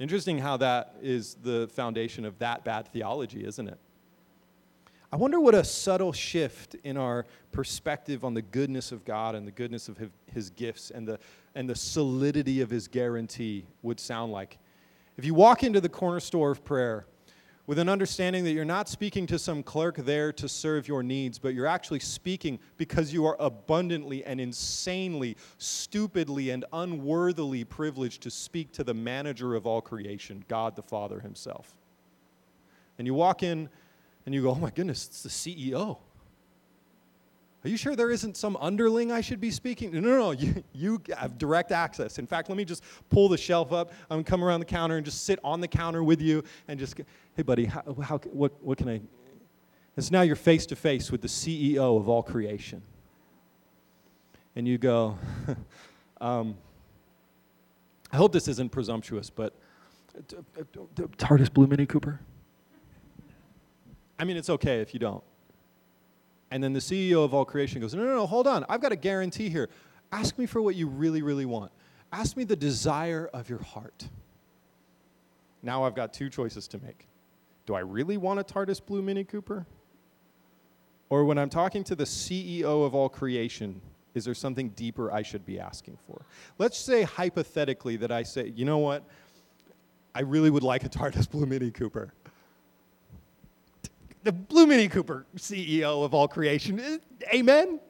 Interesting 0.00 0.38
how 0.38 0.56
that 0.56 0.96
is 1.00 1.36
the 1.42 1.68
foundation 1.68 2.24
of 2.24 2.36
that 2.40 2.64
bad 2.64 2.88
theology, 2.88 3.44
isn't 3.44 3.68
it? 3.68 3.78
I 5.12 5.16
wonder 5.16 5.38
what 5.38 5.54
a 5.54 5.62
subtle 5.62 6.12
shift 6.12 6.74
in 6.84 6.96
our 6.96 7.26
perspective 7.52 8.24
on 8.24 8.32
the 8.32 8.40
goodness 8.40 8.92
of 8.92 9.04
God 9.04 9.34
and 9.34 9.46
the 9.46 9.52
goodness 9.52 9.90
of 9.90 9.98
his 10.32 10.48
gifts 10.48 10.90
and 10.90 11.06
the, 11.06 11.18
and 11.54 11.68
the 11.68 11.74
solidity 11.74 12.62
of 12.62 12.70
his 12.70 12.88
guarantee 12.88 13.66
would 13.82 14.00
sound 14.00 14.32
like. 14.32 14.58
If 15.18 15.26
you 15.26 15.34
walk 15.34 15.64
into 15.64 15.82
the 15.82 15.88
corner 15.90 16.18
store 16.18 16.50
of 16.50 16.64
prayer 16.64 17.04
with 17.66 17.78
an 17.78 17.90
understanding 17.90 18.42
that 18.44 18.52
you're 18.52 18.64
not 18.64 18.88
speaking 18.88 19.26
to 19.26 19.38
some 19.38 19.62
clerk 19.62 19.96
there 19.96 20.32
to 20.32 20.48
serve 20.48 20.88
your 20.88 21.02
needs, 21.02 21.38
but 21.38 21.52
you're 21.52 21.66
actually 21.66 22.00
speaking 22.00 22.58
because 22.78 23.12
you 23.12 23.26
are 23.26 23.36
abundantly 23.38 24.24
and 24.24 24.40
insanely, 24.40 25.36
stupidly, 25.58 26.48
and 26.48 26.64
unworthily 26.72 27.64
privileged 27.64 28.22
to 28.22 28.30
speak 28.30 28.72
to 28.72 28.82
the 28.82 28.94
manager 28.94 29.54
of 29.56 29.66
all 29.66 29.82
creation, 29.82 30.42
God 30.48 30.74
the 30.74 30.82
Father 30.82 31.20
Himself. 31.20 31.74
And 32.96 33.06
you 33.06 33.12
walk 33.12 33.42
in 33.42 33.68
and 34.24 34.34
you 34.34 34.42
go, 34.42 34.50
oh 34.50 34.54
my 34.56 34.70
goodness, 34.70 35.06
it's 35.06 35.22
the 35.22 35.28
CEO. 35.28 35.98
Are 37.64 37.68
you 37.68 37.76
sure 37.76 37.94
there 37.94 38.10
isn't 38.10 38.36
some 38.36 38.56
underling 38.56 39.12
I 39.12 39.20
should 39.20 39.40
be 39.40 39.52
speaking? 39.52 39.92
No, 39.92 40.00
no, 40.00 40.18
no. 40.18 40.30
You, 40.32 40.64
you 40.72 41.02
have 41.16 41.38
direct 41.38 41.70
access. 41.70 42.18
In 42.18 42.26
fact, 42.26 42.48
let 42.48 42.58
me 42.58 42.64
just 42.64 42.82
pull 43.08 43.28
the 43.28 43.38
shelf 43.38 43.72
up. 43.72 43.92
I'm 44.10 44.16
going 44.16 44.24
to 44.24 44.30
come 44.30 44.42
around 44.42 44.60
the 44.60 44.66
counter 44.66 44.96
and 44.96 45.04
just 45.04 45.24
sit 45.24 45.38
on 45.44 45.60
the 45.60 45.68
counter 45.68 46.02
with 46.02 46.20
you 46.20 46.42
and 46.66 46.78
just, 46.78 47.00
hey, 47.36 47.42
buddy, 47.42 47.66
how, 47.66 47.82
how, 48.02 48.18
what, 48.18 48.52
what 48.62 48.78
can 48.78 48.88
I? 48.88 49.00
It's 49.96 50.10
now 50.10 50.22
you're 50.22 50.36
face 50.36 50.66
to 50.66 50.76
face 50.76 51.12
with 51.12 51.20
the 51.20 51.28
CEO 51.28 51.98
of 51.98 52.08
all 52.08 52.22
creation. 52.22 52.82
And 54.56 54.66
you 54.66 54.76
go, 54.76 55.18
um, 56.20 56.56
I 58.10 58.16
hope 58.16 58.32
this 58.32 58.48
isn't 58.48 58.72
presumptuous, 58.72 59.30
but 59.30 59.54
uh, 60.16 60.36
uh, 60.58 60.62
uh, 60.62 61.06
TARDIS 61.16 61.52
Blue 61.52 61.66
Mini 61.66 61.86
Cooper? 61.86 62.20
I 64.22 64.24
mean, 64.24 64.36
it's 64.36 64.50
okay 64.50 64.80
if 64.80 64.94
you 64.94 65.00
don't. 65.00 65.24
And 66.52 66.62
then 66.62 66.72
the 66.72 66.78
CEO 66.78 67.24
of 67.24 67.34
all 67.34 67.44
creation 67.44 67.80
goes, 67.80 67.92
No, 67.92 68.04
no, 68.04 68.14
no, 68.14 68.24
hold 68.24 68.46
on. 68.46 68.64
I've 68.68 68.80
got 68.80 68.92
a 68.92 68.96
guarantee 68.96 69.48
here. 69.48 69.68
Ask 70.12 70.38
me 70.38 70.46
for 70.46 70.62
what 70.62 70.76
you 70.76 70.86
really, 70.86 71.22
really 71.22 71.44
want. 71.44 71.72
Ask 72.12 72.36
me 72.36 72.44
the 72.44 72.54
desire 72.54 73.28
of 73.34 73.50
your 73.50 73.60
heart. 73.60 74.08
Now 75.60 75.82
I've 75.82 75.96
got 75.96 76.12
two 76.12 76.30
choices 76.30 76.68
to 76.68 76.78
make. 76.78 77.08
Do 77.66 77.74
I 77.74 77.80
really 77.80 78.16
want 78.16 78.38
a 78.38 78.44
TARDIS 78.44 78.86
Blue 78.86 79.02
Mini 79.02 79.24
Cooper? 79.24 79.66
Or 81.10 81.24
when 81.24 81.36
I'm 81.36 81.50
talking 81.50 81.82
to 81.82 81.96
the 81.96 82.04
CEO 82.04 82.86
of 82.86 82.94
all 82.94 83.08
creation, 83.08 83.80
is 84.14 84.24
there 84.24 84.34
something 84.34 84.68
deeper 84.68 85.10
I 85.10 85.22
should 85.22 85.44
be 85.44 85.58
asking 85.58 85.98
for? 86.06 86.24
Let's 86.58 86.78
say 86.78 87.02
hypothetically 87.02 87.96
that 87.96 88.12
I 88.12 88.22
say, 88.22 88.52
you 88.54 88.66
know 88.66 88.78
what? 88.78 89.02
I 90.14 90.20
really 90.20 90.50
would 90.50 90.62
like 90.62 90.84
a 90.84 90.88
TARDIS 91.00 91.28
Blue 91.28 91.44
Mini 91.44 91.72
Cooper 91.72 92.12
the 94.22 94.32
Blue 94.32 94.66
Mini 94.66 94.88
Cooper 94.88 95.26
CEO 95.36 96.04
of 96.04 96.14
all 96.14 96.28
creation. 96.28 97.00
Amen? 97.32 97.80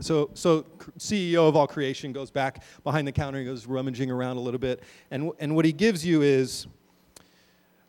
So, 0.00 0.30
so 0.34 0.64
CEO 0.98 1.48
of 1.48 1.56
all 1.56 1.66
creation 1.66 2.12
goes 2.12 2.30
back 2.30 2.62
behind 2.84 3.06
the 3.06 3.12
counter, 3.12 3.40
he 3.40 3.44
goes 3.44 3.66
rummaging 3.66 4.10
around 4.10 4.36
a 4.36 4.40
little 4.40 4.60
bit, 4.60 4.82
and, 5.10 5.32
and 5.40 5.56
what 5.56 5.64
he 5.64 5.72
gives 5.72 6.06
you 6.06 6.22
is 6.22 6.68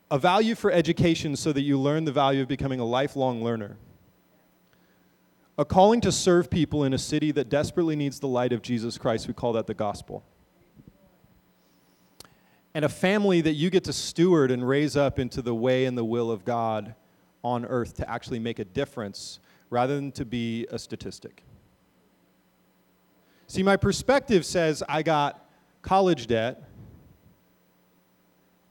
a 0.10 0.18
value 0.18 0.56
for 0.56 0.72
education 0.72 1.36
so 1.36 1.54
that 1.54 1.62
you 1.62 1.80
learn 1.80 2.06
the 2.06 2.12
value 2.12 2.42
of 2.42 2.48
becoming 2.48 2.80
a 2.80 2.86
lifelong 2.86 3.44
learner. 3.44 3.78
A 5.60 5.66
calling 5.66 6.02
to 6.02 6.12
serve 6.12 6.50
people 6.50 6.84
in 6.84 6.94
a 6.94 6.98
city 6.98 7.32
that 7.34 7.50
desperately 7.50 7.96
needs 7.96 8.20
the 8.20 8.28
light 8.28 8.54
of 8.54 8.64
Jesus 8.64 8.98
Christ. 8.98 9.28
We 9.28 9.34
call 9.36 9.54
that 9.54 9.68
the 9.68 9.74
gospel 9.76 10.24
and 12.74 12.86
a 12.86 12.90
family 12.90 13.42
that 13.42 13.54
you 13.54 13.70
get 13.70 13.84
to 13.86 13.94
steward 13.94 14.52
and 14.52 14.68
raise 14.68 14.96
up 14.96 15.20
into 15.20 15.42
the 15.42 15.56
way 15.56 15.86
and 15.86 15.98
the 15.98 16.06
will 16.06 16.32
of 16.32 16.46
God 16.46 16.96
on 17.44 17.66
earth 17.66 17.96
to 17.96 18.10
actually 18.10 18.40
make 18.40 18.60
a 18.60 18.66
difference 18.66 19.40
rather 19.70 19.96
than 19.96 20.12
to 20.12 20.26
be 20.26 20.68
a 20.72 20.78
statistic. 20.78 21.44
See, 23.48 23.64
my 23.64 23.78
perspective 23.78 24.46
says 24.46 24.84
I 24.88 25.02
got 25.02 25.50
college 25.82 26.28
debt 26.28 26.64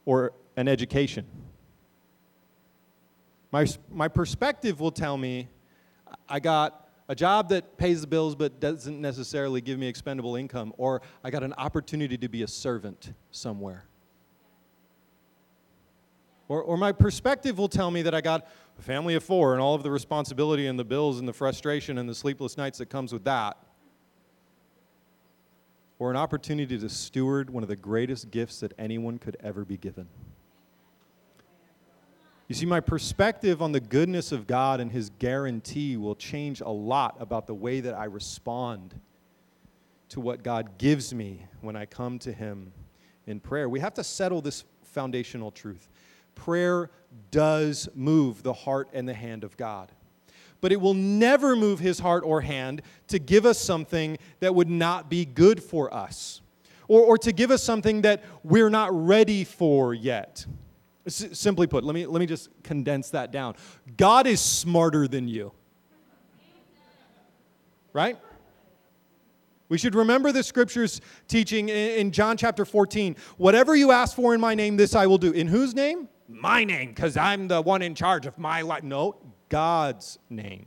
or 0.04 0.32
an 0.56 0.68
education. 0.68 1.26
My, 3.50 3.66
my 3.90 4.08
perspective 4.08 4.78
will 4.80 4.92
tell 4.92 5.16
me 5.16 5.48
I 6.28 6.38
got 6.40 6.87
a 7.08 7.14
job 7.14 7.48
that 7.48 7.78
pays 7.78 8.00
the 8.02 8.06
bills 8.06 8.34
but 8.34 8.60
doesn't 8.60 9.00
necessarily 9.00 9.60
give 9.60 9.78
me 9.78 9.86
expendable 9.86 10.36
income, 10.36 10.74
or 10.76 11.00
I 11.24 11.30
got 11.30 11.42
an 11.42 11.54
opportunity 11.54 12.18
to 12.18 12.28
be 12.28 12.42
a 12.42 12.48
servant 12.48 13.12
somewhere. 13.30 13.84
Or, 16.48 16.62
or 16.62 16.76
my 16.76 16.92
perspective 16.92 17.58
will 17.58 17.68
tell 17.68 17.90
me 17.90 18.02
that 18.02 18.14
I 18.14 18.20
got 18.20 18.46
a 18.78 18.82
family 18.82 19.14
of 19.14 19.24
four 19.24 19.52
and 19.52 19.60
all 19.60 19.74
of 19.74 19.82
the 19.82 19.90
responsibility 19.90 20.66
and 20.66 20.78
the 20.78 20.84
bills 20.84 21.18
and 21.18 21.26
the 21.28 21.32
frustration 21.32 21.98
and 21.98 22.08
the 22.08 22.14
sleepless 22.14 22.56
nights 22.56 22.78
that 22.78 22.86
comes 22.86 23.12
with 23.12 23.24
that. 23.24 23.56
or 25.98 26.10
an 26.10 26.16
opportunity 26.16 26.78
to 26.78 26.88
steward 26.88 27.50
one 27.50 27.62
of 27.62 27.68
the 27.68 27.76
greatest 27.76 28.30
gifts 28.30 28.60
that 28.60 28.72
anyone 28.78 29.18
could 29.18 29.36
ever 29.40 29.64
be 29.64 29.76
given. 29.76 30.06
You 32.48 32.54
see, 32.54 32.64
my 32.64 32.80
perspective 32.80 33.60
on 33.60 33.72
the 33.72 33.80
goodness 33.80 34.32
of 34.32 34.46
God 34.46 34.80
and 34.80 34.90
His 34.90 35.10
guarantee 35.18 35.98
will 35.98 36.14
change 36.14 36.62
a 36.62 36.68
lot 36.68 37.16
about 37.20 37.46
the 37.46 37.54
way 37.54 37.80
that 37.80 37.94
I 37.94 38.04
respond 38.04 38.98
to 40.08 40.20
what 40.20 40.42
God 40.42 40.78
gives 40.78 41.12
me 41.12 41.44
when 41.60 41.76
I 41.76 41.84
come 41.84 42.18
to 42.20 42.32
Him 42.32 42.72
in 43.26 43.38
prayer. 43.38 43.68
We 43.68 43.80
have 43.80 43.92
to 43.94 44.04
settle 44.04 44.40
this 44.40 44.64
foundational 44.82 45.50
truth. 45.50 45.90
Prayer 46.34 46.90
does 47.30 47.86
move 47.94 48.42
the 48.42 48.54
heart 48.54 48.88
and 48.94 49.06
the 49.06 49.14
hand 49.14 49.44
of 49.44 49.56
God 49.56 49.92
but 50.60 50.72
it 50.72 50.80
will 50.80 50.94
never 50.94 51.54
move 51.54 51.78
his 51.78 51.98
heart 51.98 52.24
or 52.24 52.40
hand 52.40 52.82
to 53.08 53.18
give 53.18 53.46
us 53.46 53.58
something 53.58 54.18
that 54.40 54.54
would 54.54 54.68
not 54.68 55.08
be 55.08 55.24
good 55.24 55.62
for 55.62 55.92
us 55.92 56.40
or, 56.88 57.00
or 57.02 57.18
to 57.18 57.32
give 57.32 57.50
us 57.50 57.62
something 57.62 58.02
that 58.02 58.24
we're 58.42 58.70
not 58.70 58.90
ready 58.92 59.44
for 59.44 59.94
yet. 59.94 60.46
S- 61.08 61.38
simply 61.38 61.66
put, 61.66 61.84
let 61.84 61.94
me, 61.94 62.06
let 62.06 62.20
me 62.20 62.26
just 62.26 62.48
condense 62.62 63.10
that 63.10 63.32
down. 63.32 63.56
God 63.96 64.26
is 64.26 64.40
smarter 64.40 65.08
than 65.08 65.28
you. 65.28 65.52
Right? 67.92 68.18
We 69.68 69.76
should 69.76 69.94
remember 69.94 70.32
the 70.32 70.42
scripture's 70.42 71.00
teaching 71.26 71.68
in 71.68 72.10
John 72.10 72.36
chapter 72.36 72.64
14. 72.64 73.16
Whatever 73.36 73.76
you 73.76 73.90
ask 73.90 74.16
for 74.16 74.34
in 74.34 74.40
my 74.40 74.54
name, 74.54 74.76
this 74.76 74.94
I 74.94 75.06
will 75.06 75.18
do. 75.18 75.32
In 75.32 75.46
whose 75.46 75.74
name? 75.74 76.08
My 76.28 76.64
name, 76.64 76.90
because 76.90 77.16
I'm 77.16 77.48
the 77.48 77.60
one 77.60 77.82
in 77.82 77.94
charge 77.94 78.26
of 78.26 78.38
my 78.38 78.62
life. 78.62 78.82
No, 78.82 79.16
God's 79.48 80.18
name. 80.30 80.66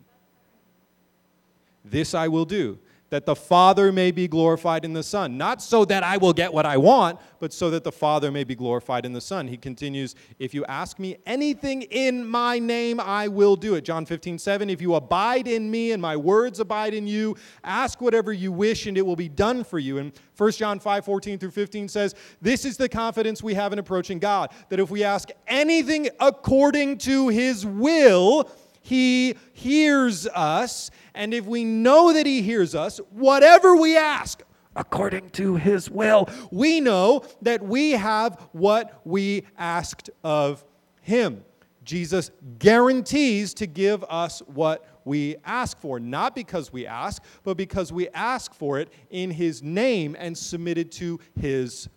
This 1.83 2.13
I 2.13 2.27
will 2.27 2.45
do, 2.45 2.79
that 3.11 3.25
the 3.25 3.35
Father 3.35 3.91
may 3.91 4.09
be 4.09 4.27
glorified 4.27 4.83
in 4.83 4.93
the 4.93 5.03
Son. 5.03 5.37
Not 5.37 5.61
so 5.61 5.85
that 5.85 6.01
I 6.01 6.17
will 6.17 6.33
get 6.33 6.51
what 6.51 6.65
I 6.65 6.77
want, 6.77 7.19
but 7.39 7.53
so 7.53 7.69
that 7.69 7.83
the 7.83 7.91
Father 7.91 8.31
may 8.31 8.45
be 8.45 8.55
glorified 8.55 9.05
in 9.05 9.11
the 9.11 9.21
Son. 9.21 9.47
He 9.47 9.57
continues, 9.57 10.15
If 10.39 10.53
you 10.53 10.65
ask 10.65 10.97
me 10.97 11.17
anything 11.25 11.83
in 11.83 12.25
my 12.25 12.57
name, 12.57 12.99
I 13.01 13.27
will 13.27 13.57
do 13.57 13.75
it. 13.75 13.83
John 13.83 14.05
15, 14.05 14.39
7. 14.39 14.69
If 14.69 14.81
you 14.81 14.95
abide 14.95 15.47
in 15.47 15.69
me 15.69 15.91
and 15.91 16.01
my 16.01 16.15
words 16.15 16.61
abide 16.61 16.93
in 16.93 17.05
you, 17.05 17.35
ask 17.65 17.99
whatever 18.01 18.31
you 18.31 18.51
wish 18.51 18.87
and 18.87 18.97
it 18.97 19.05
will 19.05 19.17
be 19.17 19.29
done 19.29 19.65
for 19.65 19.77
you. 19.77 19.97
And 19.97 20.13
1 20.37 20.51
John 20.53 20.79
5, 20.79 21.05
14 21.05 21.37
through 21.37 21.51
15 21.51 21.89
says, 21.89 22.15
This 22.41 22.63
is 22.63 22.77
the 22.77 22.87
confidence 22.87 23.43
we 23.43 23.53
have 23.55 23.73
in 23.73 23.79
approaching 23.79 24.19
God, 24.19 24.51
that 24.69 24.79
if 24.79 24.89
we 24.89 25.03
ask 25.03 25.29
anything 25.47 26.07
according 26.21 26.97
to 26.99 27.27
his 27.27 27.65
will, 27.65 28.49
he 28.81 29.35
hears 29.53 30.27
us. 30.27 30.89
And 31.13 31.33
if 31.33 31.45
we 31.45 31.63
know 31.63 32.11
that 32.13 32.25
He 32.25 32.41
hears 32.41 32.75
us, 32.75 32.99
whatever 33.11 33.75
we 33.75 33.95
ask, 33.95 34.41
according 34.75 35.29
to 35.31 35.55
His 35.55 35.89
will, 35.89 36.27
we 36.51 36.81
know 36.81 37.23
that 37.43 37.61
we 37.61 37.91
have 37.91 38.39
what 38.51 39.01
we 39.05 39.45
asked 39.57 40.09
of 40.23 40.65
Him. 41.01 41.45
Jesus 41.83 42.31
guarantees 42.59 43.53
to 43.55 43.67
give 43.67 44.03
us 44.09 44.41
what 44.47 44.85
we 45.05 45.35
ask 45.45 45.79
for, 45.79 45.99
not 45.99 46.35
because 46.35 46.71
we 46.71 46.85
ask, 46.85 47.23
but 47.43 47.57
because 47.57 47.91
we 47.91 48.07
ask 48.09 48.53
for 48.53 48.79
it 48.79 48.89
in 49.09 49.31
His 49.31 49.61
name 49.61 50.15
and 50.17 50.37
submitted 50.37 50.91
to 50.93 51.19
His 51.39 51.87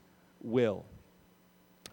will. 0.43 0.85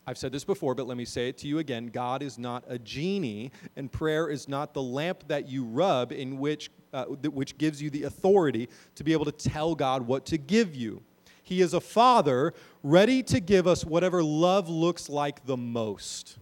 I've 0.08 0.18
said 0.18 0.32
this 0.32 0.44
before, 0.44 0.74
but 0.74 0.88
let 0.88 0.98
me 0.98 1.06
say 1.06 1.30
it 1.30 1.38
to 1.40 1.48
you 1.48 1.60
again. 1.60 1.88
God 1.88 2.24
is 2.24 2.40
not 2.40 2.64
a 2.68 2.80
genie, 2.80 3.52
and 3.76 3.92
prayer 3.92 4.30
is 4.30 4.48
not 4.48 4.74
the 4.74 4.82
lamp 4.82 5.28
that 5.28 5.48
you 5.48 5.64
rub 5.64 6.12
in 6.12 6.40
which, 6.40 6.72
uh, 6.92 7.06
which 7.06 7.58
gives 7.58 7.82
you 7.82 7.90
the 7.92 8.04
authority 8.04 8.68
to 8.96 9.04
be 9.04 9.14
able 9.14 9.26
to 9.26 9.32
tell 9.32 9.76
God 9.76 10.08
what 10.08 10.26
to 10.28 10.38
give 10.38 10.76
you. 10.76 11.04
He 11.44 11.62
is 11.62 11.74
a 11.74 11.82
father 11.82 12.54
ready 12.82 13.22
to 13.24 13.40
give 13.40 13.68
us 13.68 13.86
whatever 13.86 14.24
love 14.24 14.70
looks 14.70 15.08
like 15.08 15.46
the 15.46 15.58
most. 15.58 16.38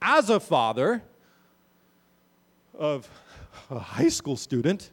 As 0.00 0.30
a 0.30 0.40
father 0.40 1.02
of 2.78 3.08
a 3.70 3.78
high 3.78 4.08
school 4.08 4.36
student, 4.36 4.90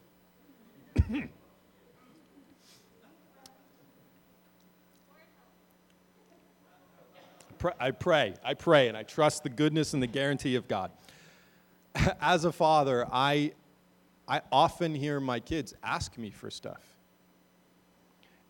I 7.80 7.92
pray, 7.92 8.34
I 8.44 8.54
pray, 8.54 8.88
and 8.88 8.98
I 8.98 9.04
trust 9.04 9.44
the 9.44 9.50
goodness 9.50 9.94
and 9.94 10.02
the 10.02 10.08
guarantee 10.08 10.56
of 10.56 10.68
God. 10.68 10.92
As 12.22 12.46
a 12.46 12.52
father, 12.52 13.06
I, 13.12 13.54
I 14.28 14.42
often 14.52 14.96
hear 14.96 15.20
my 15.20 15.40
kids 15.40 15.74
ask 15.84 16.18
me 16.18 16.32
for 16.32 16.50
stuff. 16.50 16.82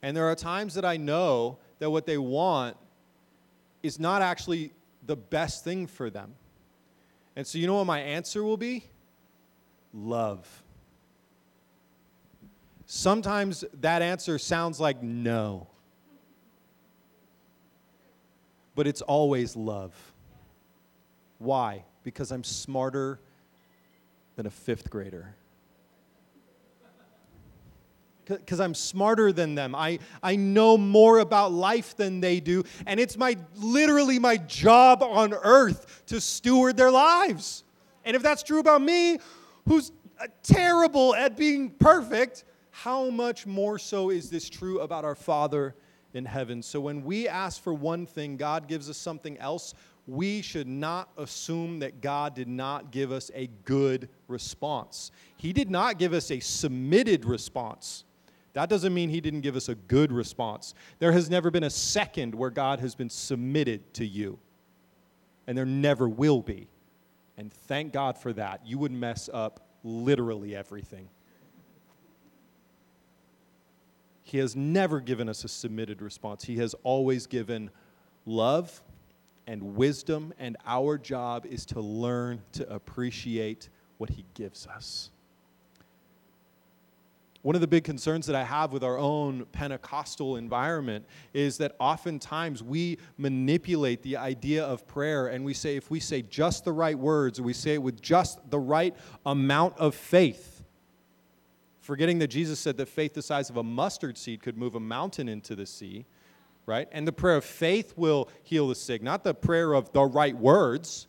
And 0.01 0.16
there 0.16 0.26
are 0.26 0.36
times 0.36 0.74
that 0.76 0.86
I 0.86 0.97
know 0.97 1.57
that 1.80 1.89
what 1.89 2.05
they 2.05 2.18
want 2.18 2.78
is 3.84 3.99
not 3.99 4.22
actually 4.22 4.72
the 5.05 5.16
best 5.16 5.64
thing 5.64 5.88
for 5.88 6.09
them. 6.09 6.34
And 7.36 7.45
so, 7.45 7.57
you 7.57 7.68
know 7.68 7.76
what 7.76 7.86
my 7.86 7.99
answer 7.99 8.43
will 8.43 8.57
be? 8.57 8.84
Love. 9.93 10.64
Sometimes 12.86 13.64
that 13.80 14.01
answer 14.01 14.38
sounds 14.38 14.80
like 14.80 15.01
no 15.01 15.68
but 18.76 18.88
it's 18.88 19.01
always 19.01 19.55
love. 19.55 19.93
Why? 21.39 21.84
Because 22.03 22.32
I'm 22.32 22.43
smarter 22.43 23.19
than 24.36 24.45
a 24.45 24.49
fifth 24.49 24.89
grader. 24.89 25.36
Because 28.26 28.59
I'm 28.59 28.76
smarter 28.76 29.34
than 29.34 29.55
them. 29.55 29.76
I, 29.76 29.99
I 30.24 30.36
know 30.36 30.78
more 30.78 31.19
about 31.19 31.51
life 31.51 31.97
than 31.97 32.22
they 32.22 32.39
do. 32.39 32.63
And 32.86 32.99
it's 32.99 33.17
my 33.17 33.36
literally 33.55 34.19
my 34.19 34.38
job 34.38 35.03
on 35.03 35.34
earth 35.34 36.03
to 36.07 36.22
steward 36.22 36.78
their 36.78 36.91
lives. 36.91 37.63
And 38.05 38.15
if 38.15 38.24
that's 38.24 38.43
true 38.43 38.59
about 38.59 38.82
me, 38.82 39.19
who's 39.67 39.91
uh, 40.19 40.28
terrible 40.43 41.13
at 41.15 41.36
being 41.36 41.72
perfect, 41.72 42.45
how 42.69 43.09
much 43.09 43.45
more 43.45 43.78
so 43.78 44.09
is 44.09 44.30
this 44.30 44.49
true 44.49 44.80
about 44.80 45.03
our 45.03 45.15
Father 45.15 45.76
in 46.14 46.26
heaven. 46.26 46.62
So 46.62 46.80
when 46.80 47.03
we 47.03 47.28
ask 47.28 47.62
for 47.62 47.74
one 47.74 48.05
thing, 48.05 48.38
God 48.38 48.68
gives 48.68 48.89
us 48.89 48.97
something 48.97 49.38
else. 49.38 49.74
We 50.07 50.41
should 50.41 50.68
not 50.68 51.09
assume 51.18 51.80
that 51.80 52.01
God 52.01 52.36
did 52.36 52.47
not 52.47 52.91
give 52.91 53.12
us 53.12 53.32
a 53.34 53.47
good 53.66 54.09
response. 54.28 55.12
He 55.38 55.53
did 55.53 55.70
not 55.70 55.99
give 55.99 56.14
us 56.14 56.32
a 56.32 56.39
submitted 56.39 57.26
response. 57.26 58.03
That 58.53 58.70
doesn't 58.70 58.93
mean 58.93 59.09
He 59.09 59.22
didn't 59.22 59.41
give 59.41 59.55
us 59.55 59.70
a 59.70 59.76
good 59.76 60.12
response. 60.12 60.74
There 60.99 61.12
has 61.12 61.30
never 61.30 61.51
been 61.51 61.64
a 61.64 61.70
second 61.70 62.36
where 62.36 62.49
God 62.49 62.80
has 62.82 62.95
been 62.95 63.09
submitted 63.09 63.93
to 63.95 64.05
you, 64.05 64.39
and 65.47 65.57
there 65.57 65.66
never 65.66 66.09
will 66.09 66.41
be. 66.41 66.68
And 67.38 67.51
thank 67.53 67.93
God 67.93 68.18
for 68.18 68.34
that. 68.34 68.66
You 68.66 68.78
would 68.80 68.91
mess 68.91 69.30
up 69.32 69.68
literally 69.84 70.55
everything. 70.55 71.07
He 74.32 74.38
has 74.38 74.55
never 74.55 75.01
given 75.01 75.27
us 75.27 75.43
a 75.43 75.49
submitted 75.49 76.01
response. 76.01 76.45
He 76.45 76.55
has 76.55 76.73
always 76.84 77.27
given 77.27 77.69
love 78.25 78.82
and 79.45 79.75
wisdom, 79.75 80.34
and 80.39 80.55
our 80.65 80.97
job 80.97 81.45
is 81.45 81.65
to 81.65 81.82
learn 81.82 82.41
to 82.53 82.73
appreciate 82.73 83.67
what 83.97 84.09
He 84.09 84.23
gives 84.34 84.67
us. 84.67 85.11
One 87.41 87.55
of 87.55 87.61
the 87.61 87.67
big 87.67 87.84
concerns 87.84 88.25
that 88.27 88.36
I 88.38 88.45
have 88.45 88.71
with 88.71 88.86
our 88.86 88.97
own 88.97 89.47
Pentecostal 89.51 90.38
environment 90.38 91.03
is 91.34 91.57
that 91.57 91.75
oftentimes 91.77 92.63
we 92.63 92.99
manipulate 93.17 94.01
the 94.01 94.15
idea 94.15 94.63
of 94.63 94.88
prayer 94.88 95.27
and 95.27 95.43
we 95.43 95.53
say, 95.53 95.75
if 95.75 95.91
we 95.91 95.99
say 95.99 96.21
just 96.21 96.63
the 96.63 96.71
right 96.71 96.97
words, 96.97 97.38
or 97.38 97.43
we 97.43 97.51
say 97.51 97.73
it 97.73 97.84
with 97.84 98.01
just 98.01 98.39
the 98.49 98.59
right 98.59 98.95
amount 99.25 99.77
of 99.77 99.93
faith, 99.93 100.51
forgetting 101.82 102.19
that 102.19 102.27
Jesus 102.27 102.59
said 102.59 102.77
that 102.77 102.88
faith 102.88 103.13
the 103.13 103.21
size 103.21 103.49
of 103.49 103.57
a 103.57 103.63
mustard 103.63 104.17
seed 104.17 104.41
could 104.41 104.57
move 104.57 104.75
a 104.75 104.79
mountain 104.79 105.27
into 105.27 105.55
the 105.55 105.65
sea, 105.65 106.05
right? 106.65 106.88
And 106.91 107.07
the 107.07 107.11
prayer 107.11 107.36
of 107.36 107.43
faith 107.43 107.93
will 107.97 108.29
heal 108.43 108.67
the 108.67 108.75
sick, 108.75 109.01
not 109.01 109.23
the 109.23 109.34
prayer 109.34 109.73
of 109.73 109.91
the 109.91 110.03
right 110.03 110.38
words. 110.38 111.07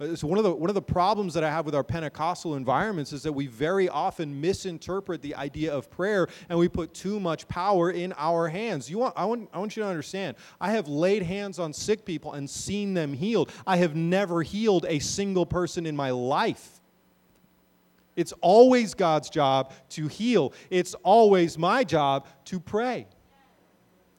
Uh, 0.00 0.16
so 0.16 0.26
one 0.26 0.38
of 0.38 0.44
the 0.44 0.52
one 0.52 0.70
of 0.70 0.74
the 0.74 0.82
problems 0.82 1.34
that 1.34 1.44
I 1.44 1.50
have 1.50 1.66
with 1.66 1.74
our 1.74 1.84
Pentecostal 1.84 2.56
environments 2.56 3.12
is 3.12 3.22
that 3.22 3.32
we 3.32 3.46
very 3.46 3.88
often 3.88 4.40
misinterpret 4.40 5.20
the 5.20 5.34
idea 5.34 5.72
of 5.72 5.90
prayer 5.90 6.26
and 6.48 6.58
we 6.58 6.68
put 6.68 6.94
too 6.94 7.20
much 7.20 7.46
power 7.48 7.90
in 7.90 8.14
our 8.16 8.48
hands. 8.48 8.90
You 8.90 8.98
want 8.98 9.14
I 9.16 9.26
want 9.26 9.48
I 9.52 9.58
want 9.58 9.76
you 9.76 9.82
to 9.82 9.88
understand. 9.88 10.36
I 10.60 10.72
have 10.72 10.88
laid 10.88 11.22
hands 11.22 11.58
on 11.58 11.72
sick 11.72 12.04
people 12.04 12.32
and 12.32 12.48
seen 12.48 12.94
them 12.94 13.12
healed. 13.12 13.52
I 13.66 13.76
have 13.76 13.94
never 13.94 14.42
healed 14.42 14.86
a 14.88 14.98
single 14.98 15.46
person 15.46 15.86
in 15.86 15.94
my 15.94 16.10
life. 16.10 16.79
It's 18.16 18.32
always 18.40 18.94
God's 18.94 19.30
job 19.30 19.72
to 19.90 20.08
heal, 20.08 20.52
it's 20.68 20.94
always 21.02 21.56
my 21.58 21.84
job 21.84 22.26
to 22.46 22.60
pray. 22.60 23.06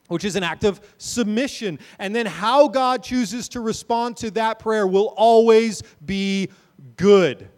Which 0.08 0.24
is 0.24 0.36
an 0.36 0.42
act 0.42 0.64
of 0.64 0.80
submission. 0.98 1.78
And 1.98 2.14
then 2.14 2.26
how 2.26 2.68
God 2.68 3.02
chooses 3.02 3.48
to 3.50 3.60
respond 3.60 4.18
to 4.18 4.30
that 4.32 4.58
prayer 4.58 4.86
will 4.86 5.14
always 5.16 5.82
be 6.04 6.50
good. 6.96 7.48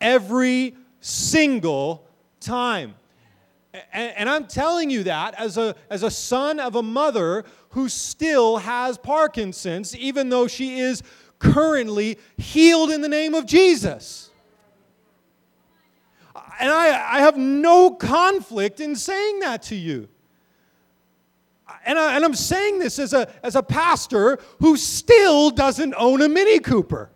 Every 0.00 0.76
single 1.00 2.06
time. 2.40 2.94
And, 3.92 4.28
I'm 4.28 4.46
telling 4.46 4.90
you 4.90 5.04
that 5.04 5.34
as 5.34 5.56
a, 5.56 5.76
as 5.90 6.02
a 6.02 6.10
son 6.10 6.58
of 6.58 6.74
a 6.74 6.82
mother 6.82 7.44
who 7.70 7.88
still 7.88 8.56
has 8.56 8.98
Parkinson's, 8.98 9.96
even 9.96 10.28
though 10.28 10.48
she 10.48 10.80
is 10.80 11.02
currently 11.38 12.18
healed 12.36 12.90
in 12.90 13.00
the 13.00 13.08
name 13.08 13.32
of 13.34 13.46
Jesus. 13.46 14.29
And 16.60 16.70
I, 16.70 17.16
I 17.16 17.20
have 17.20 17.38
no 17.38 17.90
conflict 17.90 18.80
in 18.80 18.94
saying 18.94 19.40
that 19.40 19.62
to 19.64 19.74
you. 19.74 20.08
And, 21.86 21.98
I, 21.98 22.16
and 22.16 22.24
I'm 22.24 22.34
saying 22.34 22.78
this 22.78 22.98
as 22.98 23.14
a, 23.14 23.32
as 23.42 23.56
a 23.56 23.62
pastor 23.62 24.38
who 24.58 24.76
still 24.76 25.50
doesn't 25.50 25.94
own 25.96 26.20
a 26.20 26.28
Mini 26.28 26.58
Cooper. 26.58 27.10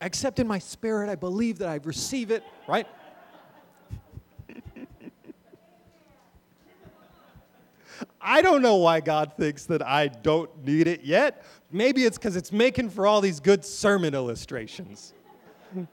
Except 0.00 0.38
in 0.38 0.46
my 0.46 0.58
spirit, 0.58 1.08
I 1.08 1.16
believe 1.16 1.58
that 1.58 1.68
I 1.68 1.80
receive 1.82 2.30
it, 2.30 2.44
right? 2.68 2.86
I 8.42 8.44
don't 8.44 8.60
know 8.60 8.74
why 8.74 8.98
God 8.98 9.34
thinks 9.36 9.66
that 9.66 9.86
I 9.86 10.08
don't 10.08 10.50
need 10.64 10.88
it 10.88 11.04
yet. 11.04 11.44
Maybe 11.70 12.04
it's 12.04 12.18
because 12.18 12.34
it's 12.34 12.50
making 12.50 12.90
for 12.90 13.06
all 13.06 13.20
these 13.20 13.38
good 13.38 13.64
sermon 13.64 14.16
illustrations. 14.16 15.14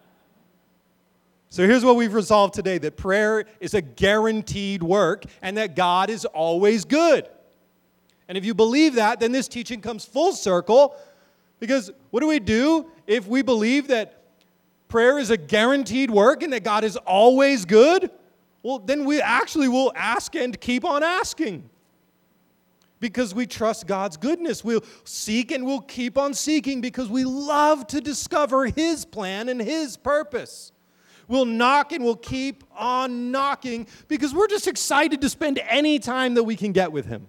so 1.50 1.68
here's 1.68 1.86
what 1.86 1.96
we've 1.96 2.16
resolved 2.16 2.56
today 2.56 2.80
that 2.80 2.98
prayer 2.98 3.46
is 3.60 3.76
a 3.76 3.82
guaranteed 3.84 4.82
work 4.82 5.26
and 5.44 5.58
that 5.58 5.76
God 5.76 6.10
is 6.10 6.26
always 6.26 6.86
good. 6.86 7.30
And 8.28 8.36
if 8.36 8.44
you 8.44 8.56
believe 8.56 8.96
that, 8.96 9.20
then 9.20 9.32
this 9.32 9.48
teaching 9.48 9.80
comes 9.80 10.04
full 10.04 10.34
circle 10.34 10.96
because 11.60 11.92
what 12.10 12.22
do 12.22 12.28
we 12.28 12.40
do 12.40 12.90
if 13.06 13.28
we 13.28 13.44
believe 13.44 13.90
that 13.90 14.24
prayer 14.88 15.20
is 15.20 15.30
a 15.30 15.38
guaranteed 15.38 16.10
work 16.10 16.42
and 16.42 16.52
that 16.54 16.64
God 16.64 16.84
is 16.84 16.98
always 16.98 17.66
good? 17.66 18.10
Well, 18.64 18.80
then 18.80 19.06
we 19.06 19.22
actually 19.22 19.68
will 19.68 19.94
ask 19.96 20.36
and 20.36 20.60
keep 20.60 20.84
on 20.84 21.04
asking 21.04 21.70
because 23.00 23.34
we 23.34 23.46
trust 23.46 23.88
God's 23.88 24.18
goodness. 24.18 24.64
We'll 24.64 24.84
seek 25.04 25.52
and 25.52 25.66
we'll 25.66 25.82
keep 25.82 26.18
on 26.18 26.34
seeking 26.34 26.82
because 26.82 27.10
we 27.10 27.24
love 27.24 27.88
to 27.88 28.02
discover 28.02 28.66
His 28.66 29.06
plan 29.06 29.50
and 29.50 29.62
His 29.62 29.98
purpose. 29.98 30.72
We'll 31.28 31.46
knock 31.46 31.92
and 31.92 32.04
we'll 32.04 32.16
keep 32.16 32.64
on 32.76 33.32
knocking 33.32 33.88
because 34.08 34.34
we're 34.34 34.48
just 34.48 34.68
excited 34.68 35.22
to 35.22 35.30
spend 35.30 35.60
any 35.70 36.00
time 36.00 36.34
that 36.34 36.44
we 36.44 36.56
can 36.56 36.72
get 36.72 36.92
with 36.92 37.06
Him. 37.06 37.28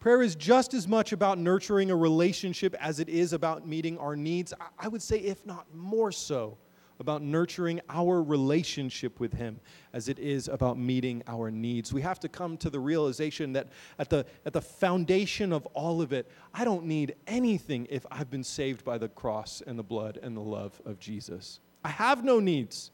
Prayer 0.00 0.22
is 0.22 0.36
just 0.36 0.74
as 0.74 0.86
much 0.86 1.12
about 1.12 1.38
nurturing 1.38 1.90
a 1.90 1.96
relationship 1.96 2.76
as 2.80 3.00
it 3.00 3.08
is 3.08 3.32
about 3.32 3.66
meeting 3.66 3.98
our 3.98 4.14
needs. 4.14 4.52
I 4.78 4.88
would 4.88 5.02
say, 5.02 5.18
if 5.18 5.44
not 5.44 5.66
more 5.74 6.12
so 6.12 6.58
about 6.98 7.22
nurturing 7.22 7.80
our 7.88 8.22
relationship 8.22 9.20
with 9.20 9.32
Him 9.32 9.60
as 9.92 10.08
it 10.08 10.18
is 10.18 10.48
about 10.48 10.78
meeting 10.78 11.22
our 11.26 11.50
needs. 11.50 11.92
We 11.92 12.02
have 12.02 12.20
to 12.20 12.28
come 12.28 12.56
to 12.58 12.70
the 12.70 12.80
realization 12.80 13.52
that 13.52 13.68
at 13.98 14.10
the, 14.10 14.24
at 14.44 14.52
the 14.52 14.60
foundation 14.60 15.52
of 15.52 15.66
all 15.74 16.00
of 16.00 16.12
it, 16.12 16.30
I 16.54 16.64
don't 16.64 16.84
need 16.84 17.14
anything 17.26 17.86
if 17.90 18.06
I've 18.10 18.30
been 18.30 18.44
saved 18.44 18.84
by 18.84 18.98
the 18.98 19.08
cross 19.08 19.62
and 19.66 19.78
the 19.78 19.82
blood 19.82 20.18
and 20.22 20.36
the 20.36 20.40
love 20.40 20.80
of 20.84 20.98
Jesus. 20.98 21.60
I 21.84 21.90
have 21.90 22.24
no 22.24 22.40
needs. 22.40 22.90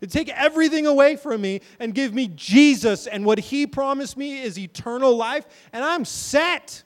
To 0.00 0.06
take 0.06 0.28
everything 0.28 0.86
away 0.86 1.16
from 1.16 1.40
me 1.40 1.62
and 1.80 1.94
give 1.94 2.12
me 2.12 2.30
Jesus, 2.34 3.06
and 3.06 3.24
what 3.24 3.38
He 3.38 3.66
promised 3.66 4.16
me 4.16 4.42
is 4.42 4.58
eternal 4.58 5.16
life, 5.16 5.46
and 5.72 5.82
I'm 5.82 6.04
set. 6.04 6.82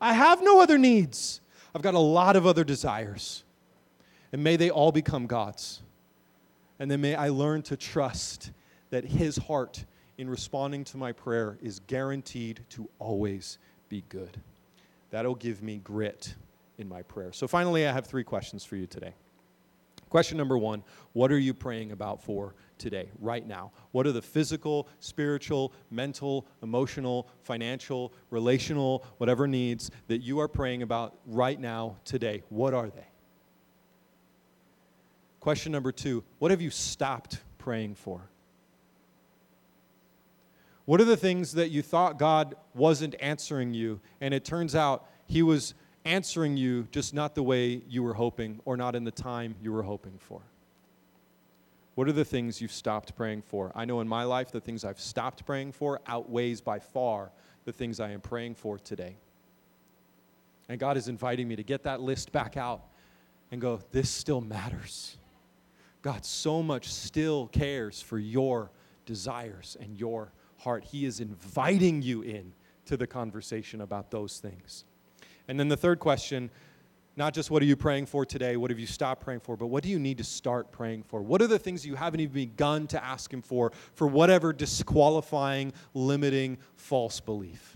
I 0.00 0.14
have 0.14 0.42
no 0.42 0.60
other 0.62 0.78
needs. 0.78 1.40
I've 1.74 1.82
got 1.82 1.94
a 1.94 1.98
lot 1.98 2.36
of 2.36 2.46
other 2.46 2.64
desires. 2.64 3.44
And 4.36 4.44
may 4.44 4.56
they 4.56 4.68
all 4.68 4.92
become 4.92 5.26
God's. 5.26 5.80
And 6.78 6.90
then 6.90 7.00
may 7.00 7.14
I 7.14 7.30
learn 7.30 7.62
to 7.62 7.74
trust 7.74 8.50
that 8.90 9.02
His 9.02 9.38
heart 9.38 9.86
in 10.18 10.28
responding 10.28 10.84
to 10.84 10.98
my 10.98 11.12
prayer 11.12 11.56
is 11.62 11.80
guaranteed 11.86 12.60
to 12.68 12.86
always 12.98 13.56
be 13.88 14.04
good. 14.10 14.38
That'll 15.08 15.36
give 15.36 15.62
me 15.62 15.78
grit 15.78 16.34
in 16.76 16.86
my 16.86 17.00
prayer. 17.00 17.32
So, 17.32 17.48
finally, 17.48 17.86
I 17.86 17.92
have 17.92 18.04
three 18.04 18.24
questions 18.24 18.62
for 18.62 18.76
you 18.76 18.86
today. 18.86 19.14
Question 20.10 20.36
number 20.36 20.58
one 20.58 20.84
What 21.14 21.32
are 21.32 21.38
you 21.38 21.54
praying 21.54 21.92
about 21.92 22.22
for 22.22 22.54
today, 22.76 23.08
right 23.20 23.46
now? 23.46 23.72
What 23.92 24.06
are 24.06 24.12
the 24.12 24.20
physical, 24.20 24.86
spiritual, 25.00 25.72
mental, 25.90 26.46
emotional, 26.62 27.26
financial, 27.40 28.12
relational, 28.28 29.02
whatever 29.16 29.46
needs 29.46 29.90
that 30.08 30.18
you 30.18 30.40
are 30.40 30.48
praying 30.48 30.82
about 30.82 31.16
right 31.24 31.58
now, 31.58 31.96
today? 32.04 32.42
What 32.50 32.74
are 32.74 32.90
they? 32.90 33.06
Question 35.46 35.70
number 35.70 35.92
two 35.92 36.24
What 36.40 36.50
have 36.50 36.60
you 36.60 36.70
stopped 36.70 37.38
praying 37.56 37.94
for? 37.94 38.20
What 40.86 41.00
are 41.00 41.04
the 41.04 41.16
things 41.16 41.52
that 41.52 41.68
you 41.68 41.82
thought 41.82 42.18
God 42.18 42.56
wasn't 42.74 43.14
answering 43.20 43.72
you, 43.72 44.00
and 44.20 44.34
it 44.34 44.44
turns 44.44 44.74
out 44.74 45.06
He 45.24 45.42
was 45.42 45.74
answering 46.04 46.56
you 46.56 46.88
just 46.90 47.14
not 47.14 47.36
the 47.36 47.44
way 47.44 47.80
you 47.88 48.02
were 48.02 48.14
hoping 48.14 48.58
or 48.64 48.76
not 48.76 48.96
in 48.96 49.04
the 49.04 49.12
time 49.12 49.54
you 49.62 49.70
were 49.70 49.84
hoping 49.84 50.18
for? 50.18 50.42
What 51.94 52.08
are 52.08 52.12
the 52.12 52.24
things 52.24 52.60
you've 52.60 52.72
stopped 52.72 53.14
praying 53.14 53.42
for? 53.42 53.70
I 53.76 53.84
know 53.84 54.00
in 54.00 54.08
my 54.08 54.24
life, 54.24 54.50
the 54.50 54.60
things 54.60 54.84
I've 54.84 54.98
stopped 54.98 55.46
praying 55.46 55.70
for 55.70 56.00
outweighs 56.08 56.60
by 56.60 56.80
far 56.80 57.30
the 57.64 57.72
things 57.72 58.00
I 58.00 58.10
am 58.10 58.20
praying 58.20 58.56
for 58.56 58.78
today. 58.78 59.14
And 60.68 60.80
God 60.80 60.96
is 60.96 61.06
inviting 61.06 61.46
me 61.46 61.54
to 61.54 61.62
get 61.62 61.84
that 61.84 62.00
list 62.00 62.32
back 62.32 62.56
out 62.56 62.82
and 63.52 63.60
go, 63.60 63.78
this 63.92 64.10
still 64.10 64.40
matters. 64.40 65.18
God 66.06 66.24
so 66.24 66.62
much 66.62 66.86
still 66.86 67.48
cares 67.48 68.00
for 68.00 68.16
your 68.16 68.70
desires 69.06 69.76
and 69.80 69.98
your 69.98 70.30
heart. 70.56 70.84
He 70.84 71.04
is 71.04 71.18
inviting 71.18 72.00
you 72.00 72.22
in 72.22 72.52
to 72.84 72.96
the 72.96 73.08
conversation 73.08 73.80
about 73.80 74.12
those 74.12 74.38
things. 74.38 74.84
And 75.48 75.58
then 75.58 75.66
the 75.66 75.76
third 75.76 75.98
question 75.98 76.48
not 77.16 77.34
just 77.34 77.50
what 77.50 77.60
are 77.60 77.64
you 77.64 77.74
praying 77.74 78.06
for 78.06 78.24
today, 78.24 78.56
what 78.56 78.70
have 78.70 78.78
you 78.78 78.86
stopped 78.86 79.24
praying 79.24 79.40
for, 79.40 79.56
but 79.56 79.66
what 79.66 79.82
do 79.82 79.88
you 79.88 79.98
need 79.98 80.18
to 80.18 80.24
start 80.24 80.70
praying 80.70 81.02
for? 81.02 81.22
What 81.22 81.42
are 81.42 81.48
the 81.48 81.58
things 81.58 81.84
you 81.84 81.96
haven't 81.96 82.20
even 82.20 82.34
begun 82.34 82.86
to 82.88 83.02
ask 83.02 83.32
Him 83.32 83.42
for, 83.42 83.72
for 83.94 84.06
whatever 84.06 84.52
disqualifying, 84.52 85.72
limiting, 85.92 86.58
false 86.76 87.18
belief? 87.18 87.75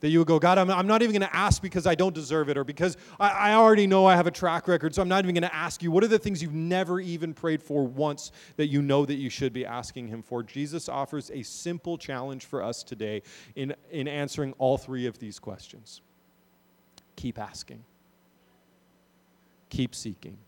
That 0.00 0.08
you 0.08 0.18
would 0.18 0.28
go, 0.28 0.38
God, 0.38 0.56
I'm, 0.56 0.70
I'm 0.70 0.86
not 0.86 1.02
even 1.02 1.12
going 1.12 1.28
to 1.28 1.36
ask 1.36 1.60
because 1.60 1.86
I 1.86 1.94
don't 1.94 2.14
deserve 2.14 2.48
it 2.48 2.56
or 2.56 2.64
because 2.64 2.96
I, 3.18 3.28
I 3.28 3.54
already 3.54 3.86
know 3.86 4.06
I 4.06 4.16
have 4.16 4.26
a 4.26 4.30
track 4.30 4.66
record, 4.66 4.94
so 4.94 5.02
I'm 5.02 5.08
not 5.08 5.24
even 5.24 5.34
going 5.34 5.48
to 5.48 5.54
ask 5.54 5.82
you. 5.82 5.90
What 5.90 6.02
are 6.02 6.08
the 6.08 6.18
things 6.18 6.42
you've 6.42 6.54
never 6.54 7.00
even 7.00 7.34
prayed 7.34 7.62
for 7.62 7.86
once 7.86 8.32
that 8.56 8.68
you 8.68 8.80
know 8.80 9.04
that 9.04 9.16
you 9.16 9.28
should 9.28 9.52
be 9.52 9.66
asking 9.66 10.08
Him 10.08 10.22
for? 10.22 10.42
Jesus 10.42 10.88
offers 10.88 11.30
a 11.30 11.42
simple 11.42 11.98
challenge 11.98 12.46
for 12.46 12.62
us 12.62 12.82
today 12.82 13.22
in, 13.56 13.74
in 13.90 14.08
answering 14.08 14.54
all 14.58 14.78
three 14.78 15.06
of 15.06 15.18
these 15.18 15.38
questions. 15.38 16.00
Keep 17.16 17.38
asking, 17.38 17.84
keep 19.68 19.94
seeking 19.94 20.38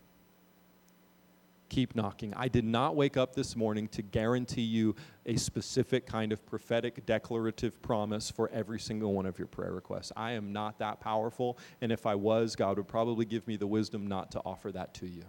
keep 1.73 1.95
knocking. 1.95 2.31
I 2.35 2.49
did 2.49 2.65
not 2.65 2.95
wake 2.95 3.17
up 3.17 3.33
this 3.33 3.55
morning 3.55 3.87
to 3.89 4.03
guarantee 4.03 4.61
you 4.61 4.95
a 5.25 5.35
specific 5.37 6.05
kind 6.05 6.31
of 6.31 6.45
prophetic 6.45 7.03
declarative 7.07 7.81
promise 7.81 8.29
for 8.29 8.47
every 8.49 8.79
single 8.79 9.11
one 9.11 9.25
of 9.25 9.39
your 9.39 9.47
prayer 9.47 9.73
requests. 9.73 10.11
I 10.15 10.33
am 10.33 10.53
not 10.53 10.77
that 10.77 10.99
powerful, 10.99 11.57
and 11.81 11.91
if 11.91 12.05
I 12.05 12.13
was, 12.13 12.55
God 12.55 12.77
would 12.77 12.87
probably 12.87 13.25
give 13.25 13.47
me 13.47 13.55
the 13.55 13.65
wisdom 13.65 14.05
not 14.05 14.31
to 14.33 14.41
offer 14.45 14.71
that 14.71 14.93
to 14.95 15.07
you. 15.07 15.23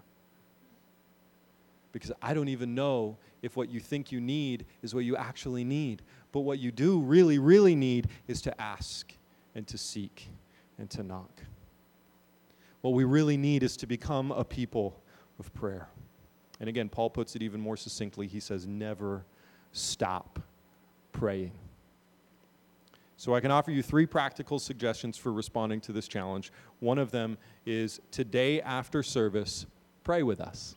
Because 1.93 2.13
I 2.21 2.35
don't 2.35 2.49
even 2.49 2.75
know 2.75 3.17
if 3.41 3.57
what 3.57 3.71
you 3.71 3.81
think 3.81 4.13
you 4.13 4.21
need 4.21 4.67
is 4.83 4.95
what 4.95 5.07
you 5.07 5.17
actually 5.17 5.65
need. 5.65 6.03
But 6.31 6.41
what 6.41 6.59
you 6.59 6.71
do 6.71 7.01
really, 7.01 7.39
really 7.39 7.75
need 7.75 8.09
is 8.29 8.43
to 8.43 8.61
ask 8.61 9.15
and 9.55 9.67
to 9.69 9.79
seek 9.79 10.29
and 10.77 10.91
to 10.91 11.03
knock. 11.03 11.41
What 12.83 12.93
we 12.93 13.05
really 13.05 13.39
need 13.39 13.63
is 13.63 13.79
to 13.79 13.87
become 13.87 14.31
a 14.31 14.45
people 14.45 15.01
of 15.39 15.55
prayer. 15.55 15.89
And 16.65 16.69
again, 16.71 16.89
Paul 16.89 17.11
puts 17.11 17.37
it 17.37 17.43
even 17.43 17.61
more 17.61 17.77
succinctly. 17.77 18.27
He 18.27 18.41
says, 18.41 18.67
never 18.67 19.27
stop 19.73 20.41
praying. 21.13 21.53
So 23.19 23.35
I 23.35 23.41
can 23.41 23.51
offer 23.51 23.71
you 23.71 23.83
three 23.83 24.07
practical 24.07 24.59
suggestions 24.59 25.19
for 25.19 25.31
responding 25.31 25.83
to 25.83 25.93
this 25.93 26.09
challenge. 26.09 26.51
One 26.81 26.97
of 26.97 27.11
them 27.11 27.37
is 27.67 28.01
today 28.11 28.63
after 28.63 29.03
service, 29.03 29.67
pray 30.05 30.23
with 30.23 30.41
us. 30.41 30.75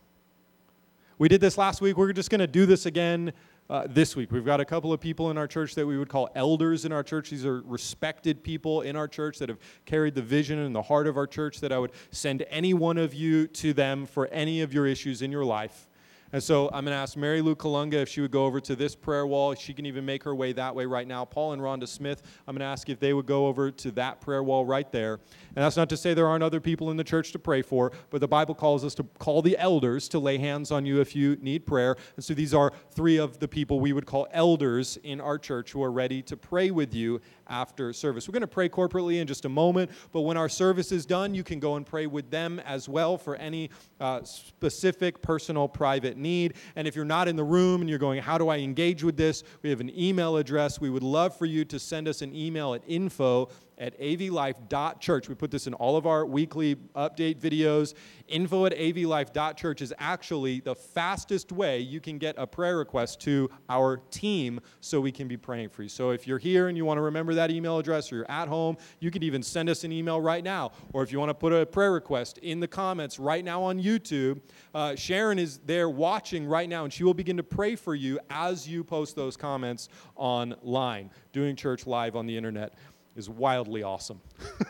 We 1.20 1.30
did 1.30 1.40
this 1.40 1.58
last 1.58 1.80
week. 1.80 1.96
We're 1.96 2.12
just 2.12 2.32
going 2.32 2.40
to 2.40 2.48
do 2.48 2.66
this 2.66 2.86
again 2.86 3.32
uh, 3.70 3.86
this 3.90 4.16
week. 4.16 4.32
We've 4.32 4.46
got 4.46 4.60
a 4.60 4.66
couple 4.66 4.94
of 4.94 5.00
people 5.00 5.30
in 5.32 5.38
our 5.38 5.48
church 5.48 5.76
that 5.76 5.86
we 5.86 5.98
would 5.98 6.10
call 6.10 6.30
elders 6.36 6.86
in 6.86 6.92
our 6.92 7.04
church. 7.04 7.30
These 7.30 7.46
are 7.46 7.62
respected 7.62 8.44
people 8.44 8.82
in 8.82 8.96
our 8.96 9.08
church 9.08 9.40
that 9.40 9.50
have 9.50 9.60
carried 9.86 10.16
the 10.16 10.22
vision 10.22 10.60
and 10.60 10.74
the 10.76 10.82
heart 10.82 11.08
of 11.08 11.18
our 11.18 11.28
church 11.28 11.60
that 11.62 11.72
I 11.72 11.80
would 11.80 11.92
send 12.12 12.46
any 12.50 12.74
one 12.74 12.98
of 12.98 13.14
you 13.14 13.48
to 13.48 13.74
them 13.74 14.06
for 14.06 14.28
any 14.28 14.62
of 14.62 14.74
your 14.74 14.88
issues 14.88 15.22
in 15.22 15.32
your 15.32 15.46
life. 15.46 15.87
And 16.34 16.44
so 16.44 16.68
I'm 16.68 16.84
going 16.84 16.96
to 16.96 17.02
ask 17.02 17.16
Mary 17.16 17.42
Lou 17.42 17.56
Kalunga 17.56 17.94
if 17.94 18.10
she 18.10 18.22
would 18.22 18.32
go 18.32 18.46
over 18.46 18.60
to 18.60 18.76
this 18.76 18.96
prayer 18.96 19.26
wall. 19.26 19.56
She 19.56 19.74
can 19.74 19.86
even 19.86 20.06
make 20.06 20.24
her 20.24 20.36
way 20.36 20.52
that 20.54 20.76
way 20.76 20.86
right 20.86 21.08
now. 21.08 21.24
Paul 21.24 21.54
and 21.54 21.62
Rhonda 21.62 21.88
Smith, 21.88 22.22
I'm 22.48 22.56
going 22.56 22.60
to 22.60 22.66
ask 22.66 22.90
if 22.90 23.00
they 23.00 23.14
would 23.14 23.26
go 23.26 23.48
over 23.48 23.72
to 23.72 23.92
that 23.92 24.20
prayer 24.20 24.44
wall 24.44 24.66
right 24.66 24.92
there. 24.92 25.14
And 25.14 25.64
that's 25.64 25.78
not 25.78 25.90
to 25.90 25.98
say 25.98 26.14
there 26.14 26.28
aren't 26.28 26.44
other 26.44 26.60
people 26.60 26.92
in 26.92 26.98
the 26.98 27.04
church 27.04 27.32
to 27.32 27.40
pray 27.40 27.62
for, 27.62 27.94
but 28.10 28.20
the 28.20 28.28
Bible 28.28 28.56
calls 28.56 28.84
us 28.84 28.94
to 28.96 29.04
call 29.20 29.42
the 29.42 29.58
elders 29.58 30.10
to 30.10 30.20
lay 30.20 30.38
hands 30.38 30.72
on 30.72 30.86
you 30.86 31.00
if 31.00 31.16
you 31.16 31.38
need 31.42 31.66
prayer. 31.66 31.96
And 32.16 32.24
so 32.24 32.34
these 32.34 32.54
are 32.54 32.74
three 32.92 33.18
of 33.18 33.40
the 33.40 33.48
people 33.48 33.80
we 33.80 33.94
would 33.94 34.06
call 34.06 34.28
elders 34.32 34.98
in 35.04 35.22
our 35.22 35.38
church 35.38 35.72
who 35.72 35.82
are 35.82 35.92
ready 35.92 36.22
to 36.24 36.36
pray 36.36 36.72
with 36.72 36.94
you 36.94 37.22
after 37.50 37.94
service. 37.94 38.28
We're 38.28 38.34
going 38.34 38.42
to 38.42 38.48
pray 38.48 38.70
corporately 38.70 39.20
in 39.22 39.28
just 39.28 39.46
a 39.46 39.50
moment, 39.50 39.92
but 40.12 40.22
when 40.22 40.38
our 40.38 40.50
service 40.50 40.92
is 40.92 41.06
done, 41.06 41.34
you 41.34 41.44
can 41.44 41.60
go 41.60 41.76
and 41.76 41.86
pray 41.86 42.08
with 42.08 42.30
them 42.30 42.60
as 42.60 42.88
well 42.88 43.18
for 43.18 43.36
any 43.36 43.70
uh, 44.00 44.24
specific, 44.24 45.22
personal, 45.22 45.68
private 45.68 46.18
need. 46.18 46.56
And 46.76 46.88
if 46.88 46.96
you're 46.96 47.06
not 47.06 47.28
in 47.28 47.36
the 47.36 47.44
room 47.44 47.82
and 47.82 47.90
you're 47.90 48.00
going, 48.00 48.22
How 48.22 48.38
do 48.38 48.50
I 48.50 48.58
engage 48.58 49.04
with 49.04 49.18
this? 49.18 49.44
We 49.62 49.70
have 49.70 49.82
an 49.82 49.92
email 49.98 50.38
address. 50.38 50.80
We 50.80 50.90
would 50.90 51.04
love 51.04 51.36
for 51.38 51.46
you 51.46 51.66
to 51.66 51.80
send 51.80 52.08
us 52.08 52.22
an 52.22 52.36
email 52.36 52.74
at 52.74 52.82
info 52.88 53.50
at 53.78 54.00
avlife.church. 54.00 55.30
We 55.30 55.36
put 55.36 55.52
this 55.52 55.68
in 55.68 55.74
all 55.76 55.98
of 55.98 56.06
our 56.06 56.26
weekly 56.26 56.76
update 56.96 57.40
videos. 57.40 57.94
Info 58.28 58.66
at 58.66 58.74
avlife.church 58.74 59.82
is 59.82 59.94
actually 60.00 60.60
the 60.60 60.76
fastest 60.76 61.52
way 61.52 61.80
you 61.80 62.00
can 62.00 62.18
get 62.18 62.36
a 62.38 62.48
prayer 62.48 62.78
request 62.78 63.22
to 63.22 63.50
our 63.70 63.98
team 64.12 64.60
so 64.82 65.00
we 65.00 65.12
can 65.12 65.28
be 65.28 65.38
praying 65.38 65.70
for 65.70 65.84
you. 65.84 65.90
So 65.90 66.10
if 66.10 66.28
you're 66.28 66.38
here 66.38 66.68
and 66.68 66.78
you 66.78 66.86
want 66.86 66.98
to 66.98 67.04
remember 67.04 67.34
that 67.36 67.52
email 67.52 67.78
address 67.78 68.12
or 68.12 68.18
you're 68.18 68.32
at 68.32 68.48
home, 68.48 68.78
you 69.00 69.12
can 69.12 69.24
even 69.24 69.44
send 69.44 69.70
us 69.70 69.84
an 69.84 69.92
email 69.92 70.20
right 70.20 70.44
now. 70.44 70.72
Or 70.94 71.04
if 71.04 71.12
you 71.12 71.20
want 71.20 71.30
to 71.30 71.36
put 71.36 71.54
a 71.54 71.66
prayer 71.66 71.92
request 71.92 72.40
in 72.40 72.60
the 72.60 72.68
comments 72.68 73.20
right 73.20 73.46
now 73.46 73.62
on 73.62 73.82
YouTube, 73.82 74.42
uh, 74.74 74.96
Sharon 74.96 75.40
is 75.40 75.60
there 75.66 75.90
watching 75.90 76.46
right 76.46 76.68
now 76.68 76.84
and 76.84 76.92
she 76.92 77.04
will 77.04 77.14
begin 77.14 77.38
to 77.38 77.44
pray 77.44 77.76
for 77.76 77.96
you 77.96 78.20
as 78.30 78.68
you 78.68 78.84
post 78.84 79.16
those 79.16 79.38
comments 79.38 79.90
online, 80.16 81.12
doing 81.32 81.56
church 81.56 81.88
live 81.88 82.16
on 82.16 82.26
the 82.26 82.36
internet 82.36 82.74
is 83.18 83.30
wildly 83.30 83.84
awesome. 83.84 84.22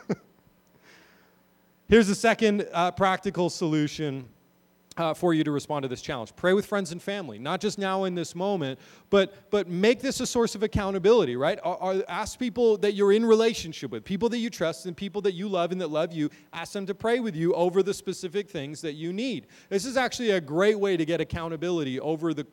Here's 1.89 2.07
the 2.07 2.15
second 2.15 2.67
uh, 2.73 2.91
practical 2.91 3.49
solution 3.49 4.27
uh, 4.97 5.13
for 5.13 5.33
you 5.33 5.43
to 5.43 5.51
respond 5.51 5.83
to 5.83 5.87
this 5.87 6.01
challenge. 6.01 6.35
Pray 6.35 6.53
with 6.53 6.65
friends 6.65 6.91
and 6.91 7.01
family, 7.01 7.39
not 7.39 7.61
just 7.61 7.77
now 7.77 8.05
in 8.05 8.15
this 8.15 8.35
moment, 8.35 8.79
but 9.09 9.49
but 9.51 9.67
make 9.67 10.01
this 10.01 10.19
a 10.19 10.25
source 10.25 10.55
of 10.55 10.63
accountability. 10.63 11.35
Right? 11.35 11.59
Are, 11.63 11.77
are, 11.77 12.03
ask 12.07 12.39
people 12.39 12.77
that 12.79 12.93
you're 12.93 13.13
in 13.13 13.25
relationship 13.25 13.91
with, 13.91 14.03
people 14.03 14.29
that 14.29 14.39
you 14.39 14.49
trust, 14.49 14.85
and 14.85 14.97
people 14.97 15.21
that 15.21 15.33
you 15.33 15.47
love 15.47 15.71
and 15.71 15.79
that 15.81 15.89
love 15.89 16.11
you. 16.11 16.29
Ask 16.53 16.73
them 16.73 16.85
to 16.87 16.95
pray 16.95 17.19
with 17.19 17.35
you 17.35 17.53
over 17.53 17.83
the 17.83 17.93
specific 17.93 18.49
things 18.49 18.81
that 18.81 18.93
you 18.93 19.13
need. 19.13 19.47
This 19.69 19.85
is 19.85 19.97
actually 19.97 20.31
a 20.31 20.41
great 20.41 20.79
way 20.79 20.97
to 20.97 21.05
get 21.05 21.21
accountability 21.21 21.99
over 21.99 22.33
the 22.33 22.47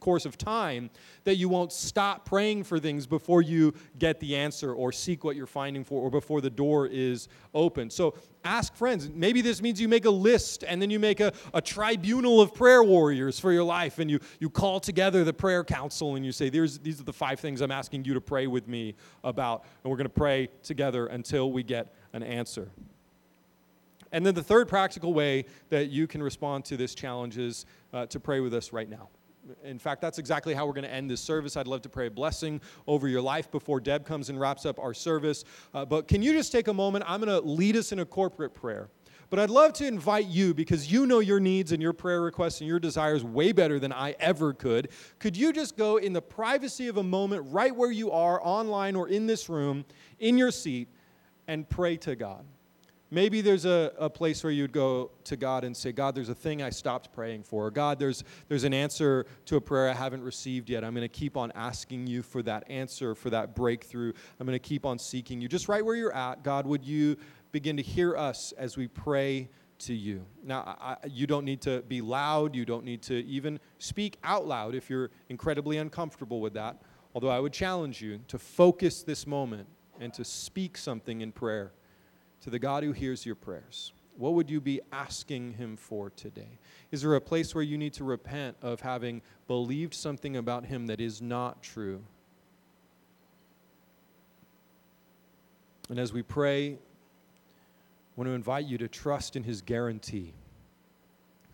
course 0.00 0.26
of 0.26 0.36
time. 0.36 0.90
That 1.24 1.36
you 1.36 1.48
won't 1.48 1.72
stop 1.72 2.24
praying 2.24 2.64
for 2.64 2.78
things 2.78 3.06
before 3.06 3.42
you 3.42 3.74
get 3.98 4.20
the 4.20 4.36
answer 4.36 4.72
or 4.74 4.92
seek 4.92 5.24
what 5.24 5.34
you're 5.36 5.46
finding 5.46 5.84
for, 5.84 6.02
or 6.02 6.10
before 6.10 6.40
the 6.40 6.50
door 6.50 6.86
is 6.86 7.28
open. 7.54 7.90
So 7.90 8.14
ask 8.46 8.74
friends. 8.74 9.10
Maybe 9.12 9.42
this 9.42 9.60
means 9.60 9.80
you 9.80 9.88
make 9.88 10.04
a 10.04 10.10
list 10.10 10.64
and 10.66 10.80
then 10.80 10.90
you 10.90 10.98
make 10.98 11.20
a, 11.20 11.32
a 11.52 11.60
tribunal 11.60 12.40
of 12.40 12.54
prayer 12.54 12.82
warriors 12.82 13.38
for 13.38 13.52
your 13.52 13.64
life 13.64 13.98
and 13.98 14.10
you, 14.10 14.20
you 14.40 14.48
call 14.48 14.80
together 14.80 15.24
the 15.24 15.32
prayer 15.32 15.64
council 15.64 16.16
and 16.16 16.24
you 16.24 16.32
say, 16.32 16.48
These 16.48 17.00
are 17.00 17.04
the 17.04 17.12
five 17.12 17.40
things 17.40 17.60
I'm 17.60 17.70
asking 17.70 18.04
you 18.04 18.14
to 18.14 18.20
pray 18.20 18.46
with 18.46 18.68
me 18.68 18.94
about. 19.24 19.64
And 19.82 19.90
we're 19.90 19.98
going 19.98 20.08
to 20.08 20.10
pray 20.10 20.48
together 20.62 21.06
until 21.06 21.52
we 21.52 21.62
get 21.62 21.94
an 22.12 22.22
answer. 22.22 22.70
And 24.12 24.24
then 24.24 24.34
the 24.34 24.42
third 24.42 24.68
practical 24.68 25.12
way 25.12 25.46
that 25.68 25.90
you 25.90 26.06
can 26.06 26.22
respond 26.22 26.64
to 26.66 26.76
this 26.76 26.94
challenge 26.94 27.38
is 27.38 27.66
uh, 27.92 28.06
to 28.06 28.20
pray 28.20 28.40
with 28.40 28.54
us 28.54 28.72
right 28.72 28.88
now 28.88 29.08
in 29.64 29.78
fact, 29.78 30.00
that's 30.00 30.18
exactly 30.18 30.54
how 30.54 30.66
we're 30.66 30.72
going 30.72 30.84
to 30.84 30.92
end 30.92 31.10
this 31.10 31.20
service. 31.20 31.56
I'd 31.56 31.66
love 31.66 31.82
to 31.82 31.88
pray 31.88 32.06
a 32.06 32.10
blessing 32.10 32.60
over 32.86 33.08
your 33.08 33.22
life 33.22 33.50
before 33.50 33.80
Deb 33.80 34.04
comes 34.04 34.28
and 34.28 34.38
wraps 34.38 34.66
up 34.66 34.78
our 34.78 34.94
service. 34.94 35.44
Uh, 35.74 35.84
but 35.84 36.08
can 36.08 36.22
you 36.22 36.32
just 36.32 36.52
take 36.52 36.68
a 36.68 36.74
moment? 36.74 37.04
I'm 37.06 37.20
going 37.20 37.42
to 37.42 37.46
lead 37.46 37.76
us 37.76 37.92
in 37.92 38.00
a 38.00 38.04
corporate 38.04 38.54
prayer. 38.54 38.88
But 39.28 39.40
I'd 39.40 39.50
love 39.50 39.72
to 39.74 39.86
invite 39.86 40.26
you 40.26 40.54
because 40.54 40.90
you 40.90 41.04
know 41.04 41.18
your 41.18 41.40
needs 41.40 41.72
and 41.72 41.82
your 41.82 41.92
prayer 41.92 42.22
requests 42.22 42.60
and 42.60 42.68
your 42.68 42.78
desires 42.78 43.24
way 43.24 43.50
better 43.50 43.80
than 43.80 43.92
I 43.92 44.14
ever 44.20 44.52
could. 44.52 44.90
Could 45.18 45.36
you 45.36 45.52
just 45.52 45.76
go 45.76 45.96
in 45.96 46.12
the 46.12 46.22
privacy 46.22 46.86
of 46.86 46.98
a 46.98 47.02
moment, 47.02 47.44
right 47.50 47.74
where 47.74 47.90
you 47.90 48.12
are, 48.12 48.40
online 48.42 48.94
or 48.94 49.08
in 49.08 49.26
this 49.26 49.48
room, 49.48 49.84
in 50.20 50.38
your 50.38 50.52
seat, 50.52 50.88
and 51.48 51.68
pray 51.68 51.96
to 51.98 52.14
God? 52.14 52.44
Maybe 53.10 53.40
there's 53.40 53.64
a, 53.64 53.92
a 53.98 54.10
place 54.10 54.42
where 54.42 54.52
you'd 54.52 54.72
go 54.72 55.12
to 55.24 55.36
God 55.36 55.62
and 55.62 55.76
say, 55.76 55.92
God, 55.92 56.16
there's 56.16 56.28
a 56.28 56.34
thing 56.34 56.60
I 56.60 56.70
stopped 56.70 57.12
praying 57.12 57.44
for. 57.44 57.70
God, 57.70 58.00
there's, 58.00 58.24
there's 58.48 58.64
an 58.64 58.74
answer 58.74 59.26
to 59.44 59.56
a 59.56 59.60
prayer 59.60 59.88
I 59.88 59.94
haven't 59.94 60.24
received 60.24 60.68
yet. 60.68 60.82
I'm 60.82 60.92
going 60.92 61.02
to 61.02 61.08
keep 61.08 61.36
on 61.36 61.52
asking 61.52 62.08
you 62.08 62.22
for 62.22 62.42
that 62.42 62.68
answer, 62.68 63.14
for 63.14 63.30
that 63.30 63.54
breakthrough. 63.54 64.12
I'm 64.40 64.46
going 64.46 64.58
to 64.58 64.68
keep 64.68 64.84
on 64.84 64.98
seeking 64.98 65.40
you. 65.40 65.46
Just 65.46 65.68
right 65.68 65.84
where 65.84 65.94
you're 65.94 66.14
at, 66.14 66.42
God, 66.42 66.66
would 66.66 66.84
you 66.84 67.16
begin 67.52 67.76
to 67.76 67.82
hear 67.82 68.16
us 68.16 68.52
as 68.58 68.76
we 68.76 68.88
pray 68.88 69.48
to 69.78 69.94
you? 69.94 70.26
Now, 70.42 70.76
I, 70.80 70.96
you 71.08 71.28
don't 71.28 71.44
need 71.44 71.60
to 71.62 71.82
be 71.82 72.00
loud. 72.00 72.56
You 72.56 72.64
don't 72.64 72.84
need 72.84 73.02
to 73.02 73.24
even 73.24 73.60
speak 73.78 74.18
out 74.24 74.48
loud 74.48 74.74
if 74.74 74.90
you're 74.90 75.10
incredibly 75.28 75.78
uncomfortable 75.78 76.40
with 76.40 76.54
that. 76.54 76.82
Although 77.14 77.30
I 77.30 77.38
would 77.38 77.52
challenge 77.52 78.02
you 78.02 78.18
to 78.26 78.38
focus 78.38 79.04
this 79.04 79.28
moment 79.28 79.68
and 80.00 80.12
to 80.14 80.24
speak 80.24 80.76
something 80.76 81.20
in 81.20 81.30
prayer 81.30 81.72
to 82.46 82.50
the 82.50 82.60
God 82.60 82.84
who 82.84 82.92
hears 82.92 83.26
your 83.26 83.34
prayers? 83.34 83.92
What 84.16 84.34
would 84.34 84.48
you 84.48 84.60
be 84.60 84.80
asking 84.92 85.54
Him 85.54 85.76
for 85.76 86.10
today? 86.10 86.60
Is 86.92 87.02
there 87.02 87.16
a 87.16 87.20
place 87.20 87.56
where 87.56 87.64
you 87.64 87.76
need 87.76 87.92
to 87.94 88.04
repent 88.04 88.56
of 88.62 88.80
having 88.82 89.20
believed 89.48 89.94
something 89.94 90.36
about 90.36 90.64
Him 90.64 90.86
that 90.86 91.00
is 91.00 91.20
not 91.20 91.60
true? 91.60 92.04
And 95.88 95.98
as 95.98 96.12
we 96.12 96.22
pray, 96.22 96.74
I 96.74 96.78
want 98.14 98.28
to 98.28 98.34
invite 98.34 98.66
you 98.66 98.78
to 98.78 98.86
trust 98.86 99.34
in 99.34 99.42
His 99.42 99.60
guarantee. 99.60 100.32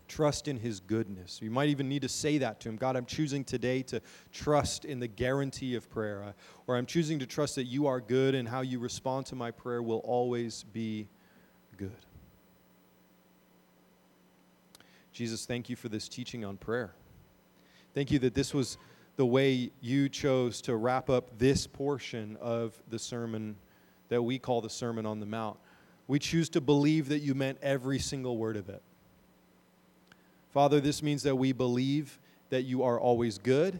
Trust 0.07 0.47
in 0.47 0.57
His 0.57 0.79
goodness. 0.79 1.39
You 1.41 1.51
might 1.51 1.69
even 1.69 1.87
need 1.89 2.01
to 2.01 2.09
say 2.09 2.37
that 2.39 2.59
to 2.61 2.69
Him 2.69 2.75
God, 2.75 2.95
I'm 2.95 3.05
choosing 3.05 3.43
today 3.43 3.81
to 3.83 4.01
trust 4.31 4.85
in 4.85 4.99
the 4.99 5.07
guarantee 5.07 5.75
of 5.75 5.89
prayer. 5.89 6.33
Or 6.67 6.75
I'm 6.75 6.85
choosing 6.85 7.19
to 7.19 7.25
trust 7.25 7.55
that 7.55 7.65
you 7.65 7.87
are 7.87 7.99
good 7.99 8.35
and 8.35 8.47
how 8.47 8.61
you 8.61 8.79
respond 8.79 9.25
to 9.27 9.35
my 9.35 9.51
prayer 9.51 9.81
will 9.81 9.99
always 9.99 10.63
be 10.73 11.07
good. 11.77 11.91
Jesus, 15.11 15.45
thank 15.45 15.69
you 15.69 15.75
for 15.75 15.89
this 15.89 16.09
teaching 16.09 16.43
on 16.43 16.57
prayer. 16.57 16.93
Thank 17.93 18.09
you 18.09 18.19
that 18.19 18.33
this 18.33 18.53
was 18.53 18.77
the 19.15 19.25
way 19.25 19.71
you 19.79 20.09
chose 20.09 20.59
to 20.61 20.75
wrap 20.75 21.09
up 21.09 21.37
this 21.37 21.67
portion 21.67 22.35
of 22.41 22.73
the 22.89 22.97
sermon 22.97 23.55
that 24.09 24.21
we 24.21 24.39
call 24.39 24.61
the 24.61 24.69
Sermon 24.69 25.05
on 25.05 25.19
the 25.19 25.25
Mount. 25.25 25.57
We 26.07 26.19
choose 26.19 26.49
to 26.49 26.61
believe 26.61 27.09
that 27.09 27.19
you 27.19 27.33
meant 27.35 27.57
every 27.61 27.99
single 27.99 28.37
word 28.37 28.57
of 28.57 28.69
it. 28.69 28.81
Father, 30.53 30.79
this 30.79 31.01
means 31.01 31.23
that 31.23 31.35
we 31.35 31.51
believe 31.51 32.19
that 32.49 32.61
you 32.61 32.83
are 32.83 32.99
always 32.99 33.39
good 33.39 33.79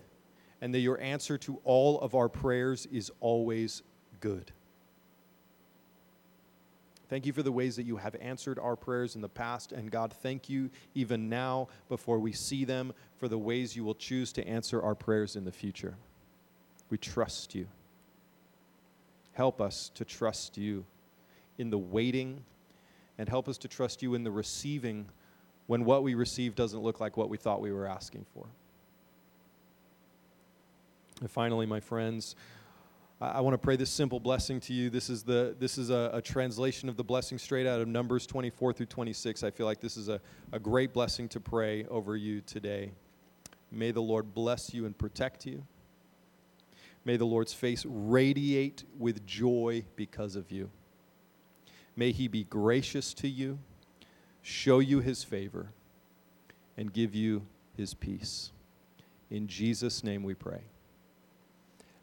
and 0.60 0.74
that 0.74 0.80
your 0.80 1.00
answer 1.00 1.38
to 1.38 1.60
all 1.64 2.00
of 2.02 2.16
our 2.16 2.28
prayers 2.28 2.88
is 2.88 3.12
always 3.20 3.84
good. 4.20 4.52
Thank 7.10 7.28
you 7.28 7.34
for 7.34 7.44
the 7.44 7.52
ways 7.52 7.76
that 7.76 7.86
you 7.86 7.98
have 7.98 8.16
answered 8.20 8.58
our 8.58 8.76
prayers 8.76 9.14
in 9.14 9.22
the 9.22 9.30
past. 9.30 9.72
And 9.72 9.92
God, 9.92 10.12
thank 10.12 10.50
you 10.50 10.72
even 10.96 11.30
now, 11.30 11.68
before 11.90 12.18
we 12.18 12.32
see 12.32 12.66
them, 12.66 12.92
for 13.18 13.28
the 13.28 13.38
ways 13.38 13.76
you 13.76 13.84
will 13.84 13.94
choose 13.94 14.34
to 14.34 14.48
answer 14.48 14.82
our 14.82 14.96
prayers 14.96 15.36
in 15.36 15.46
the 15.46 15.52
future. 15.52 15.96
We 16.90 16.98
trust 16.98 17.54
you. 17.54 17.68
Help 19.34 19.62
us 19.62 19.92
to 19.94 20.06
trust 20.06 20.58
you 20.58 20.86
in 21.60 21.70
the 21.70 21.78
waiting, 21.78 22.44
and 23.20 23.30
help 23.30 23.48
us 23.48 23.60
to 23.60 23.68
trust 23.68 24.02
you 24.02 24.16
in 24.16 24.24
the 24.24 24.32
receiving 24.32 25.06
when 25.68 25.86
what 25.86 26.04
we 26.04 26.14
receive 26.14 26.56
doesn't 26.56 26.82
look 26.82 27.00
like 27.00 27.18
what 27.18 27.30
we 27.30 27.38
thought 27.38 27.62
we 27.62 27.72
were 27.72 27.88
asking 27.88 28.26
for. 28.34 28.46
And 31.22 31.32
finally, 31.32 31.66
my 31.66 31.80
friends, 31.80 32.36
I, 33.22 33.40
want 33.40 33.54
to 33.54 33.58
pray 33.58 33.78
this 33.78 33.90
simple 33.90 34.20
blessing 34.20 34.60
to 34.62 34.74
you. 34.74 34.90
This 34.90 35.10
is, 35.10 35.24
the, 35.24 35.56
this 35.58 35.78
is 35.78 35.90
a, 35.90 36.10
a, 36.14 36.22
translation 36.22 36.90
of 36.90 36.98
the 36.98 37.04
blessing 37.04 37.38
straight 37.38 37.66
out 37.66 37.80
of 37.80 37.88
Numbers 37.88 38.28
24 38.28 38.74
through 38.74 38.88
26. 38.88 39.44
I 39.44 39.52
feel 39.52 39.66
like 39.66 39.80
this 39.80 39.96
is 39.96 40.10
a, 40.10 40.20
a 40.52 40.60
great 40.60 40.92
blessing 40.92 41.30
to 41.30 41.40
pray 41.40 41.86
over 41.86 42.18
you 42.18 42.42
today. 42.42 42.92
May 43.72 43.92
the 43.92 44.02
Lord 44.02 44.34
bless 44.34 44.74
you 44.74 44.86
and 44.86 44.98
protect 44.98 45.46
you. 45.46 45.64
May 47.06 47.16
the 47.16 47.26
Lord's 47.26 47.54
face 47.54 47.86
radiate 47.88 48.84
with 48.98 49.26
joy 49.26 49.86
because 49.96 50.36
of 50.36 50.52
you. 50.52 50.70
May 51.96 52.12
he 52.12 52.28
be 52.28 52.44
gracious 52.44 53.14
to 53.16 53.30
you 53.30 53.60
show 54.44 54.78
you 54.80 55.00
his 55.00 55.24
favor, 55.24 55.70
and 56.78 56.94
give 56.94 57.16
you 57.16 57.48
his 57.76 57.94
peace. 57.96 58.52
In 59.32 59.48
Jesus' 59.48 60.04
name 60.04 60.22
we 60.22 60.36
pray. 60.36 60.62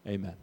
Amen. 0.06 0.34